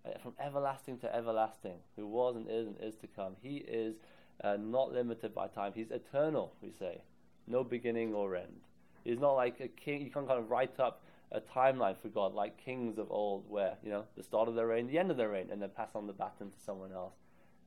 Uh, 0.05 0.17
from 0.21 0.33
everlasting 0.39 0.99
to 0.99 1.15
everlasting, 1.15 1.77
who 1.95 2.05
was 2.05 2.35
and 2.35 2.47
is 2.49 2.67
and 2.67 2.75
is 2.81 2.95
to 2.97 3.07
come. 3.07 3.37
He 3.41 3.57
is 3.57 3.95
uh, 4.43 4.57
not 4.59 4.91
limited 4.91 5.33
by 5.33 5.47
time. 5.47 5.71
He's 5.73 5.91
eternal, 5.91 6.53
we 6.61 6.71
say. 6.77 7.01
No 7.47 7.63
beginning 7.63 8.13
or 8.13 8.35
end. 8.35 8.61
He's 9.03 9.19
not 9.19 9.31
like 9.31 9.59
a 9.61 9.67
king. 9.67 10.01
You 10.01 10.11
can't 10.11 10.27
kind 10.27 10.39
of 10.39 10.51
write 10.51 10.79
up 10.79 11.03
a 11.31 11.41
timeline 11.41 11.97
for 11.97 12.09
God 12.09 12.33
like 12.33 12.63
kings 12.63 12.97
of 12.97 13.09
old, 13.09 13.49
where, 13.49 13.77
you 13.83 13.89
know, 13.89 14.03
the 14.15 14.23
start 14.23 14.47
of 14.47 14.55
their 14.55 14.67
reign, 14.67 14.87
the 14.87 14.99
end 14.99 15.09
of 15.09 15.17
their 15.17 15.29
reign, 15.29 15.47
and 15.51 15.61
then 15.61 15.69
pass 15.69 15.89
on 15.95 16.05
the 16.05 16.13
baton 16.13 16.51
to 16.51 16.59
someone 16.63 16.91
else. 16.91 17.15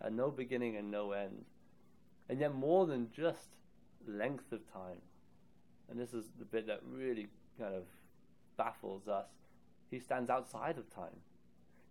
Uh, 0.02 0.08
no 0.08 0.30
beginning 0.30 0.76
and 0.76 0.90
no 0.90 1.12
end. 1.12 1.44
And 2.28 2.40
yet, 2.40 2.54
more 2.54 2.86
than 2.86 3.10
just 3.14 3.48
length 4.06 4.52
of 4.52 4.70
time, 4.72 4.98
and 5.88 5.98
this 5.98 6.12
is 6.12 6.26
the 6.38 6.44
bit 6.44 6.66
that 6.66 6.80
really 6.90 7.28
kind 7.58 7.74
of 7.74 7.84
baffles 8.56 9.08
us, 9.08 9.28
he 9.90 9.98
stands 9.98 10.30
outside 10.30 10.78
of 10.78 10.92
time. 10.92 11.20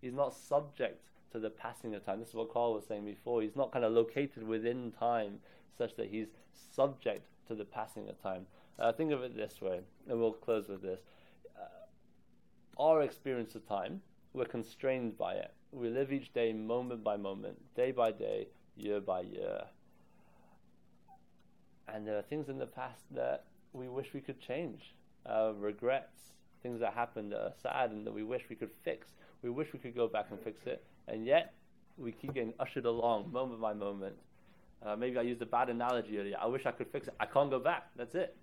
He's 0.01 0.13
not 0.13 0.33
subject 0.33 1.05
to 1.31 1.39
the 1.39 1.49
passing 1.49 1.95
of 1.95 2.05
time. 2.05 2.19
This 2.19 2.29
is 2.29 2.35
what 2.35 2.51
Carl 2.53 2.73
was 2.73 2.85
saying 2.85 3.05
before. 3.05 3.41
He's 3.41 3.55
not 3.55 3.71
kind 3.71 3.85
of 3.85 3.93
located 3.93 4.47
within 4.47 4.91
time 4.91 5.39
such 5.77 5.95
that 5.95 6.09
he's 6.09 6.27
subject 6.53 7.25
to 7.47 7.55
the 7.55 7.65
passing 7.65 8.07
of 8.09 8.21
time. 8.21 8.45
Uh, 8.77 8.91
think 8.91 9.11
of 9.11 9.23
it 9.23 9.35
this 9.35 9.61
way, 9.61 9.79
and 10.09 10.19
we'll 10.19 10.33
close 10.33 10.67
with 10.67 10.81
this. 10.81 10.99
Uh, 11.57 12.81
our 12.81 13.01
experience 13.01 13.55
of 13.55 13.67
time, 13.67 14.01
we're 14.33 14.45
constrained 14.45 15.17
by 15.17 15.33
it. 15.33 15.54
We 15.71 15.89
live 15.89 16.11
each 16.11 16.33
day 16.33 16.53
moment 16.53 17.03
by 17.03 17.17
moment, 17.17 17.57
day 17.75 17.91
by 17.91 18.11
day, 18.11 18.47
year 18.75 19.01
by 19.01 19.21
year. 19.21 19.63
And 21.87 22.07
there 22.07 22.17
are 22.17 22.21
things 22.21 22.49
in 22.49 22.57
the 22.57 22.65
past 22.65 23.03
that 23.11 23.45
we 23.73 23.87
wish 23.87 24.13
we 24.13 24.21
could 24.21 24.39
change, 24.39 24.95
uh, 25.25 25.53
regrets, 25.57 26.33
things 26.63 26.79
that 26.79 26.93
happened 26.93 27.31
that 27.31 27.41
are 27.41 27.53
sad 27.61 27.91
and 27.91 28.07
that 28.07 28.13
we 28.13 28.23
wish 28.23 28.43
we 28.49 28.55
could 28.55 28.71
fix. 28.83 29.07
We 29.41 29.49
wish 29.49 29.73
we 29.73 29.79
could 29.79 29.95
go 29.95 30.07
back 30.07 30.27
and 30.31 30.39
fix 30.39 30.65
it, 30.65 30.83
and 31.07 31.25
yet 31.25 31.53
we 31.97 32.11
keep 32.11 32.33
getting 32.33 32.53
ushered 32.59 32.85
along 32.85 33.31
moment 33.31 33.61
by 33.61 33.73
moment. 33.73 34.15
Uh, 34.83 34.95
maybe 34.95 35.17
I 35.17 35.21
used 35.21 35.41
a 35.41 35.45
bad 35.45 35.69
analogy 35.69 36.17
earlier. 36.17 36.37
I 36.41 36.47
wish 36.47 36.65
I 36.65 36.71
could 36.71 36.87
fix 36.87 37.07
it. 37.07 37.13
I 37.19 37.25
can't 37.25 37.49
go 37.49 37.59
back. 37.59 37.89
That's 37.95 38.15
it. 38.15 38.35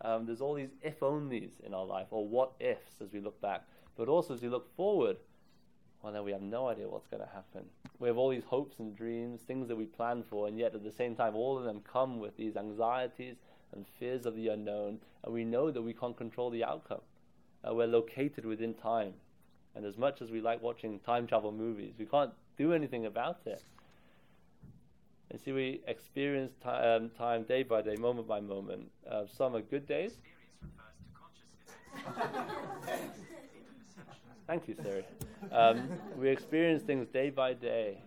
Um, 0.00 0.26
there's 0.26 0.40
all 0.40 0.54
these 0.54 0.70
if 0.82 1.00
onlys 1.00 1.60
in 1.64 1.74
our 1.74 1.84
life, 1.84 2.08
or 2.10 2.26
what 2.26 2.52
ifs 2.60 3.00
as 3.00 3.12
we 3.12 3.20
look 3.20 3.40
back. 3.40 3.64
But 3.96 4.08
also 4.08 4.34
as 4.34 4.42
we 4.42 4.48
look 4.48 4.74
forward, 4.76 5.16
well, 6.08 6.14
then 6.14 6.24
we 6.24 6.32
have 6.32 6.40
no 6.40 6.68
idea 6.68 6.88
what's 6.88 7.06
going 7.06 7.22
to 7.22 7.28
happen. 7.28 7.66
We 7.98 8.08
have 8.08 8.16
all 8.16 8.30
these 8.30 8.44
hopes 8.44 8.78
and 8.78 8.96
dreams, 8.96 9.42
things 9.42 9.68
that 9.68 9.76
we 9.76 9.84
plan 9.84 10.24
for, 10.30 10.48
and 10.48 10.58
yet 10.58 10.74
at 10.74 10.82
the 10.82 10.90
same 10.90 11.14
time, 11.14 11.36
all 11.36 11.58
of 11.58 11.64
them 11.64 11.82
come 11.82 12.18
with 12.18 12.34
these 12.34 12.56
anxieties 12.56 13.36
and 13.74 13.84
fears 14.00 14.24
of 14.24 14.34
the 14.34 14.48
unknown, 14.48 15.00
and 15.22 15.34
we 15.34 15.44
know 15.44 15.70
that 15.70 15.82
we 15.82 15.92
can't 15.92 16.16
control 16.16 16.48
the 16.48 16.64
outcome. 16.64 17.02
Uh, 17.62 17.74
we're 17.74 17.86
located 17.86 18.46
within 18.46 18.72
time. 18.72 19.12
And 19.74 19.84
as 19.84 19.98
much 19.98 20.22
as 20.22 20.30
we 20.30 20.40
like 20.40 20.62
watching 20.62 20.98
time 21.00 21.26
travel 21.26 21.52
movies, 21.52 21.92
we 21.98 22.06
can't 22.06 22.32
do 22.56 22.72
anything 22.72 23.04
about 23.04 23.40
it. 23.44 23.62
And 25.30 25.38
see, 25.38 25.52
we 25.52 25.82
experience 25.86 26.52
um, 26.64 27.10
time 27.18 27.42
day 27.42 27.64
by 27.64 27.82
day, 27.82 27.96
moment 27.96 28.26
by 28.26 28.40
moment. 28.40 28.90
Uh, 29.06 29.24
some 29.26 29.54
are 29.54 29.60
good 29.60 29.86
days. 29.86 30.14
Thank 34.48 34.66
you, 34.66 34.74
Siri. 34.82 35.04
Um, 35.52 35.90
we 36.16 36.30
experience 36.30 36.82
things 36.82 37.06
day 37.08 37.28
by 37.28 37.52
day. 37.52 37.98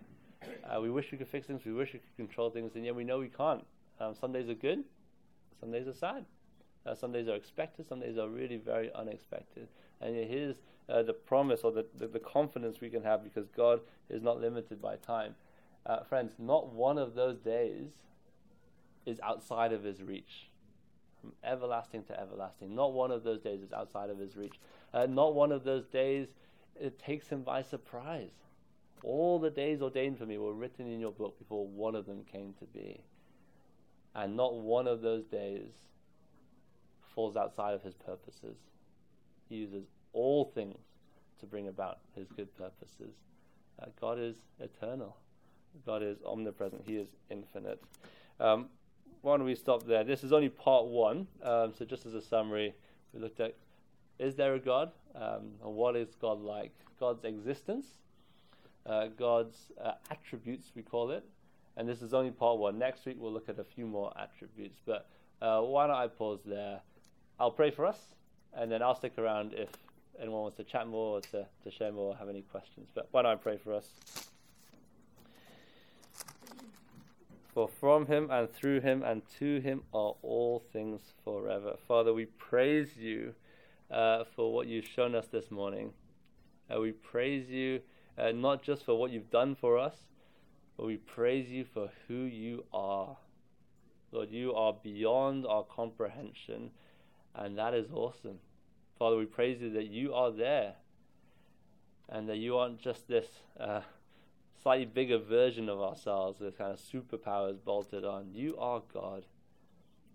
Uh, 0.42 0.80
we 0.80 0.90
wish 0.90 1.12
we 1.12 1.18
could 1.18 1.28
fix 1.28 1.46
things, 1.46 1.64
we 1.64 1.72
wish 1.72 1.92
we 1.92 2.00
could 2.00 2.16
control 2.16 2.50
things, 2.50 2.72
and 2.74 2.84
yet 2.84 2.96
we 2.96 3.04
know 3.04 3.20
we 3.20 3.28
can't. 3.28 3.64
Um, 4.00 4.16
some 4.20 4.32
days 4.32 4.48
are 4.48 4.54
good, 4.54 4.82
some 5.60 5.70
days 5.70 5.86
are 5.86 5.92
sad. 5.92 6.24
Uh, 6.84 6.96
some 6.96 7.12
days 7.12 7.28
are 7.28 7.36
expected, 7.36 7.88
some 7.88 8.00
days 8.00 8.18
are 8.18 8.28
really 8.28 8.56
very 8.56 8.92
unexpected. 8.92 9.68
And 10.00 10.16
here's 10.16 10.56
uh, 10.88 11.04
the 11.04 11.12
promise 11.12 11.60
or 11.62 11.70
the, 11.70 11.86
the, 11.96 12.08
the, 12.08 12.18
confidence 12.18 12.80
we 12.80 12.90
can 12.90 13.04
have 13.04 13.22
because 13.22 13.46
God 13.56 13.78
is 14.10 14.20
not 14.20 14.40
limited 14.40 14.82
by 14.82 14.96
time. 14.96 15.36
Uh, 15.86 16.02
friends, 16.02 16.32
not 16.40 16.72
one 16.72 16.98
of 16.98 17.14
those 17.14 17.38
days 17.38 17.92
is 19.06 19.20
outside 19.20 19.72
of 19.72 19.84
his 19.84 20.02
reach. 20.02 20.48
from 21.20 21.34
everlasting 21.44 22.02
to 22.04 22.20
everlasting. 22.20 22.74
Not 22.74 22.92
one 22.94 23.12
of 23.12 23.22
those 23.22 23.40
days 23.40 23.62
is 23.62 23.72
outside 23.72 24.10
of 24.10 24.18
his 24.18 24.36
reach. 24.36 24.58
Uh, 24.92 25.06
not 25.06 25.34
one 25.34 25.52
of 25.52 25.64
those 25.64 25.86
days 25.86 26.28
it 26.80 26.98
takes 26.98 27.28
him 27.28 27.42
by 27.42 27.62
surprise. 27.62 28.30
All 29.02 29.38
the 29.38 29.50
days 29.50 29.82
ordained 29.82 30.18
for 30.18 30.26
me 30.26 30.38
were 30.38 30.52
written 30.52 30.86
in 30.86 31.00
your 31.00 31.12
book 31.12 31.38
before 31.38 31.66
one 31.66 31.94
of 31.94 32.06
them 32.06 32.24
came 32.30 32.54
to 32.58 32.64
be. 32.66 33.02
And 34.14 34.36
not 34.36 34.54
one 34.54 34.86
of 34.86 35.00
those 35.00 35.24
days 35.24 35.70
falls 37.14 37.36
outside 37.36 37.74
of 37.74 37.82
his 37.82 37.94
purposes. 37.94 38.56
He 39.48 39.56
uses 39.56 39.84
all 40.12 40.44
things 40.44 40.78
to 41.40 41.46
bring 41.46 41.68
about 41.68 41.98
his 42.14 42.28
good 42.28 42.54
purposes. 42.56 43.14
Uh, 43.80 43.86
God 44.00 44.18
is 44.18 44.36
eternal. 44.60 45.16
God 45.86 46.02
is 46.02 46.18
omnipresent. 46.24 46.82
He 46.86 46.96
is 46.96 47.08
infinite. 47.30 47.82
Um, 48.38 48.66
why 49.22 49.36
don't 49.36 49.46
we 49.46 49.54
stop 49.54 49.84
there? 49.84 50.04
This 50.04 50.24
is 50.24 50.32
only 50.32 50.48
part 50.48 50.86
one. 50.86 51.26
Um, 51.42 51.72
so, 51.76 51.84
just 51.84 52.06
as 52.06 52.14
a 52.14 52.22
summary, 52.22 52.74
we 53.12 53.20
looked 53.20 53.40
at 53.40 53.54
is 54.22 54.36
there 54.36 54.54
a 54.54 54.58
God? 54.60 54.92
Um, 55.16 55.50
and 55.64 55.74
what 55.74 55.96
is 55.96 56.14
God 56.20 56.40
like? 56.40 56.72
God's 57.00 57.24
existence, 57.24 57.86
uh, 58.86 59.08
God's 59.18 59.56
uh, 59.82 59.92
attributes, 60.10 60.70
we 60.76 60.82
call 60.82 61.10
it. 61.10 61.24
And 61.76 61.88
this 61.88 62.02
is 62.02 62.14
only 62.14 62.30
part 62.30 62.58
one. 62.58 62.78
Next 62.78 63.04
week, 63.04 63.16
we'll 63.18 63.32
look 63.32 63.48
at 63.48 63.58
a 63.58 63.64
few 63.64 63.86
more 63.86 64.12
attributes. 64.16 64.78
But 64.86 65.08
uh, 65.40 65.60
why 65.62 65.88
don't 65.88 65.96
I 65.96 66.06
pause 66.06 66.40
there? 66.46 66.80
I'll 67.40 67.50
pray 67.50 67.70
for 67.70 67.84
us, 67.84 67.98
and 68.54 68.70
then 68.70 68.82
I'll 68.82 68.94
stick 68.94 69.18
around 69.18 69.54
if 69.54 69.70
anyone 70.20 70.42
wants 70.42 70.56
to 70.58 70.64
chat 70.64 70.86
more 70.86 71.16
or 71.16 71.20
to, 71.32 71.46
to 71.64 71.70
share 71.70 71.90
more 71.90 72.12
or 72.12 72.16
have 72.16 72.28
any 72.28 72.42
questions. 72.42 72.90
But 72.94 73.08
why 73.10 73.22
don't 73.22 73.32
I 73.32 73.36
pray 73.36 73.56
for 73.56 73.74
us? 73.74 73.88
For 77.52 77.68
from 77.68 78.06
him 78.06 78.30
and 78.30 78.52
through 78.52 78.80
him 78.80 79.02
and 79.02 79.22
to 79.40 79.60
him 79.60 79.82
are 79.92 80.14
all 80.22 80.62
things 80.72 81.00
forever. 81.24 81.74
Father, 81.88 82.14
we 82.14 82.26
praise 82.26 82.96
you 82.96 83.34
uh, 83.92 84.24
for 84.34 84.52
what 84.52 84.66
you've 84.66 84.86
shown 84.86 85.14
us 85.14 85.26
this 85.26 85.50
morning. 85.50 85.92
Uh, 86.72 86.80
we 86.80 86.92
praise 86.92 87.48
you 87.50 87.80
uh, 88.18 88.32
not 88.32 88.62
just 88.62 88.84
for 88.84 88.98
what 88.98 89.10
you've 89.10 89.30
done 89.30 89.54
for 89.54 89.78
us, 89.78 89.94
but 90.76 90.86
we 90.86 90.96
praise 90.96 91.50
you 91.50 91.64
for 91.64 91.90
who 92.08 92.14
you 92.14 92.64
are. 92.72 93.16
Lord, 94.10 94.30
you 94.30 94.54
are 94.54 94.74
beyond 94.82 95.46
our 95.46 95.64
comprehension, 95.64 96.70
and 97.34 97.56
that 97.58 97.74
is 97.74 97.90
awesome. 97.92 98.38
Father, 98.98 99.16
we 99.16 99.24
praise 99.24 99.60
you 99.60 99.70
that 99.72 99.86
you 99.86 100.14
are 100.14 100.30
there 100.30 100.74
and 102.08 102.28
that 102.28 102.36
you 102.36 102.56
aren't 102.56 102.80
just 102.80 103.08
this 103.08 103.26
uh, 103.58 103.80
slightly 104.62 104.84
bigger 104.84 105.18
version 105.18 105.68
of 105.68 105.80
ourselves 105.80 106.40
with 106.40 106.56
kind 106.58 106.72
of 106.72 106.78
superpowers 106.78 107.56
bolted 107.64 108.04
on. 108.04 108.30
You 108.32 108.56
are 108.58 108.82
God 108.92 109.24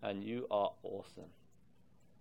and 0.02 0.24
you 0.24 0.46
are 0.52 0.72
awesome. 0.84 1.32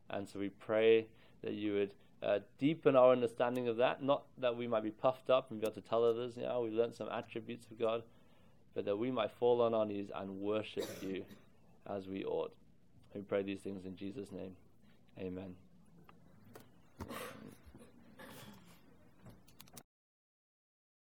And 0.09 0.28
so 0.28 0.38
we 0.38 0.48
pray 0.48 1.09
that 1.43 1.55
you 1.55 1.74
would 1.74 1.91
uh, 2.22 2.39
deepen 2.59 2.97
our 2.97 3.12
understanding 3.12 3.68
of 3.68 3.76
that, 3.76 4.03
not 4.03 4.24
that 4.39 4.57
we 4.57 4.66
might 4.66 4.82
be 4.82 4.91
puffed 4.91 5.30
up 5.30 5.51
and 5.51 5.61
be 5.61 5.66
able 5.66 5.74
to 5.74 5.80
tell 5.80 6.05
others, 6.05 6.37
you 6.37 6.43
know, 6.43 6.62
we 6.62 6.70
learned 6.70 6.95
some 6.95 7.09
attributes 7.11 7.66
of 7.70 7.78
God, 7.78 8.03
but 8.74 8.84
that 8.84 8.97
we 8.97 9.11
might 9.11 9.30
fall 9.32 9.62
on 9.62 9.74
our 9.74 9.87
knees 9.87 10.11
and 10.14 10.41
worship 10.41 10.89
you 11.03 11.24
as 11.89 12.07
we 12.09 12.24
ought. 12.24 12.55
We 13.14 13.22
pray 13.22 13.43
these 13.43 13.61
things 13.61 13.87
in 13.87 13.97
Jesus' 13.97 14.32
name. 14.32 14.57
Amen. 15.18 15.55